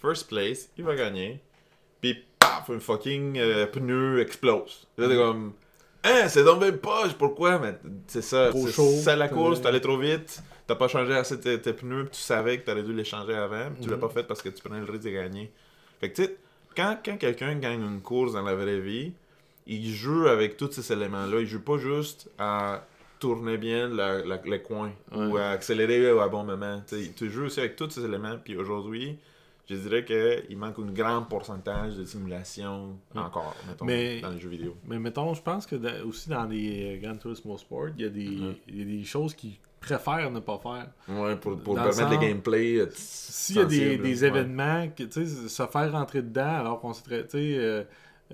First 0.00 0.28
place, 0.28 0.68
il 0.78 0.84
va 0.84 0.94
gagner. 0.94 1.40
Puis, 2.00 2.16
paf, 2.38 2.70
un 2.70 2.78
fucking 2.78 3.36
euh, 3.38 3.66
pneu 3.66 4.20
explose. 4.20 4.86
Là, 4.96 5.08
Mhm. 5.08 5.16
comme, 5.16 5.52
hein, 6.08 6.28
c'est 6.28 6.44
tombé 6.44 6.72
poche, 6.72 7.12
pourquoi? 7.18 7.58
Mais 7.58 7.74
c'est 8.06 8.22
ça. 8.22 8.48
Trop 8.50 8.66
chaud. 8.68 8.90
c'est 9.02 9.16
la 9.16 9.28
course, 9.28 9.60
t'allais 9.60 9.80
trop 9.80 9.96
vite. 9.98 10.42
T'as 10.66 10.74
pas 10.74 10.88
changé 10.88 11.14
assez 11.14 11.38
tes, 11.40 11.60
tes 11.60 11.72
pneus, 11.72 12.04
puis 12.04 12.16
tu 12.16 12.20
savais 12.22 12.58
que 12.58 12.66
t'aurais 12.66 12.82
dû 12.82 12.92
les 12.92 13.04
changer 13.04 13.34
avant, 13.34 13.70
puis 13.72 13.84
tu 13.84 13.88
l'as 13.90 13.96
Mhm. 13.96 14.00
pas 14.02 14.08
fait 14.10 14.22
parce 14.24 14.42
que 14.42 14.48
tu 14.50 14.62
prenais 14.62 14.80
le 14.84 14.90
risque 14.92 15.04
de 15.04 15.10
gagner. 15.10 15.50
Fait 16.00 16.10
que 16.10 16.16
tu 16.16 16.24
sais, 16.24 16.36
quand, 16.76 16.98
quand 17.04 17.16
quelqu'un 17.16 17.54
gagne 17.54 17.80
une 17.82 18.00
course 18.02 18.32
dans 18.34 18.42
la 18.42 18.54
vraie 18.54 18.80
vie, 18.80 19.12
il 19.66 19.90
joue 19.92 20.26
avec 20.28 20.56
tous 20.56 20.70
ces 20.72 20.92
éléments-là. 20.92 21.40
Il 21.40 21.46
joue 21.46 21.60
pas 21.62 21.78
juste 21.78 22.30
à 22.38 22.86
tourner 23.18 23.56
bien 23.58 23.88
la, 23.88 24.24
la- 24.24 24.40
le 24.44 24.58
coin 24.58 24.92
ou 25.12 25.36
à 25.36 25.48
accélérer 25.50 26.12
au 26.12 26.28
bon 26.30 26.44
moment. 26.44 26.82
Tu 27.16 27.30
joues 27.30 27.46
aussi 27.46 27.60
avec 27.60 27.74
tous 27.76 27.90
ces 27.90 28.04
éléments. 28.04 28.36
Puis 28.42 28.56
aujourd'hui, 28.56 29.18
je 29.68 29.74
dirais 29.76 30.04
qu'il 30.04 30.56
manque 30.56 30.78
un 30.78 30.90
grand 30.92 31.22
pourcentage 31.22 31.96
de 31.96 32.04
simulation 32.04 32.96
Ouais. 33.14 33.20
encore, 33.20 33.54
mettons, 33.68 33.84
Mais- 33.84 34.20
dans 34.20 34.30
les 34.30 34.38
jeux 34.40 34.48
vidéo. 34.48 34.76
Mais 34.86 34.98
mettons, 34.98 35.34
je 35.34 35.42
pense 35.42 35.66
que 35.66 35.76
dans- 35.76 36.06
aussi 36.06 36.28
dans 36.30 36.44
les 36.44 36.96
euh, 36.96 37.00
Gran 37.06 37.16
Turismo 37.16 37.56
Sport, 37.58 37.88
il 37.96 38.02
y, 38.02 38.06
a 38.06 38.08
des, 38.08 38.28
Mhm. 38.28 38.54
il 38.68 38.78
y 38.78 38.82
a 38.82 38.98
des 38.98 39.04
choses 39.04 39.34
qu'ils 39.34 39.58
préfèrent 39.80 40.30
ne 40.30 40.40
pas 40.40 40.58
faire. 40.58 40.88
Ouais, 41.08 41.36
pour, 41.36 41.58
pour 41.60 41.74
le 41.74 41.82
permettre 41.82 41.98
sens- 41.98 42.10
les 42.20 42.28
gameplays. 42.28 42.78
euh, 42.80 42.88
S'il 42.92 43.56
y 43.56 43.60
a 43.60 43.64
des, 43.64 43.96
des 43.98 44.22
ouais. 44.22 44.28
événements, 44.28 44.88
que, 44.88 45.04
tu 45.04 45.26
sais, 45.26 45.48
se 45.48 45.66
faire 45.66 45.92
rentrer 45.92 46.22
dedans 46.22 46.56
alors 46.60 46.80
qu'on 46.80 46.92
tu 46.92 47.00
sais, 47.30 47.56
euh, 47.58 47.84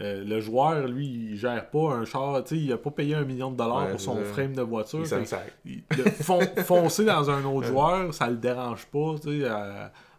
euh, 0.00 0.24
le 0.24 0.40
joueur, 0.40 0.88
lui, 0.88 1.06
il 1.06 1.36
gère 1.36 1.68
pas 1.70 1.92
un 1.94 2.04
char, 2.04 2.42
tu 2.44 2.56
sais, 2.56 2.62
il 2.62 2.72
a 2.72 2.78
pas 2.78 2.90
payé 2.90 3.14
un 3.14 3.24
million 3.24 3.50
de 3.52 3.56
dollars 3.56 3.84
Ouais, 3.84 3.90
pour 3.92 4.00
son 4.00 4.16
frame 4.24 4.54
de 4.54 4.62
voiture. 4.62 5.04
Il 5.04 5.06
il- 5.66 5.82
fon- 6.22 6.40
foncer 6.64 7.04
dans 7.04 7.28
un 7.30 7.44
autre 7.44 7.66
joueur, 7.68 8.12
ça 8.14 8.28
le 8.30 8.36
dérange 8.36 8.86
pas, 8.86 9.16
sais. 9.22 9.44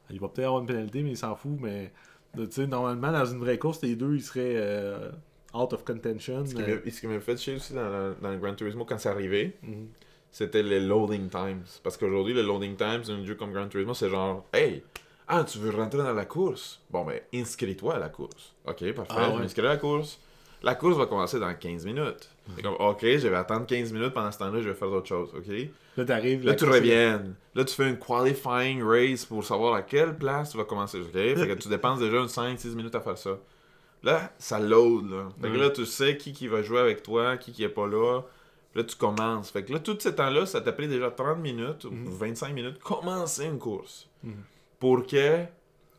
Il 0.10 0.20
va 0.20 0.28
peut-être 0.30 0.48
avoir 0.48 0.62
une 0.62 0.68
pénalité, 0.68 1.04
mais 1.04 1.12
il 1.12 1.18
s'en 1.18 1.36
fout, 1.36 1.58
mais 1.60 1.92
tu 2.36 2.46
sais, 2.52 2.68
normalement, 2.68 3.12
dans 3.12 3.26
une 3.26 3.40
vraie 3.40 3.58
course, 3.58 3.82
les 3.82 3.96
deux, 3.96 4.16
ils 4.16 4.22
seraient 4.22 4.56
euh, 4.56 5.10
out 5.54 5.72
of 5.74 5.84
contention. 5.86 6.46
Ce 6.46 6.54
qui 6.54 6.62
euh, 6.62 6.80
m'a- 6.84 6.92
ce 6.92 7.00
qui 7.00 7.08
m'a 7.08 7.20
fait 7.20 7.38
chier 7.38 7.56
aussi 7.56 7.74
dans, 7.74 7.90
le- 7.90 8.16
dans 8.22 8.32
le 8.32 8.38
Gran 8.38 8.54
Turismo 8.56 8.86
quand 8.86 8.98
c'est 8.98 9.10
arrivé, 9.10 9.56
mhm. 9.64 9.88
c'était 10.32 10.64
les 10.64 10.80
loading 10.80 11.30
times. 11.30 11.64
Parce 11.84 11.98
qu'aujourd'hui, 11.98 12.34
le 12.34 12.42
loading 12.44 12.76
times 12.76 13.02
d'un 13.04 13.24
jeu 13.26 13.36
comme 13.36 13.52
Gran 13.54 13.68
Turismo, 13.68 13.94
c'est 13.94 14.10
genre, 14.10 14.46
hey, 14.54 14.84
ah, 15.28 15.44
tu 15.44 15.58
veux 15.60 15.72
rentrer 15.72 16.00
dans 16.04 16.14
la 16.14 16.26
course? 16.26 16.82
Bon, 16.92 17.04
ben, 17.06 17.20
inscris-toi 17.34 17.96
à 17.96 18.00
la 18.00 18.10
course. 18.10 18.54
Ok, 18.66 18.92
parfait, 18.94 19.14
Ah 19.16 19.30
je 19.30 19.36
ouais. 19.36 19.40
m'inscris 19.42 19.62
à 19.66 19.70
la 19.70 19.78
course. 19.78 20.20
La 20.66 20.76
course 20.76 20.98
va 20.98 21.06
commencer 21.06 21.40
dans 21.40 21.54
15 21.54 21.86
minutes. 21.86 22.30
C'est 22.56 22.62
comme, 22.64 22.76
ok, 22.80 23.00
je 23.02 23.28
vais 23.28 23.36
attendre 23.36 23.66
15 23.66 23.94
minutes, 23.94 24.14
pendant 24.14 24.32
ce 24.32 24.40
temps-là, 24.40 24.62
je 24.62 24.68
vais 24.70 24.76
faire 24.76 24.90
d'autres 24.90 25.08
choses, 25.08 25.30
ok? 25.36 25.46
Là, 25.98 26.06
t'arrives. 26.06 26.44
Là, 26.46 26.56
tu 26.56 26.66
est- 26.66 26.68
reviens. 26.70 27.24
Là, 27.56 27.64
tu 27.64 27.74
fais 27.74 27.88
une 27.90 27.98
qualifying 27.98 28.84
race 28.84 29.26
pour 29.26 29.44
savoir 29.44 29.76
à 29.76 29.82
quelle 29.84 30.18
place 30.18 30.52
tu 30.52 30.58
vas 30.58 30.64
commencer. 30.66 31.00
OK? 31.00 31.12
Fait 31.14 31.36
que 31.48 31.54
tu 31.54 31.70
dépenses 31.70 32.00
déjà 32.00 32.18
une 32.18 32.28
5-6 32.28 32.76
minutes 32.76 32.94
à 32.96 33.00
faire 33.00 33.18
ça. 33.18 33.38
Là, 34.04 34.32
ça 34.38 34.60
load. 34.60 35.10
Là. 35.10 35.30
Fait 35.42 35.48
que 35.48 35.54
Ouais. 35.54 35.60
là, 35.60 35.70
tu 35.70 35.86
sais 35.86 36.18
qui, 36.18 36.34
qui 36.34 36.48
va 36.48 36.62
jouer 36.62 36.80
avec 36.80 37.02
toi, 37.04 37.38
qui 37.38 37.52
qui 37.52 37.64
est 37.64 37.70
pas 37.70 37.88
là. 37.88 38.22
Là, 38.76 38.84
tu 38.84 38.96
commences. 38.96 39.52
Fait 39.52 39.64
que 39.64 39.72
là, 39.72 39.80
tout 39.80 39.96
ce 40.00 40.10
temps-là, 40.10 40.46
ça 40.46 40.62
t'a 40.62 40.72
pris 40.74 40.88
déjà 40.88 41.10
30 41.10 41.40
minutes 41.40 41.86
ou 41.86 41.92
Mhm. 41.92 42.10
25 42.10 42.54
minutes 42.54 42.80
commencer 42.80 43.46
une 43.46 43.58
course. 43.60 44.08
Mhm. 44.24 44.34
Pour 44.80 45.06
que, 45.08 45.46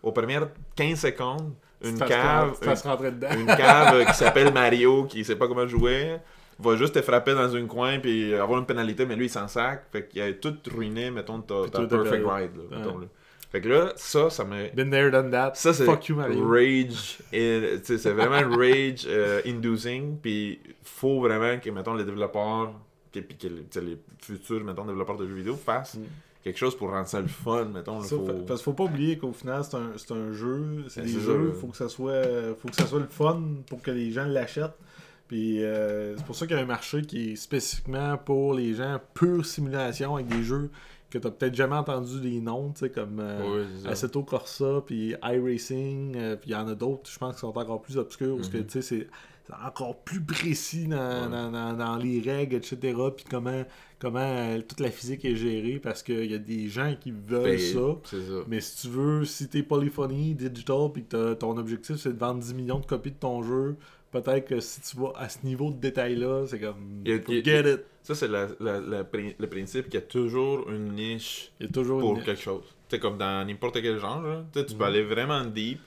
aux 0.03 0.13
premières 0.13 0.49
15 0.77 1.01
secondes, 1.01 1.55
une 1.83 1.99
cave, 1.99 2.57
une 2.63 3.47
cave 3.47 4.07
qui 4.07 4.15
s'appelle 4.15 4.53
Mario, 4.55 5.05
qui 5.05 5.25
sait 5.25 5.37
pas 5.37 5.47
comment 5.49 5.67
jouer, 5.67 6.17
va 6.59 6.77
juste 6.77 6.95
te 6.95 7.03
frapper 7.03 7.35
dans 7.35 7.55
un 7.55 7.67
coin 7.67 7.99
puis 7.99 8.35
avoir 8.35 8.59
une 8.59 8.67
pénalité, 8.67 9.05
mais 9.07 9.15
lui 9.17 9.27
il 9.27 9.31
s'en 9.31 9.47
sac. 9.49 9.85
Fait 9.93 10.07
qu'il 10.09 10.23
a 10.23 10.33
tout 10.33 10.55
ruiné, 10.75 11.11
mettons, 11.11 11.41
ta, 11.41 11.69
ta 11.71 11.87
perfect 11.87 12.25
ride. 12.27 12.51
Là, 12.57 12.63
Ouais. 12.71 12.77
mettons, 12.79 12.99
là. 12.99 13.07
Fait 13.53 13.61
que 13.61 13.69
là, 13.69 13.93
ça, 13.95 14.29
ça 14.29 14.45
m'a. 14.45 14.65
Been 14.75 14.91
there, 14.91 15.11
done 15.11 15.31
that. 15.31 15.53
Ça, 15.55 15.73
c'est 15.73 15.85
Fuck 15.85 16.09
you, 16.09 16.17
Mario. 16.17 16.49
rage. 16.51 17.19
C'est 17.31 18.11
vraiment 18.11 18.57
rage 18.59 19.07
euh, 19.07 19.41
inducing. 19.47 20.19
Puis 20.21 20.59
faut 20.83 21.21
vraiment 21.21 21.59
que, 21.61 21.71
mettons, 21.71 21.95
les 21.95 22.05
développeurs, 22.05 22.73
puis 23.13 23.23
que 23.25 23.47
les 23.81 23.99
futurs, 24.21 24.65
mettons, 24.65 24.85
développeurs 24.85 25.17
de 25.17 25.27
jeux 25.29 25.35
vidéo 25.35 25.55
fassent 25.57 25.95
Mm. 25.95 26.05
Quelque 26.47 26.59
chose 26.59 26.77
pour 26.77 26.91
rendre 26.91 27.09
ça 27.09 27.21
le 27.21 27.27
fun, 27.27 27.67
mettons. 27.67 28.01
Ça, 28.01 28.17
faut... 28.17 28.25
fa- 28.27 28.33
Parce 28.47 28.61
qu'il 28.61 28.65
faut 28.65 28.73
pas 28.73 28.85
oublier 28.85 29.19
qu'au 29.19 29.33
final, 29.33 29.63
c'est 29.65 29.77
un, 29.77 29.93
c'est 29.97 30.13
un 30.13 30.33
jeu, 30.33 30.85
c'est 30.89 31.03
Ben, 31.03 31.07
des 31.13 31.21
jeux, 31.21 31.53
ça. 31.53 31.61
faut 31.61 31.67
que 31.69 31.77
ça 31.77 31.89
soit 31.89 32.55
faut 32.61 32.69
que 32.69 32.77
ça 32.77 32.87
soit 32.87 33.01
le 33.01 33.07
fun 33.09 33.43
pour 33.69 33.83
que 33.83 33.91
les 33.91 34.11
gens 34.11 34.25
l'achètent. 34.27 34.77
Puis 35.29 35.63
euh, 35.65 36.17
c'est 36.17 36.25
pour 36.25 36.37
ça 36.37 36.47
qu'il 36.47 36.57
y 36.57 36.59
a 36.59 36.63
un 36.63 36.67
marché 36.67 37.03
qui 37.03 37.33
est 37.33 37.37
spécifiquement 37.37 38.17
pour 38.17 38.55
les 38.55 38.75
gens 38.75 39.01
pure 39.15 39.45
simulation 39.45 40.15
avec 40.15 40.29
des 40.29 40.43
jeux 40.45 40.71
que 41.11 41.19
tu 41.19 41.29
peut-être 41.31 41.55
jamais 41.55 41.75
entendu 41.77 42.21
les 42.21 42.41
noms, 42.41 42.71
tu 42.73 42.81
sais, 42.81 42.91
comme 42.91 43.19
euh. 43.21 43.65
Assetto 43.87 44.23
Corsa, 44.23 44.83
puis 44.87 45.15
iRacing, 45.23 46.17
euh, 46.17 46.37
puis 46.37 46.51
il 46.51 46.53
y 46.53 46.57
en 46.57 46.67
a 46.69 46.75
d'autres, 46.75 47.11
je 47.11 47.19
pense, 47.19 47.35
qui 47.35 47.41
sont 47.41 47.57
encore 47.57 47.81
plus 47.83 47.97
obscurs, 47.97 48.37
parce 48.37 48.49
que, 48.49 48.59
Mhm. 48.59 48.67
tu 48.67 48.71
sais, 48.73 48.83
c'est 48.83 49.09
encore 49.65 49.97
plus 50.03 50.21
précis 50.21 50.87
dans, 50.89 50.97
Ouais. 50.97 51.29
dans, 51.31 51.51
dans- 51.51 51.73
dans 51.75 51.97
les 51.97 52.21
règles, 52.21 52.57
etc., 52.57 52.77
puis 53.17 53.25
comment, 53.31 53.65
comment 53.99 54.19
euh, 54.21 54.61
toute 54.61 54.81
la 54.81 54.91
physique 54.91 55.25
est 55.25 55.37
gérée, 55.37 55.79
parce 55.83 56.03
qu'il 56.03 56.31
y 56.31 56.35
a 56.35 56.39
des 56.39 56.69
gens 56.69 56.95
qui 57.01 57.11
veulent 57.13 57.45
Ben, 57.45 57.59
ça, 57.59 57.97
C'est 58.05 58.23
ça. 58.27 58.45
mais 58.49 58.61
si 58.61 58.83
tu 58.83 58.89
veux, 58.89 59.25
si 59.25 59.49
t'es 59.49 59.63
polyphonie, 59.63 60.35
digital, 60.35 60.91
puis 60.93 61.05
que 61.05 61.09
t'as- 61.11 61.35
ton 61.37 61.57
objectif 61.57 61.97
c'est 61.97 62.13
de 62.13 62.19
vendre 62.19 62.41
10 62.41 62.55
millions 62.55 62.81
de 62.81 62.87
copies 62.87 63.11
de 63.13 63.17
ton 63.19 63.43
jeu, 63.43 63.77
peut-être 64.13 64.47
que 64.49 64.61
si 64.61 64.81
tu 64.81 64.97
vas 64.97 65.13
à 65.17 65.29
ce 65.29 65.39
niveau 65.45 65.71
de 65.71 65.77
détail-là, 65.77 66.47
c'est 66.47 66.59
comme. 66.61 67.03
Il 67.05 67.11
y 67.11 67.15
a- 67.15 67.17
il 67.29 67.35
y 67.35 67.51
a- 67.51 67.55
Forget 67.63 67.75
it. 67.75 67.81
Ça, 68.03 68.15
c'est 68.15 68.29
la- 68.29 68.47
la- 68.61 68.81
la 68.81 69.03
pri- 69.05 69.35
le 69.37 69.47
principe 69.49 69.87
qu'il 69.87 69.95
y 69.95 70.03
a 70.03 70.07
toujours 70.07 70.71
une 70.71 70.93
niche 70.93 71.51
Il 71.59 71.67
y 71.67 71.69
a 71.69 71.73
toujours 71.73 71.99
pour 72.01 72.17
une. 72.17 72.23
quelque 72.23 72.41
chose. 72.41 72.63
Tu 72.89 72.95
sais, 72.95 73.01
comme 73.01 73.19
dans 73.19 73.45
n'importe 73.45 73.83
quel 73.83 73.99
genre, 73.99 74.23
là. 74.23 74.45
Tu 74.53 74.65
tu 74.65 74.75
peux 74.77 74.85
aller 74.85 75.03
vraiment 75.03 75.45
deep. 75.45 75.81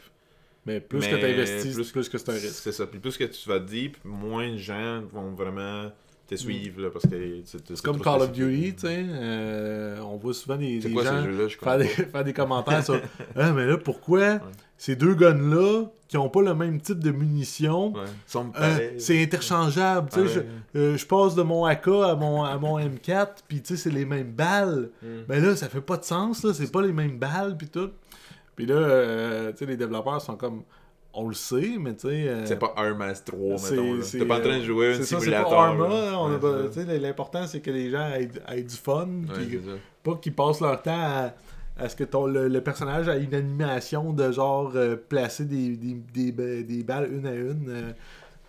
Mais 0.70 0.80
plus 0.80 1.00
mais 1.00 1.10
que 1.10 1.16
t'investis, 1.16 1.74
plus- 1.76 1.92
plus, 1.92 2.10
que 2.10 2.18
c'est 2.18 2.30
un 2.30 2.34
risque. 2.34 2.62
C'est 2.64 2.72
ça. 2.72 2.86
Puis 2.86 3.00
plus 3.00 3.18
que 3.18 3.24
tu 3.24 3.50
vas 3.50 3.60
deep, 3.60 3.98
moins 4.06 4.52
de 4.52 4.58
gens 4.58 5.02
vont 5.12 5.32
vraiment 5.32 5.92
te 6.28 6.36
suivre, 6.36 6.84
là, 6.84 6.90
parce 6.92 7.08
que 7.08 7.42
c'est 7.44 7.82
comme 7.82 8.00
Call 8.00 8.22
of 8.22 8.32
Duty, 8.32 8.76
tu 8.76 8.82
sais. 8.82 9.04
euh, 9.04 10.00
on 10.02 10.18
voit 10.18 10.36
souvent 10.36 10.58
des, 10.58 10.78
des 10.78 10.92
quoi 10.92 11.04
gens 11.04 11.24
faire 11.60 11.78
des, 11.80 11.88
faire 11.88 12.24
des 12.24 12.34
commentaires 12.34 12.86
sur 12.86 13.02
Ah, 13.36 13.52
mais 13.52 13.66
là, 13.66 13.78
pourquoi 13.78 14.40
ces 14.78 14.96
deux 14.96 15.16
guns-là, 15.16 15.86
qui 16.08 16.18
ont 16.18 16.30
pas 16.30 16.42
le 16.44 16.54
même 16.54 16.80
type 16.82 17.00
de 17.00 17.10
munitions, 17.12 17.94
Ouais. 17.94 18.02
Euh, 18.62 18.92
c'est 19.00 19.24
interchangeable, 19.24 20.10
tu. 20.14 20.20
Ouais. 20.20 20.28
je- 20.28 20.40
Euh, 20.80 20.98
je 20.98 21.06
passe 21.08 21.34
de 21.34 21.42
mon 21.42 21.66
AK 21.66 21.88
à 21.88 22.16
mon, 22.16 22.44
à 22.44 22.58
mon 22.60 22.78
M4, 22.80 23.28
puis 23.48 23.62
tu 23.64 23.76
c'est 23.76 23.90
les 23.90 24.06
mêmes 24.06 24.32
balles. 24.32 24.92
Mm. 25.02 25.08
Ben 25.28 25.44
là, 25.44 25.56
ça 25.56 25.68
fait 25.68 25.82
pas 25.82 25.98
de 25.98 26.06
sens, 26.06 26.44
là, 26.44 26.54
c'est 26.54 26.72
pas 26.72 26.84
les 26.84 26.94
mêmes 26.94 27.18
balles, 27.18 27.58
puis 27.58 27.68
tout. 27.70 27.90
Puis 28.60 28.66
là, 28.66 28.76
euh, 28.76 29.52
tu 29.54 29.60
sais, 29.60 29.66
les 29.68 29.78
développeurs 29.78 30.20
sont 30.22 30.36
comme, 30.36 30.64
on 31.14 31.30
le 31.30 31.34
sait, 31.34 31.78
mais 31.80 31.94
tu 31.96 32.10
sais... 32.10 32.28
euh, 32.28 32.46
C'est 32.46 32.60
pas 32.60 32.74
Armas 32.76 33.14
3, 33.26 33.58
c'est- 33.58 33.72
mettons. 33.78 34.00
T'es 34.12 34.26
pas 34.26 34.38
en 34.38 34.42
train 34.42 34.58
de 34.60 34.64
jouer 34.66 34.90
un 34.90 34.94
c'est 34.96 35.04
ça, 35.04 35.16
c'est 35.16 35.20
simulateur. 35.22 35.50
pas 35.50 35.64
Arma, 35.68 35.86
a 35.86 36.98
l'important 37.00 37.48
c'est 37.48 37.62
que 37.62 37.72
les 37.72 37.90
gens 37.90 38.06
aient, 38.10 38.28
aient 38.50 38.64
du 38.64 38.76
fun, 38.76 39.08
Ouais, 39.30 39.62
pas 40.04 40.16
qu'ils 40.16 40.36
passent 40.36 40.60
leur 40.60 40.82
temps 40.82 40.92
à, 40.94 41.34
à 41.78 41.88
ce 41.88 41.96
que 41.96 42.04
ton, 42.04 42.26
le, 42.26 42.50
le 42.50 42.62
personnage 42.62 43.08
ait 43.08 43.24
une 43.24 43.34
animation 43.34 44.12
de 44.12 44.30
genre 44.30 44.74
euh, 44.76 44.98
placer 44.98 45.46
des, 45.46 45.78
des, 45.78 46.32
des, 46.34 46.64
des 46.64 46.84
balles 46.84 47.10
une 47.14 47.26
à 47.28 47.34
une 47.34 47.70
euh, 47.70 47.92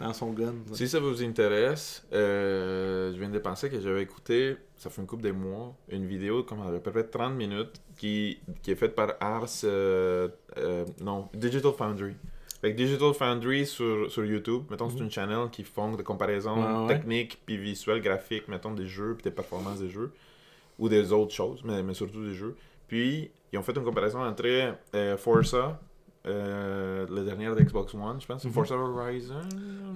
dans 0.01 0.13
son 0.13 0.33
gun. 0.33 0.55
ça. 0.71 0.75
Si 0.75 0.89
ça 0.89 0.99
vous 0.99 1.23
intéresse, 1.23 2.05
euh, 2.13 3.13
je 3.15 3.19
viens 3.21 3.29
de 3.31 3.39
penser 3.39 3.71
que 3.71 3.81
j'avais 3.81 4.03
écouté, 4.03 4.57
ça 4.81 4.89
fait 4.91 5.03
une 5.03 5.07
couple 5.07 5.23
de 5.25 5.31
mois, 5.31 5.75
une 5.91 6.07
vidéo 6.07 6.43
comme 6.43 6.63
à 6.63 6.79
peu 6.79 6.91
près 6.91 7.05
30 7.05 7.35
minutes 7.35 7.83
qui, 7.99 8.41
qui 8.63 8.71
est 8.71 8.75
faite 8.77 8.95
par 8.95 9.13
Ars, 9.21 9.47
euh, 9.65 10.29
euh, 10.57 10.85
non, 11.03 11.29
Digital 11.35 11.73
Foundry. 11.73 12.15
Avec 12.63 12.77
Digital 12.77 13.13
Foundry 13.15 13.67
sur, 13.67 14.11
sur 14.11 14.25
YouTube, 14.25 14.65
mettons, 14.71 14.89
c'est 14.89 14.97
Mhm. 14.97 15.05
une 15.05 15.11
channel 15.11 15.51
qui 15.51 15.65
font 15.65 15.95
des 15.97 16.03
comparaisons 16.03 16.87
ouais. 16.87 16.95
techniques 16.95 17.41
puis 17.45 17.59
visuelles, 17.59 18.01
graphiques, 18.01 18.49
mettons, 18.49 18.73
des 18.73 18.87
jeux 18.87 19.15
puis 19.15 19.25
des 19.25 19.31
performances 19.31 19.81
des 19.81 19.91
jeux 19.91 20.13
ou 20.79 20.89
des 20.89 21.13
autres 21.13 21.33
choses, 21.35 21.61
mais, 21.63 21.83
mais 21.83 21.93
surtout 21.95 22.25
des 22.25 22.35
jeux. 22.35 22.57
Puis, 22.89 23.31
ils 23.53 23.59
ont 23.59 23.63
fait 23.63 23.77
une 23.77 23.85
comparaison 23.85 24.23
entre 24.25 24.45
euh, 24.95 25.17
Forza, 25.19 25.79
euh, 26.27 27.07
le 27.09 27.23
dernier 27.25 27.47
de 27.55 27.61
Xbox 27.63 27.95
One, 27.95 28.19
je 28.21 28.27
pense, 28.27 28.45
Mhm. 28.45 28.51
Forza 28.53 28.77
Horizon? 28.77 29.35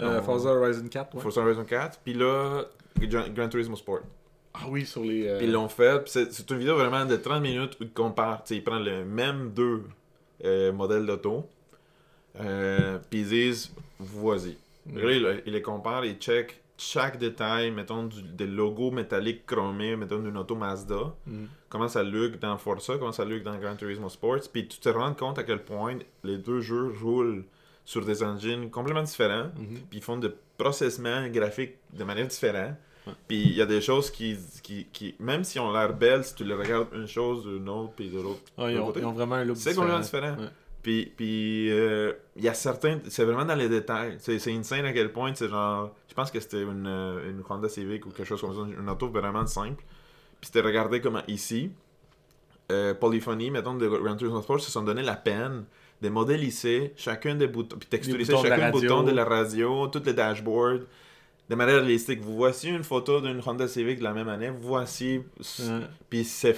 Euh. 0.01 0.21
Forza 0.23 0.51
Horizon 0.51 0.89
4, 0.89 1.15
ouais. 1.15 1.21
Forza 1.23 1.41
Horizon 1.41 1.65
4, 1.65 2.01
puis 2.05 2.15
là, 2.15 2.65
Gran, 3.01 3.25
Gran 3.35 3.49
Turismo 3.49 3.77
Sport. 3.77 4.01
Ah 4.55 4.67
oui, 4.69 4.87
sur 4.87 5.03
les... 5.03 5.27
euh, 5.29 5.39
Puis 5.39 5.47
ils 5.47 5.53
l'ont 5.53 5.69
fait, 5.69 6.03
c'est 6.09 6.51
une 6.51 6.59
vidéo 6.59 6.77
vraiment 6.77 7.05
de 7.05 7.17
30 7.17 7.43
minutes 7.43 7.77
où 7.81 7.85
ils 7.85 7.93
comparent, 7.93 8.45
ils 8.51 8.63
prennent 8.63 8.85
le 8.85 9.05
même 9.05 9.51
deux 9.51 9.83
euh, 10.45 10.73
modèles 10.73 11.07
d'auto, 11.07 11.49
euh, 12.41 12.99
puis 13.11 13.21
ils 13.21 13.29
disent, 13.29 13.75
voici. 13.99 14.57
Mm. 14.87 14.99
Ils, 14.99 15.43
ils 15.47 15.53
les 15.53 15.63
comparent, 15.63 16.05
ils 16.05 16.17
checkent 16.17 16.61
chaque 16.77 17.19
détail, 17.19 17.71
mettons, 17.71 18.05
du, 18.05 18.21
des 18.23 18.47
logos 18.47 18.91
métalliques 18.91 19.47
chromés, 19.47 19.97
mettons, 19.97 20.19
d'une 20.19 20.37
auto 20.37 20.55
Mazda, 20.57 21.15
Mm. 21.27 21.45
comment 21.69 21.89
ça 21.89 22.03
look 22.03 22.39
dans 22.39 22.57
Forza, 22.59 22.95
comment 22.99 23.13
ça 23.13 23.25
look 23.25 23.43
dans 23.43 23.57
Gran 23.59 23.75
Turismo 23.77 24.09
Sports, 24.09 24.41
puis 24.53 24.69
tu 24.69 24.79
te 24.79 24.89
rends 24.89 25.15
compte 25.15 25.39
à 25.39 25.43
quel 25.45 25.63
point 25.65 25.99
les 26.23 26.39
deux 26.39 26.61
jeux 26.61 26.93
roulent 27.03 27.45
sur 27.85 28.05
des 28.05 28.23
engines 28.23 28.71
complètement 28.71 29.03
différents, 29.03 29.51
Mhm. 29.57 29.81
puis 29.91 29.99
ils 29.99 30.03
font 30.03 30.17
des 30.17 30.31
processements 30.57 31.27
graphiques 31.29 31.75
de 31.93 32.03
manière 32.05 32.27
différente. 32.27 32.75
Puis 33.29 33.39
il 33.39 33.55
y 33.55 33.63
a 33.63 33.67
des 33.67 33.81
choses 33.81 34.11
qui, 34.11 34.37
qui, 34.63 34.87
qui, 34.93 35.15
même 35.19 35.45
si 35.45 35.59
on 35.59 35.73
l'air 35.73 35.93
belles, 35.95 36.25
si 36.25 36.35
tu 36.35 36.45
les 36.45 36.55
regardes 36.55 36.89
une 36.95 37.07
chose 37.07 37.45
d'une 37.45 37.69
autre, 37.69 37.93
puis 37.95 38.09
de 38.09 38.21
l'autre, 38.21 38.41
Ah, 38.57 38.71
ils, 38.71 38.75
ils 38.75 39.05
ont 39.05 39.13
vraiment 39.13 39.35
un 39.37 39.45
look 39.45 39.57
c'est 39.57 39.75
complètement 39.75 40.01
différent. 40.01 40.37
Ouais. 40.39 40.49
Puis, 40.83 41.13
puis 41.17 41.71
euh, 41.71 42.13
il 42.37 42.45
y 42.45 42.49
a 42.49 42.55
certains, 42.55 42.99
c'est 43.09 43.25
vraiment 43.25 43.45
dans 43.47 43.55
les 43.55 43.69
détails. 43.69 44.17
C'est, 44.19 44.39
c'est 44.39 44.53
insane 44.53 44.85
à 44.85 44.93
quel 44.93 45.13
point, 45.13 45.33
c'est 45.35 45.49
genre, 45.49 45.95
je 46.09 46.15
pense 46.15 46.31
que 46.31 46.39
c'était 46.41 46.63
une, 46.63 46.87
euh, 46.87 47.31
une 47.31 47.43
Honda 47.49 47.69
Civic 47.69 48.05
ou 48.07 48.11
quelque 48.11 48.27
chose 48.27 48.41
comme 48.41 48.55
ça, 48.55 48.81
une 48.81 48.89
auto 48.91 49.09
vraiment 49.09 49.47
simple. 49.47 49.83
Puis 50.41 50.51
c'était 50.53 50.61
regardé 50.61 51.01
comment 51.01 51.23
ici, 51.27 51.71
euh, 52.71 52.93
Polyphony, 52.95 53.51
mettons, 53.51 53.75
de 53.75 53.87
Gran 53.89 54.17
Turismo 54.17 54.43
Sport, 54.43 54.61
se 54.61 54.71
sont 54.71 54.83
donné 54.83 55.03
la 55.03 55.17
peine 55.17 55.65
de 56.03 56.09
modéliser 56.11 56.93
chacun 56.97 57.35
des 57.35 57.47
boutons, 57.47 57.77
puis 57.79 57.89
texturiser 57.89 58.33
boutons 58.35 58.45
chacun 58.45 58.71
radio. 58.71 58.81
bouton 58.81 59.03
de 59.05 59.13
la 59.13 59.25
radio, 59.25 59.87
tout 59.89 60.03
le 60.05 60.13
dashboard, 60.13 60.87
de 61.49 61.55
manière 61.55 61.77
réalistique. 61.81 62.21
Vous 62.23 62.37
voici 62.37 62.69
une 62.69 62.85
photo 62.85 63.21
d'une 63.21 63.41
Honda 63.45 63.69
Civic 63.69 63.99
de 63.99 64.05
la 64.05 64.13
même 64.13 64.29
année, 64.29 64.51
voici, 64.61 65.21
Ouais. 65.61 65.81
puis 66.09 66.25
c'est, 66.25 66.57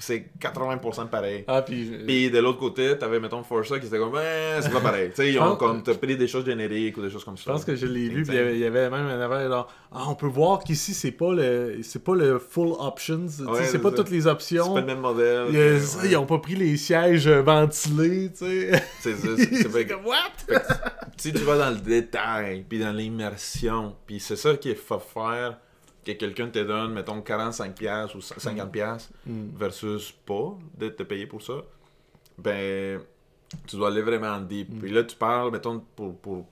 c'est 0.00 0.26
80% 0.40 1.08
pareil. 1.08 1.44
Ah, 1.46 1.62
puis... 1.62 1.90
Puis 2.06 2.30
de 2.30 2.38
l'autre 2.38 2.58
côté, 2.58 2.96
t'avais, 2.98 3.20
mettons, 3.20 3.42
Forza 3.42 3.78
qui 3.78 3.86
était 3.86 3.98
comme, 3.98 4.12
ouais, 4.12 4.58
c'est 4.60 4.70
pas 4.72 4.80
pareil. 4.80 5.10
tu 5.10 5.16
sais, 5.16 5.32
ils 5.32 5.38
ont 5.38 5.56
comme, 5.56 5.82
t'as 5.82 5.94
pris 5.94 6.16
des 6.16 6.28
choses 6.28 6.44
génériques 6.44 6.96
ou 6.98 7.02
des 7.02 7.10
choses 7.10 7.24
comme 7.24 7.36
ça. 7.36 7.44
Je 7.46 7.50
pense 7.52 7.64
que 7.64 7.74
je 7.76 7.86
l'ai 7.86 8.08
vu, 8.08 8.22
puis 8.24 8.36
il 8.36 8.58
y 8.58 8.64
avait- 8.64 8.90
même 8.90 9.06
un 9.06 9.20
affaire 9.20 9.48
genre 9.48 9.68
ah, 9.92 10.04
on 10.08 10.14
peut 10.14 10.26
voir 10.26 10.62
qu'ici 10.62 10.92
c'est 10.94 11.10
pas 11.12 11.32
le 11.32 11.78
c'est 11.82 12.02
pas 12.04 12.14
le 12.14 12.38
full 12.38 12.72
options, 12.78 13.26
Ouais, 13.26 13.60
c'est 13.62 13.64
c'est 13.72 13.78
pas 13.78 13.90
toutes 13.90 14.10
les 14.10 14.22
C'est 14.22 14.28
options. 14.28 14.74
pas 14.74 14.80
le 14.80 14.86
même 14.86 15.00
modèle. 15.00 15.46
Il 15.50 15.54
y 15.54 15.58
a- 15.58 15.60
euh, 15.62 15.80
ça, 15.80 16.02
ouais. 16.02 16.08
Ils 16.10 16.16
ont 16.16 16.26
pas 16.26 16.38
pris 16.38 16.54
les 16.56 16.76
sièges 16.76 17.26
euh, 17.26 17.42
ventilés, 17.42 18.30
tu 18.32 18.44
sais. 18.46 18.82
C'est 19.00 19.14
ça, 19.14 19.28
c'est- 19.36 19.54
c'est 19.54 19.70
C'est 19.70 19.86
comme 19.86 20.04
what? 20.06 20.60
Si 21.16 21.32
tu 21.32 21.38
vas 21.44 21.56
dans 21.56 21.70
le 21.70 21.76
détail, 21.76 22.64
puis 22.68 22.78
dans 22.78 22.92
l'immersion, 22.92 23.94
puis 24.06 24.20
c'est 24.20 24.36
ça 24.36 24.54
qui 24.56 24.74
faut 24.74 24.98
faire 24.98 25.58
que 26.06 26.12
quelqu'un 26.12 26.48
te 26.48 26.58
donne, 26.58 26.92
mettons, 26.92 27.20
45$ 27.20 28.14
ou 28.16 28.20
50$ 28.20 29.10
Mm. 29.26 29.48
versus 29.56 30.12
pas 30.24 30.56
de 30.78 30.88
te 30.88 31.02
payer 31.02 31.26
pour 31.26 31.42
ça, 31.42 31.62
ben, 32.38 33.00
tu 33.66 33.76
dois 33.76 33.88
aller 33.88 34.02
vraiment 34.02 34.40
deep. 34.40 34.70
Mm. 34.72 34.78
Puis 34.78 34.90
là, 34.92 35.04
tu 35.04 35.16
parles, 35.16 35.50
mettons, 35.50 35.80
pour, 35.94 36.16
pour 36.18 36.46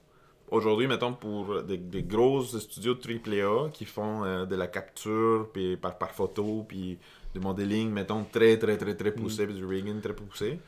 aujourd'hui, 0.51 0.87
mettons, 0.87 1.13
pour 1.15 1.63
des, 1.63 1.77
des 1.79 2.03
grosses 2.03 2.59
studios 2.59 2.95
AAA 2.97 3.71
qui 3.73 3.85
font 3.85 4.25
euh, 4.25 4.47
de 4.47 4.57
la 4.57 4.67
capture 4.67 5.49
puis 5.53 5.77
par, 5.77 5.99
par 5.99 6.11
photo, 6.13 6.65
puis 6.69 6.99
du 7.35 7.41
modeling, 7.41 7.91
mettons, 7.91 8.25
très, 8.25 8.59
très, 8.59 8.77
très, 8.77 8.95
très 8.95 9.13
poussé, 9.13 9.45
puis 9.47 9.55
du 9.55 9.65
rigging 9.67 10.01
très 10.01 10.15
poussé. 10.15 10.59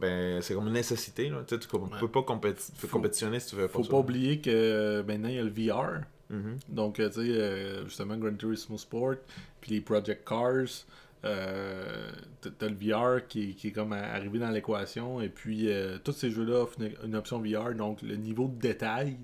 Ben, 0.00 0.40
c'est 0.42 0.54
comme 0.54 0.68
une 0.68 0.74
nécessité, 0.74 1.28
là. 1.28 1.38
Tu 1.46 1.56
sais, 1.56 1.74
Ouais. 1.76 1.80
peux 1.98 2.06
pas 2.08 2.20
compéti- 2.22 2.70
Faut- 2.76 2.86
compétitionner 2.86 3.40
si 3.40 3.48
tu 3.50 3.56
veux 3.56 3.66
pas 3.66 3.78
Faut 3.78 3.82
ça. 3.82 3.90
pas 3.90 3.96
oublier 3.98 4.40
que 4.40 4.48
euh, 4.50 5.02
maintenant 5.02 5.28
il 5.28 5.34
y 5.34 5.38
a 5.38 5.42
le 5.42 5.50
VR. 5.50 6.02
Mhm. 6.30 6.56
Donc, 6.68 7.00
euh, 7.00 7.08
tu 7.08 7.14
sais, 7.24 7.30
euh, 7.32 7.84
justement, 7.84 8.16
Gran 8.16 8.34
Turismo 8.34 8.76
Sport, 8.78 9.14
puis 9.60 9.72
les 9.72 9.80
Project 9.80 10.26
Cars, 10.28 10.84
euh, 11.24 12.10
t'as- 12.40 12.68
le 12.68 12.74
VR 12.74 13.26
qui, 13.26 13.54
qui 13.54 13.68
est 13.68 13.72
comme 13.72 13.92
arrivé 13.92 14.38
dans 14.38 14.50
l'équation, 14.50 15.20
et 15.20 15.28
puis 15.28 15.70
euh, 15.70 15.98
tous 16.02 16.12
ces 16.12 16.30
jeux-là 16.30 16.62
offrent 16.62 16.80
une, 16.80 16.92
une 17.04 17.16
option 17.16 17.40
VR, 17.40 17.74
donc 17.74 18.02
le 18.02 18.16
niveau 18.16 18.46
de 18.48 18.60
détail, 18.60 19.16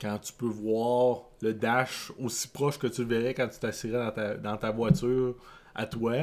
quand 0.00 0.18
tu 0.18 0.32
peux 0.32 0.46
voir 0.46 1.22
le 1.42 1.54
dash 1.54 2.12
aussi 2.18 2.48
proche 2.48 2.78
que 2.78 2.86
tu 2.86 3.02
le 3.02 3.08
verrais 3.08 3.34
quand 3.34 3.48
tu 3.48 3.58
t'assirais 3.58 3.98
dans 3.98 4.10
ta, 4.10 4.34
dans 4.36 4.56
ta 4.56 4.70
voiture 4.70 5.34
à 5.74 5.86
toi, 5.86 6.14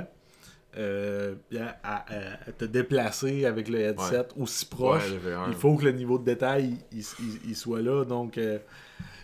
euh, 0.78 1.36
à, 1.58 1.76
à- 1.84 2.34
à 2.48 2.52
te 2.54 2.66
déplacer 2.66 3.46
avec 3.46 3.68
le 3.70 3.80
headset 3.82 4.28
aussi 4.38 4.66
proche, 4.66 5.04
Ouais, 5.04 5.10
le 5.12 5.18
VR. 5.36 5.46
il 5.50 5.54
faut 5.56 5.76
que 5.76 5.84
le 5.86 5.92
niveau 5.92 6.18
de 6.18 6.24
détail 6.26 6.78
il, 6.92 7.00
il- 7.00 7.50
il 7.50 7.56
soit 7.56 7.82
là. 7.82 8.06
Donc, 8.06 8.38
euh, 8.38 8.60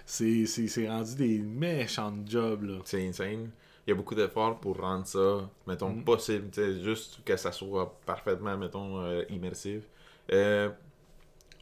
c'est 0.07 0.87
rendu 0.87 1.15
des 1.15 1.39
méchants 1.39 2.13
jobs. 2.25 2.63
Là. 2.63 2.75
C'est 2.85 3.05
insane. 3.07 3.51
Il 3.85 3.91
y 3.91 3.93
a 3.93 3.95
beaucoup 3.95 4.15
d'efforts 4.15 4.59
pour 4.59 4.77
rendre 4.79 5.05
ça, 5.05 5.49
mettons, 5.65 5.89
Mhm. 5.89 6.03
possible. 6.03 6.47
Juste 6.83 7.23
que 7.23 7.35
ça 7.37 7.51
soit 7.51 7.97
parfaitement, 8.05 8.57
mettons, 8.57 9.01
euh, 9.01 9.23
immersif. 9.29 9.83
Euh, 10.31 10.69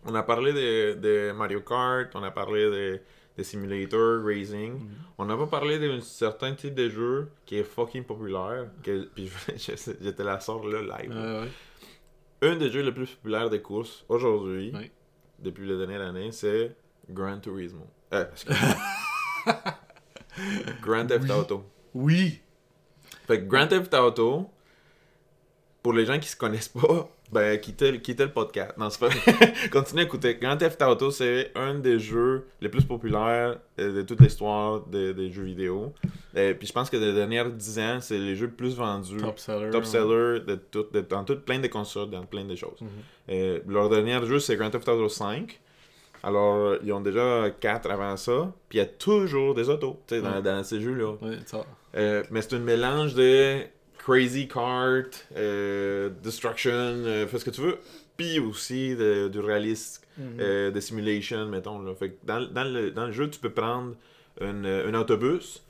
on 0.05 0.13
a 0.15 0.23
parlé 0.23 0.53
de, 0.53 0.93
de 0.99 1.31
Mario 1.33 1.61
Kart, 1.61 2.09
on 2.15 2.23
a 2.23 2.31
parlé 2.31 2.63
de, 2.63 3.01
des 3.37 3.43
simulators 3.43 4.23
racing. 4.23 4.73
Mhm. 4.73 4.89
On 5.17 5.25
n'a 5.25 5.37
pas 5.37 5.47
parlé 5.47 5.77
d'un 5.79 5.99
certain 6.01 6.53
type 6.55 6.73
de 6.75 6.89
jeu 6.89 7.29
qui 7.45 7.57
est 7.57 7.63
fucking 7.63 8.03
populaire. 8.03 8.69
Que, 8.83 9.05
puis 9.15 9.31
j'étais 9.57 10.23
la 10.23 10.39
sorte 10.39 10.65
là 10.65 10.81
live. 10.99 11.11
Ouais. 11.11 11.49
Un 12.41 12.55
des 12.57 12.69
jeux 12.71 12.81
les 12.81 12.91
plus 12.91 13.09
populaires 13.15 13.49
des 13.49 13.61
courses 13.61 14.03
aujourd'hui, 14.09 14.71
Ouais. 14.73 14.91
depuis 15.39 15.67
la 15.67 15.77
dernière 15.77 16.01
année, 16.01 16.31
c'est 16.31 16.75
Gran 17.09 17.39
Turismo. 17.39 17.85
Euh. 18.13 18.25
Grand 20.81 21.05
Theft 21.07 21.23
Oui. 21.23 21.31
Auto. 21.31 21.63
Oui! 21.93 22.39
Fait 23.27 23.39
que 23.41 23.45
Grand 23.45 23.67
Theft 23.67 23.93
Auto, 23.93 24.49
pour 25.81 25.93
les 25.93 26.05
gens 26.05 26.19
qui 26.19 26.27
se 26.27 26.35
connaissent 26.35 26.67
pas, 26.69 27.09
ben 27.31 27.59
quittez, 27.59 27.99
quittez 28.01 28.23
le 28.25 28.31
podcast. 28.31 28.77
Non, 28.77 28.89
c'est 28.89 28.99
pas 28.99 29.09
Continuez 29.71 30.03
à 30.03 30.05
écouter. 30.05 30.35
Grand 30.35 30.57
Theft 30.57 30.81
Auto, 30.83 31.09
c'est 31.09 31.51
un 31.55 31.75
des 31.75 31.97
jeux 31.99 32.45
les 32.61 32.69
plus 32.69 32.83
populaires 32.83 33.57
euh, 33.79 33.93
de 33.95 34.01
toute 34.03 34.19
l'histoire 34.21 34.81
des, 34.81 35.13
des 35.13 35.31
jeux 35.31 35.43
vidéo. 35.43 35.93
Et 36.35 36.53
puis 36.53 36.67
je 36.67 36.73
pense 36.73 36.89
que 36.89 36.97
les 36.97 37.13
dernières 37.13 37.49
10 37.49 37.79
ans, 37.79 37.97
c'est 38.01 38.17
les 38.19 38.35
jeux 38.35 38.45
les 38.47 38.51
plus 38.51 38.75
vendus. 38.75 39.17
Top 39.17 39.39
seller. 39.39 39.69
Top 39.71 39.85
seller 39.85 40.41
de 40.45 40.55
tout, 40.55 40.85
de- 40.91 41.01
dans 41.01 41.23
tout, 41.23 41.39
plein 41.39 41.59
de 41.59 41.67
consoles, 41.67 42.09
dans 42.11 42.25
plein 42.25 42.45
de 42.45 42.55
choses. 42.55 42.81
Mhm. 42.81 42.89
Euh, 43.29 43.59
leur 43.67 43.89
dernier 43.89 44.23
jeu, 44.25 44.39
c'est 44.39 44.55
Grand 44.55 44.69
Theft 44.69 44.87
Auto 44.89 45.09
5. 45.09 45.59
Alors, 46.23 46.75
ils 46.83 46.91
ont 46.93 47.01
déjà 47.01 47.49
4 47.59 47.89
avant 47.91 48.17
ça. 48.17 48.51
Puis 48.69 48.77
il 48.77 48.81
y 48.81 48.83
a 48.83 48.85
toujours 48.87 49.53
des 49.53 49.69
autos 49.69 49.99
tu 50.07 50.15
sais, 50.15 50.21
dans, 50.21 50.33
Ouais. 50.35 50.41
dans 50.41 50.63
ces 50.63 50.81
jeux-là. 50.81 51.13
Ouais, 51.21 51.37
ça. 51.45 51.65
Euh, 51.95 52.23
mais 52.31 52.41
c'est 52.41 52.55
un 52.55 52.59
mélange 52.59 53.13
de 53.13 53.59
Crazy 53.99 54.47
Kart, 54.47 55.27
euh, 55.35 56.09
Destruction, 56.23 56.71
euh, 56.71 57.27
fais 57.27 57.39
ce 57.39 57.45
que 57.45 57.49
tu 57.51 57.61
veux. 57.61 57.77
Puis 58.17 58.39
aussi 58.39 58.95
de- 58.95 59.27
du 59.27 59.39
réalisme, 59.39 60.03
euh, 60.39 60.71
de 60.71 60.79
simulation, 60.79 61.45
mettons. 61.47 61.79
Là. 61.81 61.93
Fait 61.95 62.09
que 62.11 62.15
dans, 62.23 62.39
dans 62.49 62.63
le, 62.63 62.91
dans 62.91 63.07
le 63.07 63.11
jeu, 63.11 63.29
tu 63.29 63.39
peux 63.39 63.49
prendre 63.51 63.93
un 64.41 64.93
autobus. 64.93 65.61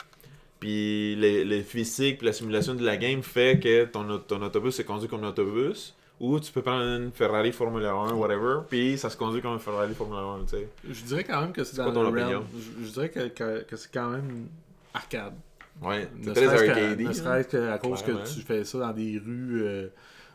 Puis 0.60 1.16
les, 1.16 1.44
les 1.44 1.62
physiques, 1.64 2.20
puis 2.20 2.28
la 2.28 2.34
simulation 2.34 2.74
de 2.76 2.84
la 2.84 2.98
game 2.98 3.22
fait 3.24 3.60
que 3.60 3.86
ton, 3.86 4.20
ton 4.20 4.42
autobus 4.42 4.80
est 4.80 4.84
conduit 4.84 5.08
comme 5.08 5.24
un 5.24 5.30
autobus. 5.30 5.95
Ou 6.20 6.40
tu 6.40 6.52
peux 6.52 6.62
prendre 6.62 6.84
une 6.84 7.12
Ferrari 7.12 7.52
Formula 7.52 7.92
1, 7.92 8.14
whatever, 8.14 8.60
puis 8.70 8.98
ça 8.98 9.10
se 9.10 9.18
conduit 9.18 9.42
comme 9.42 9.54
un 9.54 9.60
Ferrari 9.60 9.94
Formula 9.94 10.22
1, 10.22 10.46
tu 10.46 10.50
sais. 10.50 10.70
Je 10.90 11.04
dirais 11.04 11.24
quand 11.26 11.42
même 11.42 11.52
que 11.52 11.64
c'est 11.64 11.78
dans 11.78 11.92
ton 11.92 12.06
opinion? 12.06 12.46
Je, 12.58 12.86
je 12.86 12.92
dirais 12.92 13.10
que, 13.10 13.28
que, 13.28 13.64
que 13.64 13.76
c'est 13.76 13.92
quand 13.94 14.10
même 14.10 14.48
arcade. 14.94 15.34
Ouais, 15.82 16.08
c'est 16.24 16.34
très 16.34 16.48
arcadey. 16.70 17.04
Ne 17.04 17.10
hein. 17.10 17.14
serait-ce 17.14 17.50
qu'à 17.50 17.78
cause 17.80 18.02
que 18.02 18.34
tu 18.34 18.42
fais 18.42 18.64
ça 18.64 18.80
dans 18.80 18.94
des 18.94 19.20
rues. 19.20 19.62
euh, 19.64 19.88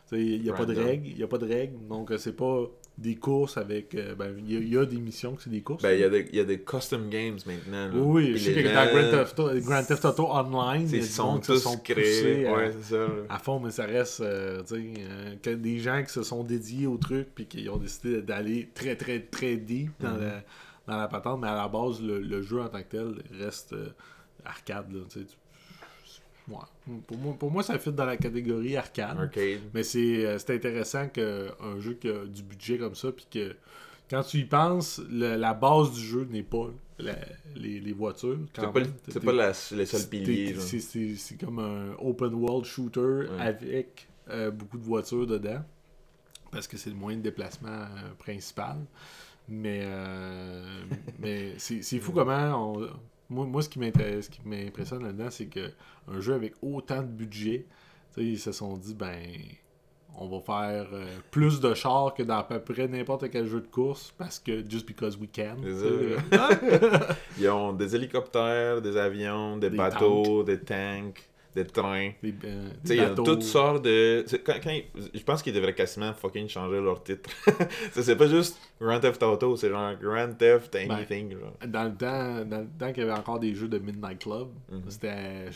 tu 0.07 0.15
sais, 0.15 0.21
il 0.23 0.43
n'y 0.43 0.49
a 0.49 0.53
pas 0.53 0.65
de 0.65 0.75
règles. 0.75 1.07
Il 1.07 1.17
y 1.17 1.23
a 1.23 1.27
pas 1.27 1.39
de 1.39 1.47
règles. 1.47 1.87
Donc, 1.87 2.11
euh, 2.11 2.17
c'est 2.17 2.35
pas 2.35 2.65
des 3.01 3.15
courses 3.15 3.57
avec. 3.57 3.95
euh, 3.95 4.15
ben, 4.15 4.33
il 4.39 4.53
y, 4.53 4.55
a- 4.55 4.59
il 4.59 4.73
y 4.73 4.77
a 4.77 4.85
des 4.85 4.97
missions 4.99 5.35
que 5.35 5.41
c'est 5.43 5.49
des 5.49 5.61
courses. 5.61 5.83
Ben, 5.83 5.91
il 5.93 5.99
y, 5.99 6.03
a 6.03 6.09
des- 6.09 6.27
il 6.31 6.37
y 6.37 6.39
a 6.39 6.43
des 6.45 6.59
custom 6.61 7.09
games 7.09 7.37
maintenant. 7.45 7.87
là. 7.87 7.93
oui, 7.95 8.31
Puis 8.31 8.39
je 8.39 8.51
sais 8.53 8.63
que 8.63 8.67
dans 8.69 8.85
Grand 8.85 9.11
Theft, 9.11 9.39
Auto, 9.39 9.59
Grand 9.61 9.83
Theft 9.83 10.05
Auto 10.05 10.27
Online, 10.31 10.87
Ils 10.91 11.03
sont 11.05 11.39
tous 11.39 11.57
sont 11.59 11.77
créés. 11.77 12.47
à- 12.47 12.53
Ouais, 12.53 12.71
c'est 12.81 12.95
ça. 12.95 13.05
à 13.29 13.39
fond, 13.39 13.59
mais 13.59 13.71
ça 13.71 13.85
reste 13.85 14.21
euh, 14.21 14.61
euh, 14.71 15.35
que 15.41 15.49
des 15.49 15.79
gens 15.79 16.01
qui 16.03 16.13
se 16.13 16.23
sont 16.23 16.43
dédiés 16.43 16.87
au 16.87 16.97
truc 16.97 17.27
puis 17.35 17.45
qui 17.47 17.67
ont 17.69 17.77
décidé 17.77 18.21
d'aller 18.21 18.69
très 18.73 18.95
très 18.95 19.19
très 19.19 19.55
deep 19.57 19.91
dans, 19.99 20.11
Mhm. 20.11 20.21
la, 20.21 20.43
dans 20.87 20.97
la 20.97 21.07
patente, 21.07 21.39
mais 21.41 21.47
à 21.47 21.55
la 21.55 21.67
base, 21.67 22.01
le, 22.01 22.19
le 22.19 22.41
jeu 22.41 22.61
en 22.61 22.67
tant 22.69 22.79
que 22.81 22.89
tel 22.89 23.15
reste 23.39 23.75
arcade. 24.45 24.91
Là, 24.91 25.01
tu- 25.11 25.19
ouais. 26.49 26.95
pour, 27.07 27.17
moi, 27.17 27.35
pour 27.37 27.51
moi, 27.51 27.63
ça 27.63 27.77
fit 27.79 27.91
dans 27.91 28.05
la 28.05 28.17
catégorie 28.17 28.75
arcade. 28.77 29.17
Arcade. 29.19 29.59
Mais 29.73 29.83
c'est 29.83 30.25
euh, 30.25 30.37
intéressant 30.49 31.07
qu'un 31.09 31.79
jeu 31.79 31.93
qui 31.93 32.09
a 32.09 32.25
du 32.25 32.43
budget 32.43 32.77
comme 32.77 32.95
ça, 32.95 33.11
puis 33.11 33.27
que 33.31 33.55
quand 34.09 34.23
tu 34.23 34.37
y 34.39 34.45
penses, 34.45 34.99
le- 35.09 35.35
la 35.37 35.53
base 35.53 35.91
du 35.93 36.01
jeu 36.01 36.27
n'est 36.29 36.43
pas 36.43 36.69
la- 36.99 37.15
les, 37.55 37.79
les 37.79 37.93
voitures. 37.93 38.37
C'est 38.55 38.61
pas, 38.71 38.81
T'es- 38.81 39.19
pas 39.25 39.31
la- 39.31 39.47
les 39.49 39.53
seuls 39.85 39.85
c'est- 39.85 40.09
piliers. 40.09 40.55
comme 41.39 41.59
un 41.59 41.93
open 41.99 42.33
world 42.33 42.65
shooter 42.65 43.27
avec 43.39 44.07
euh, 44.29 44.51
beaucoup 44.51 44.77
de 44.77 44.83
voitures 44.83 45.25
dedans. 45.27 45.63
Parce 46.51 46.67
que 46.67 46.75
c'est 46.77 46.89
le 46.89 46.95
moyen 46.97 47.17
de 47.17 47.23
déplacement 47.23 47.69
euh, 47.69 48.13
principal. 48.19 48.77
Mais, 49.47 49.81
euh, 49.83 50.83
mais 51.19 51.53
c'est 51.57 51.81
c'est 51.81 51.99
fou 51.99 52.11
comment 52.11 52.73
on- 52.75 52.89
Moi, 53.31 53.45
moi, 53.45 53.61
ce 53.63 53.69
qui 53.69 53.79
m'intéresse- 53.79 54.25
ce 54.25 54.29
qui 54.29 54.41
m'impressionne 54.45 55.03
là-dedans, 55.03 55.29
c'est 55.31 55.45
que 55.47 55.71
un 56.07 56.19
jeu 56.19 56.33
avec 56.33 56.53
autant 56.61 57.01
de 57.01 57.07
budget, 57.07 57.65
ils 58.17 58.37
se 58.37 58.51
sont 58.51 58.75
dit, 58.77 58.93
ben, 58.93 59.17
on 60.17 60.27
va 60.27 60.41
faire 60.41 60.89
euh, 60.91 61.05
plus 61.31 61.61
de 61.61 61.73
chars 61.73 62.13
que 62.13 62.23
dans 62.23 62.39
à 62.39 62.43
peu 62.43 62.59
près 62.59 62.87
n'importe 62.89 63.29
quel 63.31 63.47
jeu 63.47 63.61
de 63.61 63.67
course 63.67 64.13
parce 64.17 64.37
que 64.39 64.61
just 64.69 64.85
because 64.85 65.17
we 65.17 65.29
can. 65.33 65.55
Ils 67.39 67.47
ont 67.49 67.71
des 67.71 67.95
hélicoptères, 67.95 68.81
des 68.81 68.97
avions, 68.97 69.55
des, 69.57 69.69
Des 69.69 69.77
bateaux, 69.77 70.43
des 70.43 70.59
tanks, 70.59 71.29
des 71.55 71.65
trains. 71.65 72.11
Des, 72.23 72.33
euh, 72.45 72.69
des 72.83 72.95
il 72.95 73.01
y 73.01 73.03
a 73.05 73.09
toutes 73.11 73.43
sortes 73.43 73.83
de. 73.83 74.25
Quand, 74.45 74.55
quand 74.63 74.69
ils- 74.71 74.85
Je 75.13 75.23
pense 75.23 75.41
qu'ils 75.41 75.53
devraient 75.53 75.75
quasiment 75.75 76.13
fucking 76.13 76.47
changer 76.47 76.79
leur 76.81 77.03
titre. 77.03 77.29
C'est 77.91 78.15
pas 78.15 78.27
juste 78.27 78.57
Grand 78.79 78.99
Theft 78.99 79.21
Auto, 79.23 79.55
c'est 79.57 79.69
genre 79.69 79.93
Grand 80.01 80.33
Theft 80.37 80.73
Ben, 80.73 80.89
Anything. 80.91 81.31
genre. 81.37 81.53
Dans 81.67 81.83
le 81.83 81.93
temps, 81.95 82.45
dans 82.45 82.61
le 82.61 82.67
temps 82.79 82.91
qu'il 82.93 83.03
y 83.03 83.09
avait 83.09 83.19
encore 83.19 83.39
des 83.39 83.53
jeux 83.53 83.67
de 83.67 83.77
Midnight 83.79 84.19
Club, 84.19 84.47
Mhm. 84.71 84.81
c'était. 84.89 85.49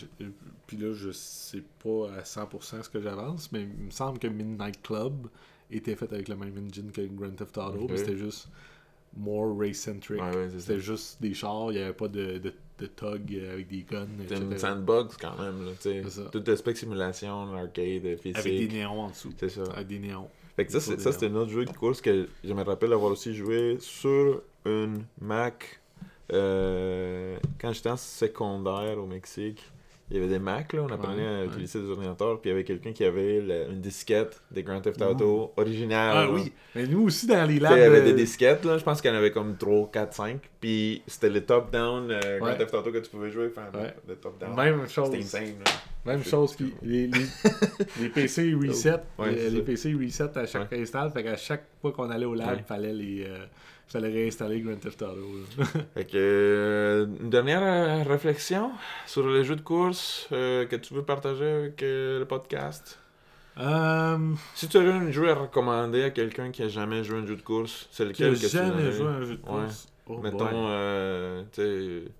Puis 0.67 0.77
là, 0.77 0.93
je 0.93 1.11
sais 1.11 1.63
pas 1.83 2.09
à 2.19 2.23
100% 2.23 2.81
ce 2.83 2.89
que 2.89 2.99
j'avance, 3.01 3.51
mais 3.51 3.61
il 3.61 3.85
me 3.85 3.91
semble 3.91 4.19
que 4.19 4.27
Midnight 4.27 4.81
Club 4.81 5.27
était 5.71 5.95
fait 5.95 6.11
avec 6.11 6.27
le 6.27 6.35
même 6.35 6.53
engine 6.57 6.91
que 6.91 7.01
Grand 7.01 7.31
Theft 7.35 7.57
Auto, 7.57 7.87
mais 7.89 7.97
c'était 7.97 8.17
juste 8.17 8.47
more 9.15 9.57
race-centric. 9.57 10.21
Ouais, 10.21 10.35
ouais, 10.35 10.49
c'était 10.57 10.79
juste 10.79 11.21
des 11.21 11.33
chars, 11.33 11.71
il 11.71 11.77
n'y 11.77 11.81
avait 11.83 11.93
pas 11.93 12.07
de, 12.07 12.37
de, 12.37 12.53
de 12.79 12.85
tug 12.87 13.41
avec 13.51 13.67
des 13.67 13.83
guns, 13.83 14.07
C'est 14.27 14.37
une 14.37 14.57
sandbox 14.57 15.17
quand 15.17 15.37
même. 15.37 15.65
Là, 15.65 16.09
ça. 16.09 16.23
Tout 16.31 16.43
l'aspect 16.45 16.75
simulation, 16.75 17.53
arcade, 17.53 18.17
physique. 18.17 18.37
Avec 18.37 18.57
des 18.57 18.67
néons 18.67 19.01
en 19.01 19.09
dessous. 19.09 19.33
C'est 19.37 19.49
ça. 19.49 19.63
Avec 19.73 19.87
des 19.87 19.99
néons. 19.99 20.29
Fait 20.55 20.65
que 20.65 20.71
ça, 20.71 20.79
c'est, 20.79 20.99
ça, 20.99 21.11
c'est 21.11 21.27
un 21.27 21.35
autre 21.35 21.51
jeu 21.51 21.65
de 21.65 21.71
course 21.71 22.01
que 22.01 22.29
je 22.43 22.53
me 22.53 22.63
rappelle 22.63 22.93
avoir 22.93 23.11
aussi 23.11 23.33
joué 23.33 23.77
sur 23.79 24.41
une 24.65 25.03
Mac 25.19 25.81
euh, 26.31 27.37
quand 27.59 27.73
j'étais 27.73 27.89
en 27.89 27.97
secondaire 27.97 28.97
au 28.97 29.05
Mexique. 29.05 29.61
Il 30.11 30.17
y 30.17 30.19
avait 30.19 30.29
des 30.29 30.37
Macs, 30.37 30.73
là, 30.73 30.83
on 30.83 30.91
apprenait 30.93 31.23
Ouais, 31.23 31.27
à 31.27 31.39
ouais. 31.41 31.45
utiliser 31.47 31.81
des 31.81 31.89
ordinateurs, 31.89 32.39
puis 32.39 32.49
il 32.49 32.53
y 32.53 32.55
avait 32.55 32.63
quelqu'un 32.63 32.91
qui 32.91 33.03
avait 33.03 33.41
la- 33.41 33.63
une 33.65 33.81
disquette 33.81 34.39
des 34.51 34.61
Grand 34.61 34.79
Theft 34.79 35.01
Auto 35.01 35.51
original. 35.57 36.11
Ah 36.15 36.25
là. 36.25 36.31
oui, 36.31 36.53
mais 36.75 36.85
nous 36.85 37.05
aussi 37.07 37.25
dans 37.25 37.43
les 37.43 37.59
labs. 37.59 37.73
Il 37.75 37.79
y 37.79 37.83
avait 37.83 38.03
des 38.03 38.13
disquettes, 38.13 38.63
là, 38.65 38.77
je 38.77 38.83
pense 38.83 39.01
qu'il 39.01 39.09
y 39.09 39.13
en 39.13 39.17
avait 39.17 39.31
comme 39.31 39.57
3, 39.57 39.89
4, 39.91 40.13
5, 40.13 40.39
puis 40.61 41.01
c'était 41.07 41.29
le 41.31 41.41
top-down 41.43 42.11
euh, 42.11 42.37
Grand 42.37 42.49
Ouais. 42.49 42.57
Theft 42.57 42.73
Auto 42.75 42.91
que 42.91 42.99
tu 42.99 43.09
pouvais 43.09 43.31
jouer, 43.31 43.47
enfin, 43.49 43.63
le 44.07 44.15
top-down. 44.15 44.55
Même 44.55 44.87
chose. 44.87 45.07
C'était 45.09 45.23
insane, 45.23 45.55
là. 45.65 45.71
Même 46.05 46.23
chose, 46.23 46.55
puis 46.55 46.71
les, 46.83 47.07
les, 47.07 47.25
les 48.01 48.09
PC 48.09 48.53
reset, 48.53 48.97
les. 49.51 49.61
PC 49.63 49.91
reset 49.95 50.37
à 50.37 50.45
chaque 50.45 50.71
install, 50.71 51.09
fait 51.09 51.23
qu'à 51.23 51.35
chaque 51.35 51.63
fois 51.81 51.91
qu'on 51.93 52.11
allait 52.11 52.25
au 52.27 52.35
lab, 52.35 52.57
Ouais. 52.57 52.63
fallait 52.67 52.93
les 52.93 53.25
euh, 53.27 53.39
fallait 53.87 54.09
réinstaller 54.11 54.59
Grand 54.61 54.75
Theft 54.79 55.01
Auto. 55.01 55.15
là. 55.57 55.65
Fait 55.93 56.05
que, 56.05 56.17
euh, 56.17 57.05
une 57.21 57.29
dernière 57.29 57.61
euh, 57.63 58.03
réflexion 58.03 58.71
sur 59.05 59.27
les 59.29 59.43
jeux 59.43 59.55
de 59.55 59.61
course 59.61 60.27
euh, 60.31 60.65
que 60.65 60.75
tu 60.75 60.93
veux 60.93 61.03
partager 61.03 61.47
avec 61.49 61.81
euh, 61.83 62.19
le 62.19 62.25
podcast? 62.25 62.99
Si 64.55 64.67
tu 64.67 64.77
avais 64.77 64.91
un 64.91 65.11
jeu 65.11 65.29
à 65.29 65.35
recommander 65.35 66.03
à 66.03 66.09
quelqu'un 66.09 66.51
qui 66.51 66.63
a 66.63 66.67
jamais 66.67 67.03
joué 67.05 67.19
un 67.19 67.25
jeu 67.25 67.35
de 67.37 67.41
course, 67.41 67.87
c'est 67.91 68.03
lequel 68.05 68.33
que 68.33 68.39
tu 68.39 68.47
jamais 68.47 68.69
donnerais? 68.71 68.91
joué 68.91 69.07
un 69.07 69.21
jeu 69.21 69.37
de 69.37 69.41
Ouais. 69.43 69.61
course? 69.61 69.87
Oh 70.07 70.17
Mettons, 70.19 70.67
euh, 70.69 71.43
tu 71.53 71.61
sais... 71.61 72.11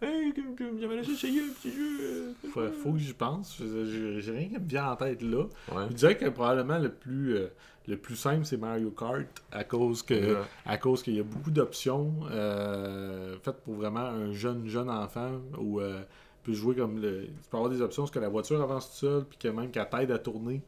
Hey, 0.00 0.32
j'aimerais 0.78 1.02
ça 1.02 1.10
essayer 1.10 1.40
un 1.40 1.48
petit 1.48 1.72
jeu. 1.72 2.32
Faut, 2.54 2.60
faut 2.84 2.92
que 2.92 2.98
j'y 3.00 3.12
pense. 3.14 3.56
J'ai 3.60 4.20
j'ai 4.20 4.30
rien 4.30 4.48
qui 4.48 4.54
me 4.54 4.68
vient 4.68 4.92
en 4.92 4.96
tête 4.96 5.20
là. 5.22 5.42
Ouais. 5.72 5.86
Je 5.90 5.94
dirais 5.94 6.16
que 6.16 6.26
probablement 6.28 6.78
le 6.78 6.92
plus 6.92 7.34
euh, 7.36 7.48
le 7.88 7.96
plus 7.96 8.16
simple 8.16 8.44
c'est 8.44 8.56
Mario 8.58 8.90
Kart 8.90 9.26
à 9.50 9.64
cause 9.64 10.02
que 10.02 10.14
Ouais. 10.34 10.40
à 10.66 10.76
cause 10.76 11.02
qu'il 11.02 11.14
y 11.16 11.20
a 11.20 11.22
beaucoup 11.24 11.50
d'options 11.50 12.12
euh, 12.30 13.36
faites 13.42 13.60
pour 13.64 13.74
vraiment 13.74 14.00
un 14.00 14.32
jeune 14.32 14.68
jeune 14.68 14.90
enfant 14.90 15.32
où 15.58 15.80
euh, 15.80 16.02
peut 16.44 16.52
jouer 16.52 16.74
comme 16.76 17.00
le 17.00 17.22
tu 17.26 17.48
peux 17.50 17.56
avoir 17.56 17.70
des 17.70 17.80
options 17.82 18.02
parce 18.02 18.10
que 18.12 18.18
la 18.18 18.28
voiture 18.28 18.60
avance 18.62 18.86
toute 18.90 18.98
seule 18.98 19.24
puis 19.24 19.38
que 19.38 19.48
même 19.48 19.70
qu'elle 19.70 19.88
t'aide 19.88 20.10
à 20.10 20.18
tourner. 20.18 20.60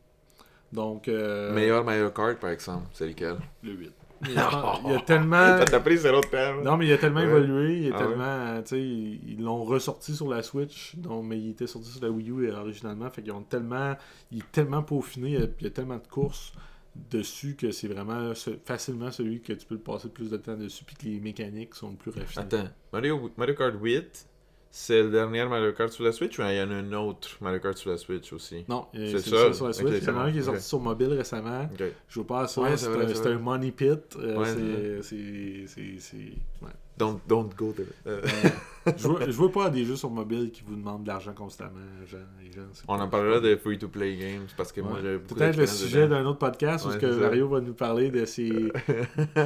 Donc 0.72 1.08
euh, 1.08 1.52
Meilleur 1.54 1.84
Mario 1.84 2.10
Kart, 2.10 2.38
par 2.38 2.50
exemple, 2.50 2.86
c'est 2.92 3.08
lequel? 3.08 3.36
le 3.62 3.72
8. 3.72 3.92
Il 4.22 4.34
y 4.34 4.38
a, 4.38 4.78
il 4.86 4.92
a 4.94 5.00
tellement 5.00 5.58
Ça 5.58 5.64
t'a 5.64 5.80
pris 5.80 5.96
zéro 5.96 6.20
terme. 6.20 6.62
non, 6.62 6.76
mais 6.76 6.86
il 6.86 6.92
a 6.92 6.98
tellement 6.98 7.20
Ouais. 7.20 7.26
évolué, 7.26 7.78
il 7.86 7.92
a 7.92 7.96
Ah 7.96 7.98
tellement, 7.98 8.62
tu 8.62 8.68
sais, 8.68 8.80
ils 8.80 9.32
ils 9.32 9.42
l'ont 9.42 9.64
ressorti 9.64 10.14
sur 10.14 10.28
la 10.28 10.42
Switch, 10.42 10.94
donc, 10.96 11.24
mais 11.24 11.38
il 11.40 11.50
était 11.50 11.66
sorti 11.66 11.88
sur 11.90 12.02
la 12.04 12.10
Wii 12.10 12.30
U 12.30 12.46
euh, 12.50 12.60
originalement, 12.60 13.08
fait 13.10 13.22
qu'ils 13.22 13.32
ont 13.32 13.42
tellement, 13.42 13.96
il 14.30 14.38
est 14.38 14.52
tellement 14.52 14.82
peaufiné, 14.82 15.28
il 15.30 15.34
y 15.40 15.42
a, 15.42 15.46
il 15.58 15.64
y 15.64 15.66
a 15.66 15.70
tellement 15.70 15.96
de 15.96 16.06
courses 16.06 16.52
dessus 16.94 17.56
que 17.56 17.70
c'est 17.70 17.88
vraiment 17.88 18.34
ce- 18.34 18.58
facilement 18.64 19.10
celui 19.10 19.40
que 19.40 19.52
tu 19.52 19.66
peux 19.66 19.78
passer 19.78 20.08
le 20.08 20.12
plus 20.12 20.30
de 20.30 20.36
temps 20.36 20.56
dessus, 20.56 20.84
puis 20.84 20.96
que 20.96 21.04
les 21.06 21.20
mécaniques 21.20 21.74
sont 21.74 21.90
le 21.90 21.96
plus 21.96 22.10
raffinées. 22.10 22.44
Attends, 22.44 22.68
Mario, 22.92 23.30
Mario 23.36 23.54
Kart 23.54 23.74
8, 23.80 24.26
c'est 24.72 25.02
le 25.02 25.10
dernier 25.10 25.44
Mario 25.46 25.72
Kart 25.72 25.92
sur 25.92 26.04
la 26.04 26.12
Switch 26.12 26.38
ou 26.38 26.42
il 26.42 26.54
y 26.56 26.60
en 26.62 26.70
a 26.70 26.74
un 26.74 26.92
autre 26.92 27.28
Mario 27.40 27.60
Kart 27.60 27.76
sur 27.76 27.90
la 27.90 27.96
Switch 27.96 28.32
aussi? 28.32 28.64
Non, 28.68 28.86
euh, 28.94 29.18
C'est 29.18 29.30
ça? 29.30 29.52
sur 29.52 29.66
la 29.66 29.72
Switch. 29.72 29.88
il 29.88 29.94
y 29.94 29.96
en 29.98 30.00
c'est 30.00 30.08
a 30.10 30.20
un 30.22 30.32
qui 30.32 30.38
est 30.38 30.42
sorti 30.42 30.62
sur 30.62 30.80
mobile 30.80 31.12
récemment. 31.12 31.68
Je 32.08 32.20
pas 32.22 32.42
à 32.42 32.46
ça, 32.48 32.60
Ouais, 32.60 32.76
c'est 32.76 32.86
un, 33.26 33.38
money 33.38 33.70
pit. 33.72 33.88
euh, 34.16 34.36
Ouais, 34.38 35.02
c'est- 35.02 36.34
Don't, 37.00 37.18
don't 37.26 37.50
go 37.56 37.72
there. 37.72 37.86
Euh, 38.06 38.20
je, 38.96 39.08
veux, 39.08 39.26
je 39.32 39.36
veux 39.42 39.50
pas 39.50 39.70
des 39.70 39.84
jeux 39.84 39.96
sur 39.96 40.10
mobile 40.10 40.50
qui 40.52 40.62
vous 40.66 40.76
demandent 40.76 41.02
de 41.02 41.08
l'argent 41.08 41.32
constamment. 41.32 41.72
Gens, 42.06 42.18
les 42.42 42.52
gens, 42.52 42.60
on 42.88 43.00
en 43.00 43.08
parlera 43.08 43.40
de 43.40 43.56
free-to-play 43.56 44.16
games 44.16 44.46
parce 44.56 44.70
que 44.70 44.80
moi 44.82 44.92
Ouais. 44.92 44.98
j'ai 45.02 45.16
beaucoup 45.18 45.34
Peut-être 45.34 45.56
le 45.56 45.66
sujet 45.66 46.06
d'un 46.06 46.24
autre 46.26 46.38
podcast 46.38 46.84
où 46.84 46.88
Ouais, 46.88 46.94
ce 46.94 46.98
que. 47.00 47.06
Mario 47.06 47.48
va 47.48 47.60
nous 47.60 47.72
parler 47.74 48.10
de 48.10 48.24
ces 48.26 48.50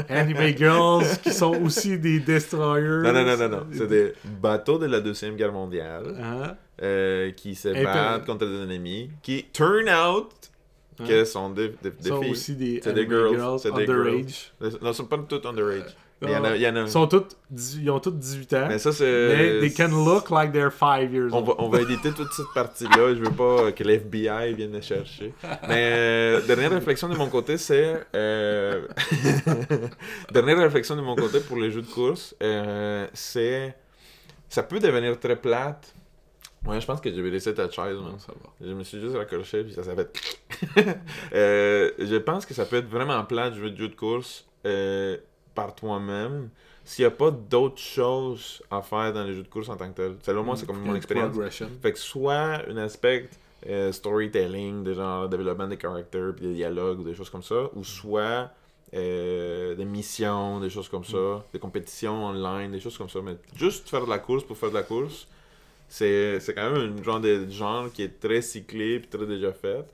anime 0.09 0.57
girls 0.57 1.05
qui 1.23 1.33
sont 1.33 1.55
aussi 1.63 1.99
des 1.99 2.21
destroyers. 2.21 3.03
Non, 3.03 3.13
non, 3.13 3.25
non, 3.25 3.37
non, 3.37 3.49
non. 3.49 3.67
C'est 3.73 3.87
des 3.87 4.13
bateaux 4.41 4.79
de 4.79 4.87
la 4.87 5.01
Deuxième 5.01 5.37
Guerre 5.37 5.53
mondiale 5.53 6.15
Hein? 6.21 6.57
euh, 6.83 7.31
qui 7.33 7.55
se 7.55 7.69
Inter- 7.69 7.85
battent 7.85 8.27
contre 8.27 8.47
des 8.47 8.63
ennemis 8.63 9.11
qui 9.23 9.45
turn 9.53 9.89
out 9.89 10.31
Hein? 11.01 11.05
que 11.09 11.25
sont 11.25 11.51
des, 11.51 11.71
des, 11.83 11.91
des 11.91 12.09
sont 12.09 12.23
filles. 12.23 12.31
aussi 12.31 12.55
des 12.55 12.81
C'est 12.83 12.93
des 12.93 13.05
girls, 13.09 13.35
girls, 13.35 13.59
c'est 13.59 13.73
des 13.75 13.83
underage. 13.83 14.53
Non, 14.61 14.91
ils 14.91 14.95
sont 14.95 15.07
pas 15.07 15.19
toutes 15.19 15.45
underage. 15.45 15.97
Il 16.23 16.31
y 16.31 16.37
en 16.37 16.45
a. 16.45 16.57
il 16.57 16.62
y 16.62 16.69
en 16.69 16.77
a- 16.77 16.81
Ils, 16.83 16.89
sont 16.89 17.07
toutes, 17.07 17.37
ils 17.77 17.91
ont 17.91 18.01
toutes 18.01 18.19
18 18.19 18.53
ans. 18.55 18.67
Mais 18.69 18.79
ça, 18.79 18.93
c'est. 18.93 19.59
They 19.61 19.73
can 19.75 19.89
look 19.89 20.31
like 20.31 20.53
they're 20.53 20.73
5 20.73 21.11
years 21.12 21.31
On 21.33 21.39
old. 21.39 21.47
va, 21.49 21.55
on 21.59 21.69
va 21.69 21.83
éditer 21.83 22.12
toute 22.12 22.33
cette 22.33 22.53
partie-là. 22.55 23.15
Je 23.15 23.21
veux 23.23 23.31
pas 23.33 23.73
que 23.73 23.85
l'FBI 23.85 24.55
vienne 24.55 24.71
me 24.71 24.81
chercher. 24.81 25.35
Mais 25.69 25.93
euh, 25.95 26.41
dernière 26.47 26.71
réflexion 26.71 27.09
de 27.09 27.17
mon 27.17 27.29
côté, 27.29 27.59
c'est. 27.59 28.07
euh, 28.15 28.87
dernière 30.33 30.59
réflexion 30.59 30.97
de 30.97 31.03
mon 31.03 31.15
côté 31.17 31.41
pour 31.41 31.57
les 31.59 31.71
jeux 31.71 31.83
de 31.83 31.87
course, 31.91 32.35
euh, 32.43 33.07
c'est. 33.12 33.75
Ça 34.49 34.62
peut 34.62 34.79
devenir 34.79 35.19
très 35.19 35.37
plate. 35.37 35.95
Ouais, 36.67 36.81
je 36.81 36.87
pense 36.87 37.01
que 37.01 37.15
je 37.15 37.21
vais 37.21 37.29
laisser 37.31 37.53
ta 37.53 37.69
chaise. 37.71 37.97
Non, 37.97 38.19
ça 38.19 38.33
va. 38.33 38.51
Je 38.67 38.73
me 38.73 38.83
suis 38.85 38.99
juste 39.01 39.17
raccroché 39.17 39.65
puis 39.65 39.75
ça 39.75 39.83
s'est 39.83 39.95
fait. 39.95 40.11
Euh, 41.35 41.91
je 41.99 42.17
pense 42.17 42.47
que 42.47 42.55
ça 42.55 42.65
peut 42.65 42.77
être 42.77 42.89
vraiment 42.89 43.23
plate 43.25 43.55
jouer 43.55 43.71
de 43.71 43.77
jeu 43.77 43.89
de 43.89 43.95
course 43.95 44.47
euh, 44.67 45.17
par 45.55 45.75
toi-même 45.75 46.51
s'il 46.85 47.05
n'y 47.05 47.07
a 47.07 47.11
pas 47.11 47.31
d'autres 47.31 47.79
choses 47.79 48.63
à 48.71 48.83
faire 48.83 49.13
dans 49.13 49.25
les 49.25 49.35
jeux 49.35 49.43
de 49.43 49.49
course 49.49 49.69
en 49.69 49.77
tant 49.77 49.89
que 49.89 49.95
tel. 49.95 50.17
Selon 50.23 50.43
moi, 50.43 50.57
c'est 50.57 50.67
comme 50.67 50.81
mon 50.81 50.91
Une 50.91 50.97
expérience. 50.97 51.35
Fait 51.83 51.93
que 51.93 51.99
soit 51.99 52.61
un 52.69 52.77
aspect 52.77 53.29
euh, 53.67 53.91
storytelling, 53.91 54.85
de 54.85 54.93
genre 54.93 55.29
développement 55.29 55.67
des 55.67 55.79
caractères, 55.79 56.35
puis 56.37 56.47
des 56.47 56.55
dialogues, 56.55 57.01
ou 57.01 57.05
des 57.05 57.15
choses 57.15 57.31
comme 57.31 57.43
ça, 57.43 57.71
ou 57.75 57.83
soit 57.83 58.51
euh, 58.93 59.75
des 59.75 59.87
missions, 59.87 60.61
des 60.61 60.69
choses 60.69 60.89
comme 60.89 61.05
ça, 61.05 61.45
des 61.53 61.59
compétitions 61.59 62.27
online, 62.27 62.71
des 62.71 62.81
choses 62.81 62.99
comme 62.99 63.09
ça. 63.09 63.21
Mais 63.23 63.37
juste 63.57 63.89
faire 63.89 64.05
de 64.05 64.11
la 64.11 64.19
course 64.19 64.45
pour 64.45 64.57
faire 64.57 64.69
de 64.69 64.75
la 64.75 64.83
course, 64.83 65.27
c'est 65.89 66.39
c'est 66.41 66.55
quand 66.55 66.71
même 66.71 66.99
un 66.99 67.03
genre 67.03 67.21
de 67.21 67.49
genre 67.49 67.91
qui 67.91 68.03
est 68.03 68.21
très 68.21 68.43
cyclé 68.43 69.01
puis 69.01 69.09
très 69.09 69.27
déjà 69.27 69.53
fait. 69.53 69.85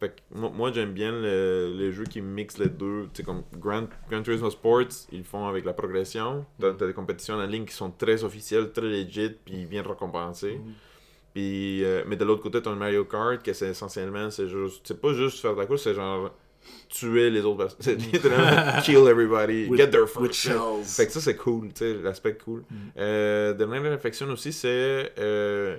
Fait 0.00 0.08
que 0.08 0.14
moi, 0.34 0.50
moi, 0.54 0.72
j'aime 0.72 0.92
bien 0.92 1.12
le- 1.12 1.74
les 1.76 1.92
jeux 1.92 2.04
qui 2.04 2.22
mixent 2.22 2.56
les 2.58 2.70
deux. 2.70 3.02
Tu 3.12 3.18
sais, 3.18 3.22
comme 3.22 3.42
Grand, 3.58 3.86
Gran 4.10 4.22
Turismo 4.22 4.48
Sports, 4.50 5.06
ils 5.12 5.24
font 5.24 5.46
avec 5.46 5.64
la 5.66 5.74
progression. 5.74 6.46
T'as 6.58 6.72
t'as 6.72 6.86
des 6.86 6.94
compétitions 6.94 7.34
en 7.34 7.46
ligne 7.46 7.66
qui 7.66 7.74
sont 7.74 7.90
très 7.90 8.24
officielles, 8.24 8.72
très 8.72 8.86
legit, 8.86 9.36
puis 9.44 9.66
bien 9.66 9.82
récompensées. 9.82 10.54
Mm. 10.56 10.72
Puis, 11.34 11.84
euh, 11.84 12.02
mais 12.06 12.16
de 12.16 12.24
l'autre 12.24 12.42
côté, 12.42 12.60
t'as 12.62 12.70
un 12.70 12.76
Mario 12.76 13.04
Kart 13.04 13.42
que 13.42 13.52
c'est 13.52 13.68
essentiellement, 13.68 14.30
c'est 14.30 14.48
juste, 14.48 14.80
c'est 14.84 15.00
pas 15.00 15.12
juste 15.12 15.38
faire 15.40 15.54
de 15.54 15.60
la 15.60 15.66
course, 15.66 15.82
c'est 15.84 15.94
genre 15.94 16.30
tuer 16.88 17.30
les 17.30 17.40
autres 17.42 17.58
personnes. 17.58 17.76
C'est 17.80 17.94
littéralement 17.94 18.80
kill 18.82 19.06
everybody, 19.08 19.66
With- 19.68 19.78
get 19.80 19.92
first. 20.06 20.32
shells. 20.34 20.84
Fait 20.84 21.06
que 21.06 21.12
ça, 21.12 21.20
c'est 21.20 21.36
cool, 21.36 21.68
tu 21.68 21.72
sais, 21.76 21.94
l'aspect 21.94 22.34
cool. 22.36 22.60
Mm. 22.70 22.74
Euh, 22.98 23.52
dernière 23.54 23.82
réflexion 23.82 24.28
aussi, 24.28 24.52
c'est 24.52 25.12
euh, 25.18 25.76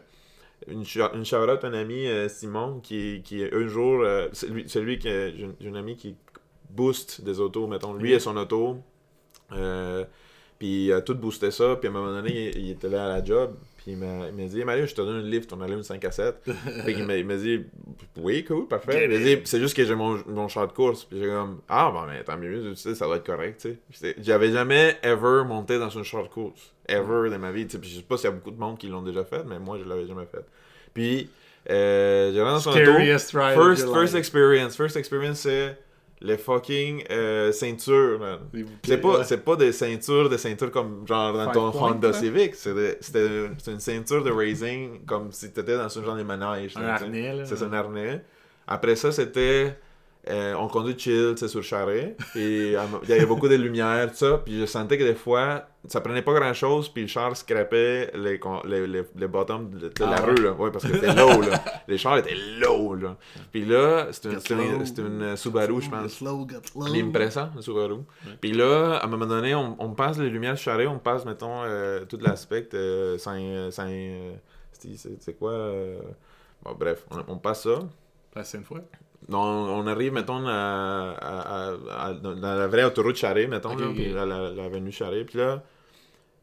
une, 0.67 0.83
une 1.13 1.25
shout-out 1.25 1.63
à 1.63 1.67
un 1.67 1.73
ami, 1.73 2.07
euh, 2.07 2.29
Simon, 2.29 2.79
qui, 2.81 3.21
qui 3.23 3.43
un 3.43 3.67
jour, 3.67 4.01
euh, 4.01 4.29
c'est 4.33 4.47
lui, 4.47 4.65
c'est 4.67 4.81
lui 4.81 4.99
que 4.99 5.33
j'ai 5.59 5.69
un 5.69 5.75
ami 5.75 5.95
qui 5.95 6.15
booste 6.69 7.21
des 7.21 7.39
autos, 7.39 7.67
mettons, 7.67 7.93
lui 7.93 8.13
et 8.13 8.19
son 8.19 8.37
auto. 8.37 8.77
Euh, 9.51 10.05
puis 10.59 10.85
il 10.85 10.93
a 10.93 11.01
tout 11.01 11.15
boosté 11.15 11.51
ça, 11.51 11.75
puis 11.75 11.87
à 11.87 11.91
un 11.91 11.93
moment 11.93 12.11
donné, 12.11 12.51
il, 12.55 12.65
il 12.65 12.69
était 12.71 12.89
là 12.89 13.05
à 13.05 13.09
la 13.09 13.23
job, 13.23 13.55
puis 13.83 13.93
il 13.93 13.97
m'a 13.97 14.29
dit 14.29 14.63
Mario, 14.63 14.85
je 14.85 14.93
te 14.93 15.01
donne 15.01 15.25
un 15.25 15.27
lift, 15.27 15.51
on 15.53 15.61
allume 15.61 15.77
une 15.77 15.83
5 15.83 16.05
à 16.05 16.11
7. 16.11 16.35
fait 16.45 16.91
il 16.91 17.25
m'a 17.25 17.35
dit 17.35 17.65
Oui, 18.17 18.43
cool, 18.43 18.67
parfait. 18.67 19.05
Il 19.05 19.09
m'a 19.09 19.17
dit 19.17 19.41
C'est 19.45 19.59
juste 19.59 19.75
que 19.75 19.83
j'ai 19.83 19.95
mon, 19.95 20.21
mon 20.27 20.47
char 20.47 20.67
de 20.67 20.73
course. 20.73 21.05
Puis 21.05 21.17
j'ai 21.19 21.27
comme 21.27 21.61
Ah, 21.67 21.89
bon, 21.91 22.05
mais 22.05 22.23
tant 22.23 22.37
mieux, 22.37 22.71
tu 22.71 22.75
sais, 22.75 22.93
ça 22.93 23.05
doit 23.05 23.15
être 23.15 23.25
correct, 23.25 23.59
tu 23.59 23.79
sais. 23.91 24.15
J'avais 24.19 24.51
jamais 24.51 24.97
ever 25.01 25.43
monté 25.47 25.79
dans 25.79 25.89
une 25.89 26.03
char 26.03 26.23
de 26.23 26.27
course. 26.27 26.73
Ever 26.87 27.31
dans 27.31 27.39
ma 27.39 27.51
vie, 27.51 27.65
tu 27.65 27.71
sais. 27.71 27.79
Puis 27.79 27.89
je 27.89 27.95
sais 27.97 28.03
pas 28.03 28.17
s'il 28.17 28.29
y 28.29 28.33
a 28.33 28.35
beaucoup 28.35 28.51
de 28.51 28.59
monde 28.59 28.77
qui 28.77 28.87
l'ont 28.87 29.01
déjà 29.01 29.23
fait, 29.25 29.43
mais 29.45 29.57
moi, 29.57 29.79
je 29.83 29.89
l'avais 29.89 30.05
jamais 30.05 30.27
fait. 30.27 30.45
Puis, 30.93 31.27
euh, 31.69 32.31
j'ai 32.33 32.41
rentré 32.41 32.53
dans 32.53 32.59
son 32.59 32.69
auto. 32.71 32.99
First, 33.55 33.93
first 33.93 34.15
experience. 34.15 34.75
First 34.75 34.95
experience, 34.95 35.39
c'est 35.39 35.75
les 36.21 36.37
fucking 36.37 37.03
euh, 37.09 37.51
ceintures, 37.51 38.19
man. 38.19 38.39
C'est 38.83 38.97
pas, 38.97 39.23
c'est 39.23 39.43
pas 39.43 39.55
des 39.55 39.71
ceintures, 39.71 40.29
des 40.29 40.37
ceintures 40.37 40.71
comme 40.71 41.05
genre 41.07 41.33
dans 41.33 41.45
Five 41.45 41.53
ton 41.53 41.71
point, 41.71 41.91
Honda. 41.93 42.13
Civic. 42.13 42.55
C'était 42.55 42.99
c'est 43.01 43.71
une 43.71 43.79
ceinture 43.79 44.23
de 44.23 44.31
racing 44.31 45.03
comme 45.05 45.31
si 45.31 45.51
t'étais 45.51 45.77
dans 45.77 45.85
un 45.85 46.03
genre 46.03 46.15
de 46.15 46.23
manège. 46.23 46.77
Un 46.77 46.83
harnais, 46.83 47.33
là. 47.33 47.45
C'est 47.45 47.63
un 47.63 47.73
harnais. 47.73 48.23
Après 48.67 48.95
ça, 48.95 49.11
c'était. 49.11 49.75
Euh, 50.29 50.53
on 50.55 50.67
conduit 50.67 50.97
chill, 50.97 51.33
sais, 51.37 51.47
sur 51.47 51.59
le 51.59 51.63
charret. 51.65 52.15
Puis 52.33 52.75
euh, 52.75 52.81
il 53.03 53.09
y 53.09 53.13
avait 53.13 53.25
beaucoup 53.25 53.47
de 53.47 53.55
lumière, 53.55 54.09
tout 54.11 54.17
ça. 54.17 54.37
Puis 54.43 54.59
je 54.59 54.65
sentais 54.65 54.97
que 54.97 55.03
des 55.03 55.15
fois, 55.15 55.65
ça 55.87 55.99
prenait 55.99 56.21
pas 56.21 56.33
grand 56.33 56.53
chose. 56.53 56.89
Puis 56.89 57.01
le 57.01 57.07
char 57.07 57.35
scrapait 57.35 58.11
les, 58.15 58.39
les, 58.65 58.87
les, 58.87 59.03
les 59.15 59.27
bottoms 59.27 59.69
de, 59.71 59.89
de 59.89 59.93
la 59.99 60.17
Ah 60.17 60.21
rue, 60.21 60.35
là. 60.35 60.51
Ouais, 60.53 60.69
parce 60.69 60.85
que 60.85 60.93
c'était 60.93 61.13
low, 61.15 61.41
là. 61.41 61.63
Les 61.87 61.97
chars 61.97 62.17
étaient 62.19 62.35
low, 62.59 62.93
là. 62.95 63.17
Puis 63.51 63.65
là, 63.65 64.07
c'était 64.11 64.29
une, 64.33 64.85
c'était 64.85 65.01
une, 65.01 65.35
Subaru, 65.35 65.81
je 65.81 65.89
pense. 65.89 66.11
Slow, 66.11 66.47
get 66.47 66.61
low. 66.75 66.85
L'impressa, 66.93 67.51
le 67.55 67.61
Subaru. 67.63 67.97
Puis 68.39 68.51
là, 68.53 68.97
à 68.97 69.05
un 69.05 69.09
moment 69.09 69.25
donné, 69.25 69.55
on, 69.55 69.75
on 69.79 69.89
passe 69.91 70.19
les 70.19 70.29
lumières 70.29 70.53
du 70.53 70.61
charret, 70.61 70.85
on 70.85 70.99
passe, 70.99 71.25
mettons, 71.25 71.63
euh, 71.63 72.05
tout 72.05 72.19
l'aspect 72.21 72.67
euh, 72.75 73.17
sans. 73.17 73.71
sans 73.71 73.87
euh, 73.89 74.33
c'est 74.73 74.95
c'est- 74.97 75.17
c'est 75.19 75.33
quoi 75.33 75.53
Bon, 76.63 76.73
bref, 76.79 77.05
on, 77.09 77.33
on 77.33 77.37
passe 77.37 77.63
ça. 77.63 77.79
La 78.35 78.43
scène 78.43 78.63
on 79.29 79.87
arrive, 79.87 80.13
mettons, 80.13 80.45
à, 80.47 81.15
à- 81.19 81.69
à- 81.69 82.05
à- 82.07 82.13
dans 82.13 82.35
la 82.55 82.67
vraie 82.67 82.83
autoroute 82.83 83.15
Charret, 83.15 83.47
mettons, 83.47 83.71
Ok, 83.73 83.79
là, 83.79 83.87
ok. 83.87 83.93
puis 83.95 84.13
la, 84.13 84.25
la, 84.25 84.49
l'avenue 84.51 84.91
Charret. 84.91 85.23
Puis 85.23 85.37
là, 85.37 85.61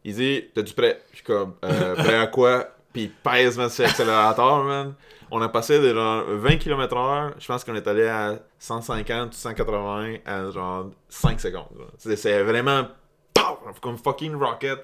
il 0.04 0.14
dit 0.14 0.44
T'es-tu 0.54 0.74
prêt? 0.74 1.02
Je 1.10 1.16
suis 1.16 1.24
comme 1.24 1.54
Euh, 1.64 1.94
Prêt 1.96 2.16
à 2.16 2.26
quoi? 2.28 2.68
Puis 2.92 3.02
il 3.04 3.10
pèse, 3.10 3.58
man, 3.58 3.68
sur 3.68 3.84
l'accélérateur, 3.84 4.64
man. 4.64 4.94
On 5.30 5.42
a 5.42 5.48
passé 5.50 5.78
de 5.78 5.92
genre 5.92 6.24
20 6.26 6.56
km/h, 6.56 7.32
je 7.38 7.46
pense 7.46 7.62
qu'on 7.62 7.74
est 7.74 7.86
allé 7.86 8.06
à 8.06 8.38
150 8.58 9.30
ou 9.34 9.36
180 9.36 10.14
à 10.24 10.50
genre 10.50 10.86
5 11.10 11.38
secondes. 11.38 11.66
C'est, 11.98 12.42
vraiment 12.42 12.88
comme 13.82 13.98
fucking 13.98 14.34
rocket. 14.34 14.78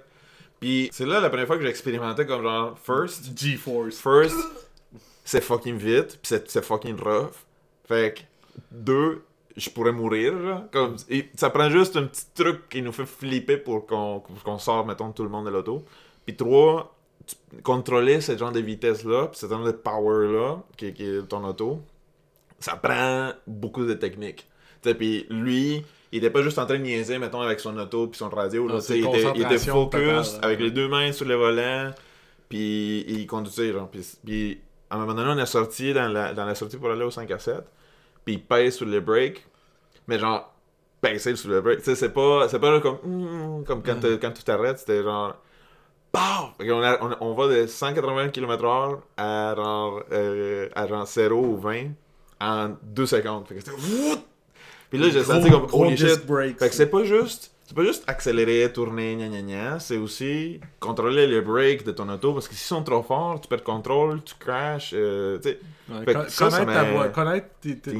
Puis 0.61 0.91
c'est 0.93 1.07
là 1.07 1.21
la 1.21 1.29
première 1.31 1.47
fois 1.47 1.57
que 1.57 1.63
j'ai 1.63 1.69
expérimenté 1.71 2.27
comme 2.27 2.43
genre 2.43 2.79
first. 2.79 3.37
G-Force. 3.39 3.99
First, 3.99 4.37
c'est 5.25 5.43
fucking 5.43 5.77
vite, 5.79 6.19
pis 6.21 6.29
c'est 6.29 6.51
c'est 6.51 6.63
fucking 6.65 6.99
rough. 7.01 7.33
Fait 7.87 8.15
que, 8.15 8.21
deux, 8.71 9.23
je 9.57 9.71
pourrais 9.71 9.93
mourir, 9.93 10.35
là. 10.39 10.67
Comme, 10.73 10.97
et 11.09 11.29
ça 11.37 11.51
prend 11.51 11.71
juste 11.71 11.97
un 11.97 12.05
petit 12.05 12.27
truc 12.35 12.69
qui 12.69 12.83
nous 12.83 12.93
fait 12.93 13.07
flipper 13.07 13.57
pour 13.59 13.87
qu'on 13.87 14.21
qu'on 14.45 14.59
sorte, 14.59 14.87
mettons, 14.87 15.13
tout 15.13 15.23
le 15.23 15.29
monde 15.29 15.47
de 15.47 15.51
l'auto. 15.51 15.85
Puis 16.27 16.35
trois, 16.37 16.95
tu- 17.27 17.37
contrôler 17.63 18.21
ce 18.21 18.37
genre 18.37 18.53
de 18.53 18.61
vitesse-là, 18.61 19.31
ce 19.33 19.47
genre 19.47 19.65
de 19.65 19.73
power-là, 19.73 20.63
qui, 20.77 20.93
qui 20.93 21.05
est 21.05 21.23
ton 21.29 21.45
auto, 21.45 21.81
ça 22.59 22.77
prend 22.77 23.33
beaucoup 23.47 23.85
de 23.85 23.95
technique. 23.95 24.47
Puis 24.83 25.27
lui, 25.31 25.85
il 26.13 26.19
était 26.19 26.31
pas 26.31 26.43
juste 26.43 26.59
en 26.59 26.67
train 26.67 26.79
de 26.79 26.83
niaiser, 26.83 27.19
mettons, 27.19 27.41
avec 27.41 27.61
son 27.61 27.77
auto 27.79 28.07
puis 28.09 28.19
son 28.19 28.29
radio. 28.29 28.67
Là, 28.69 28.75
Non, 28.75 28.81
c'est 28.81 28.99
il, 28.99 29.05
était, 29.07 29.19
il 29.19 29.21
était 29.21 29.33
concentration 29.33 29.75
focus 29.75 30.01
totale, 30.33 30.45
avec 30.45 30.59
ouais. 30.59 30.65
les 30.67 30.71
deux 30.71 30.89
mains 30.89 31.13
sur 31.13 31.27
le 31.27 31.35
volant, 31.35 31.91
puis 32.49 33.05
il 33.09 33.27
conduisait. 33.27 33.73
Genre, 33.73 33.89
puis, 33.89 34.07
puis 34.25 34.61
à 34.95 34.97
un 34.97 35.01
moment 35.01 35.15
donné, 35.15 35.31
on 35.41 35.43
est 35.43 35.47
sorti 35.47 35.93
dans 35.93 36.09
la, 36.09 36.33
dans 36.35 36.45
la 36.45 36.55
sortie 36.55 36.77
pour 36.77 36.91
aller 36.91 37.05
au 37.05 37.11
5 37.11 37.31
à 37.31 37.39
7, 37.39 37.57
puis 38.25 38.35
il 38.35 38.43
pèse 38.43 38.77
sur 38.77 38.87
le 38.87 39.01
break, 39.01 39.45
mais 40.07 40.19
genre, 40.19 40.53
pèse 41.01 41.35
sur 41.35 41.51
le 41.51 41.61
break. 41.61 41.79
Tu 41.79 41.85
sais, 41.87 41.95
c'est 41.97 42.11
pas, 42.11 42.49
c'est 42.49 42.59
pas 42.59 42.81
comme, 42.81 42.99
hmm, 43.03 43.65
comme 43.65 43.83
quand, 43.83 44.01
t'as- 44.01 44.17
quand 44.17 44.31
tu 44.33 44.43
t'arrêtes, 44.45 44.79
c'était 44.79 45.03
genre. 45.03 45.35
A- 46.61 46.99
on, 47.01 47.17
on 47.21 47.35
va 47.35 47.49
de 47.49 47.67
180 47.67 48.29
km/h 48.29 48.99
à 49.17 49.55
genre, 49.57 50.03
euh, 50.13 50.69
à 50.75 50.87
genre 50.87 51.07
0 51.07 51.35
ou 51.45 51.57
20 51.57 51.89
en 52.41 52.71
2 52.83 53.07
secondes. 53.07 53.47
Fait 53.49 53.57
que 53.57 53.61
c'était. 53.61 53.77
Puis 54.91 54.99
là, 55.01 55.11
j'ai 55.11 55.25
senti 55.25 55.51
comme 55.51 55.67
holy 55.73 55.97
shit. 55.97 56.27
brakes. 56.27 56.59
Fait 56.59 56.69
que 56.69 56.75
c'est 56.75 56.87
pas 56.87 57.03
juste. 57.05 57.54
C'est 57.67 57.75
pas 57.75 57.83
juste 57.85 58.05
accélérer, 58.07 58.71
tourner, 58.73 59.17
gna 59.17 59.29
gna 59.29 59.41
gna. 59.43 59.79
C'est 59.81 59.97
aussi 59.97 60.61
contrôler 60.81 61.27
les 61.27 61.41
breaks 61.41 61.83
de 61.85 61.93
ton 61.93 62.09
auto. 62.11 62.35
Parce 62.35 62.47
que 62.47 62.55
s'ils 62.55 62.67
sont 62.67 62.83
trop 62.83 63.03
forts, 63.03 63.41
tu 63.41 63.49
perds 63.49 63.59
le 63.59 63.65
contrôle, 63.65 64.23
tu 64.23 64.35
crashes. 64.39 64.93
euh. 64.95 65.39
Ouais, 65.89 66.05
con- 66.15 66.25
ça, 66.29 66.51
ça 66.51 66.59
connaître, 66.65 66.83
ta 66.83 67.09
connaître 67.09 67.47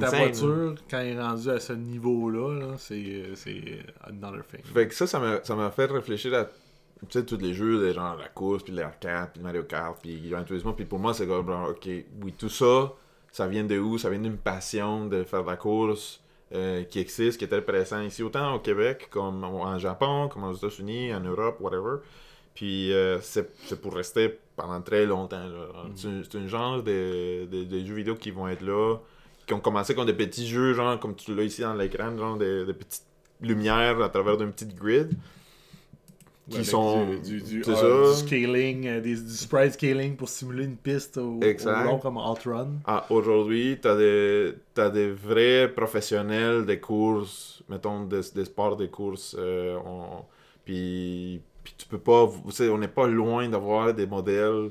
ta 0.01 0.11
voiture 0.19 0.75
quand 0.91 0.99
elle 0.99 1.17
est 1.17 1.21
rendue 1.21 1.49
à 1.51 1.61
ce 1.61 1.73
niveau-là, 1.73 2.61
là, 2.61 2.67
c'est 2.79 3.35
another 4.03 4.43
thing. 4.47 4.61
Fait 4.73 4.87
que 4.89 4.95
ça, 4.95 5.07
ça 5.07 5.19
m'a, 5.19 5.43
ça 5.43 5.55
m'a 5.55 5.71
fait 5.71 5.87
réfléchir 5.87 6.35
à 6.35 6.45
tu 6.45 6.51
sais, 7.19 7.25
tous 7.25 7.37
les 7.39 7.53
jeux, 7.55 7.85
des 7.87 7.93
genre 7.93 8.17
la 8.17 8.29
course, 8.29 8.63
puis 8.63 8.73
l'arcade, 8.73 9.31
puis 9.35 9.43
Mario 9.43 9.65
Kart, 9.65 9.99
puis 10.01 10.29
Gran 10.31 10.45
Turismo. 10.45 10.73
Puis 10.73 10.85
pour 10.87 10.99
moi, 10.99 11.13
c'est 11.13 11.27
comme, 11.27 11.51
ok, 11.51 11.87
oui, 12.23 12.33
tout 12.37 12.49
ça, 12.49 12.93
ça 13.31 13.47
vient 13.47 13.65
de 13.65 13.79
où? 13.79 13.99
Ça 13.99 14.09
vient 14.09 14.19
d'une 14.21 14.39
passion 14.39 15.07
de 15.07 15.23
faire 15.25 15.43
de 15.43 15.51
la 15.51 15.57
course. 15.57 16.21
Euh, 16.55 16.85
qui 16.85 16.99
existent, 17.01 17.39
qui 17.39 17.45
étaient 17.45 17.61
présents 17.63 18.01
ici, 18.03 18.23
autant 18.23 18.55
au 18.55 18.61
Québec 18.61 19.09
comme 19.11 19.45
en 19.45 19.79
Japon, 19.79 20.29
comme 20.29 20.45
aux 20.45 20.55
États-Unis, 20.55 21.13
en 21.15 21.21
Europe, 21.21 21.57
whatever. 21.61 21.97
Puis 22.55 22.93
euh, 22.93 23.21
c'est 23.21 23.81
pour 23.83 23.95
rester 23.95 24.39
pendant 24.57 24.81
très 24.81 25.07
longtemps. 25.07 25.47
Mhm. 25.49 25.93
C'est 25.97 26.09
c'est 26.31 26.39
un 26.39 26.47
genre 26.47 26.83
de, 26.83 27.47
de- 27.47 27.65
de 27.65 27.85
jeux 27.85 27.95
vidéo 27.95 28.15
qui 28.15 28.31
vont 28.31 28.47
être 28.49 28.63
là, 28.63 28.97
qui 29.47 29.55
ont 29.55 29.61
commencé 29.61 29.95
comme 29.95 30.07
des 30.07 30.15
petits 30.15 30.47
jeux, 30.47 30.75
genre 30.75 30.99
comme 31.01 31.17
tu 31.17 31.35
l'as 31.35 31.43
ici 31.45 31.63
dans 31.63 31.75
l'écran, 31.75 32.17
genre 32.17 32.37
des, 32.37 32.65
des 32.65 32.73
petites 32.75 33.03
lumières 33.41 34.01
à 34.01 34.09
travers 34.09 34.37
d'une 34.37 34.53
petite 34.53 34.75
grid. 34.77 35.11
Qui 36.51 36.65
sont. 36.65 37.07
Du, 37.25 37.41
du, 37.41 37.63
ah, 37.67 37.73
du 38.13 38.17
scaling, 38.27 38.87
euh, 38.87 39.01
des, 39.01 39.17
du 39.17 39.31
sprite 39.33 39.73
scaling 39.73 40.15
pour 40.17 40.29
simuler 40.29 40.65
une 40.65 40.77
piste 40.77 41.17
au, 41.17 41.41
au 41.41 41.85
long 41.85 41.99
comme 41.99 42.19
Outrun. 42.19 42.69
Ah, 42.85 43.07
Aujourd'hui, 43.09 43.79
tu 43.81 43.89
as 43.89 43.97
des, 43.97 44.55
t'as 44.75 44.91
des 44.91 45.11
vrais 45.11 45.73
professionnels 45.75 46.67
des 46.67 46.81
courses, 46.81 47.63
mettons 47.69 48.05
des, 48.05 48.21
des 48.35 48.45
sports 48.45 48.77
des 48.77 48.89
courses. 48.89 49.35
euh, 49.39 49.79
on- 49.87 50.25
puis, 50.67 51.41
puis 51.63 51.75
tu 51.79 51.87
peux 51.87 51.99
pas. 51.99 52.29
on 52.71 52.79
n'est 52.79 52.89
pas 52.89 53.07
loin 53.07 53.49
d'avoir 53.49 53.93
des 53.95 54.07
modèles, 54.07 54.71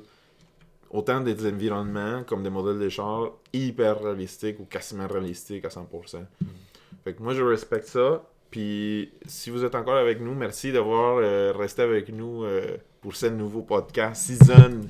autant 0.91 1.21
des 1.21 1.45
environnements 1.47 2.23
comme 2.23 2.43
des 2.43 2.49
modèles 2.51 2.79
de 2.79 2.89
chars 2.89 3.31
hyper 3.51 3.99
réalistiques 4.01 4.59
ou 4.59 4.65
quasiment 4.65 5.07
réalistiques 5.07 5.65
à 5.65 5.69
100%. 5.69 6.25
Fait 7.03 7.13
que 7.13 7.21
moi, 7.23 7.33
je 7.33 7.41
respecte 7.41 7.87
ça. 7.87 8.23
Puis 8.53 9.09
si 9.25 9.49
vous 9.49 9.65
êtes 9.65 9.73
encore 9.73 9.95
avec 9.95 10.21
nous, 10.21 10.35
merci 10.35 10.71
d'avoir 10.71 11.17
euh, 11.17 11.51
resté 11.57 11.81
avec 11.81 12.09
nous 12.09 12.43
euh, 12.43 12.77
pour 13.01 13.15
ce 13.15 13.25
nouveau 13.25 13.63
podcast, 13.63 14.27
season 14.27 14.81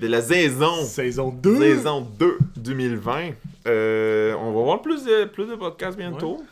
de 0.00 0.06
la 0.06 0.22
saison. 0.22 0.82
Saison 0.86 1.28
2! 1.28 1.58
Saison 1.58 2.00
2 2.00 2.38
2020. 2.56 3.32
Euh, 3.66 4.32
on 4.40 4.52
va 4.52 4.62
voir 4.62 4.80
plus 4.80 5.04
de, 5.04 5.26
plus 5.26 5.44
de 5.44 5.54
podcasts 5.54 5.98
bientôt. 5.98 6.42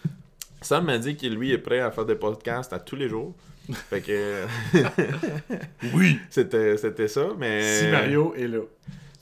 Sam 0.60 0.84
m'a 0.84 0.98
dit 0.98 1.16
qu'il 1.16 1.36
lui 1.36 1.52
est 1.52 1.58
prêt 1.58 1.80
à 1.80 1.90
faire 1.90 2.04
des 2.04 2.16
podcasts 2.16 2.74
à 2.74 2.78
tous 2.78 2.96
les 2.96 3.08
jours. 3.08 3.34
Fait 3.88 4.02
que 4.02 4.44
Oui! 5.94 6.18
c'était 6.28 6.76
c'était 6.76 7.08
ça. 7.08 7.28
Mais... 7.38 7.78
Si 7.78 7.86
Mario 7.86 8.34
est 8.36 8.46
là. 8.46 8.60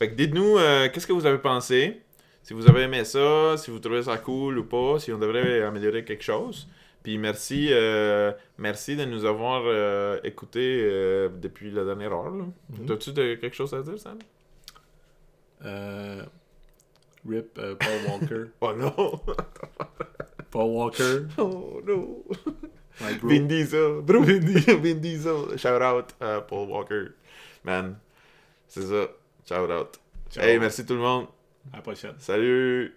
Fait 0.00 0.10
que 0.10 0.16
dites-nous 0.16 0.58
euh, 0.58 0.88
qu'est-ce 0.92 1.06
que 1.06 1.12
vous 1.12 1.26
avez 1.26 1.38
pensé? 1.38 2.00
Si 2.42 2.54
vous 2.54 2.68
avez 2.68 2.82
aimé 2.82 3.04
ça, 3.04 3.56
si 3.56 3.70
vous 3.70 3.78
trouvez 3.78 4.02
ça 4.02 4.16
cool 4.18 4.58
ou 4.58 4.64
pas, 4.64 4.98
si 4.98 5.12
on 5.12 5.18
devrait 5.18 5.62
améliorer 5.62 6.04
quelque 6.04 6.24
chose. 6.24 6.66
Puis 7.02 7.16
merci, 7.18 7.68
euh, 7.72 8.32
merci 8.58 8.94
de 8.96 9.04
nous 9.06 9.24
avoir 9.24 9.62
euh, 9.64 10.18
écoutés 10.22 10.82
euh, 10.84 11.28
depuis 11.30 11.70
la 11.70 11.84
dernière 11.84 12.12
heure. 12.12 12.30
là. 12.30 12.44
Mhm. 12.70 12.86
T'as-tu 12.86 13.12
de- 13.12 13.34
quelque 13.36 13.56
chose 13.56 13.72
à 13.72 13.82
dire, 13.82 13.98
Sam? 13.98 14.18
Euh, 15.64 16.22
Rip 17.28 17.58
euh, 17.58 17.74
Paul 17.76 17.98
Walker. 18.20 18.44
Oh 18.60 18.72
non! 18.74 19.20
Paul 20.50 20.70
Walker. 20.70 21.20
Oh 21.38 21.80
no! 21.86 22.24
My 23.00 23.14
bro. 23.14 23.28
Vin 23.30 23.40
Diesel, 23.46 24.00
bro. 24.02 24.20
Vin 24.22 24.94
Diesel. 25.00 25.56
Shout 25.58 25.82
out 25.82 26.14
à 26.20 26.40
Paul 26.42 26.68
Walker. 26.68 27.04
Man, 27.64 27.96
c'est 28.68 28.82
ça. 28.82 29.08
Shout 29.48 29.70
out. 29.72 29.98
Ciao. 30.30 30.44
Hey, 30.44 30.58
merci 30.58 30.84
tout 30.84 30.94
le 30.94 31.00
monde. 31.00 31.26
À 31.72 31.76
la 31.76 31.82
prochaine. 31.82 32.14
Salut! 32.18 32.94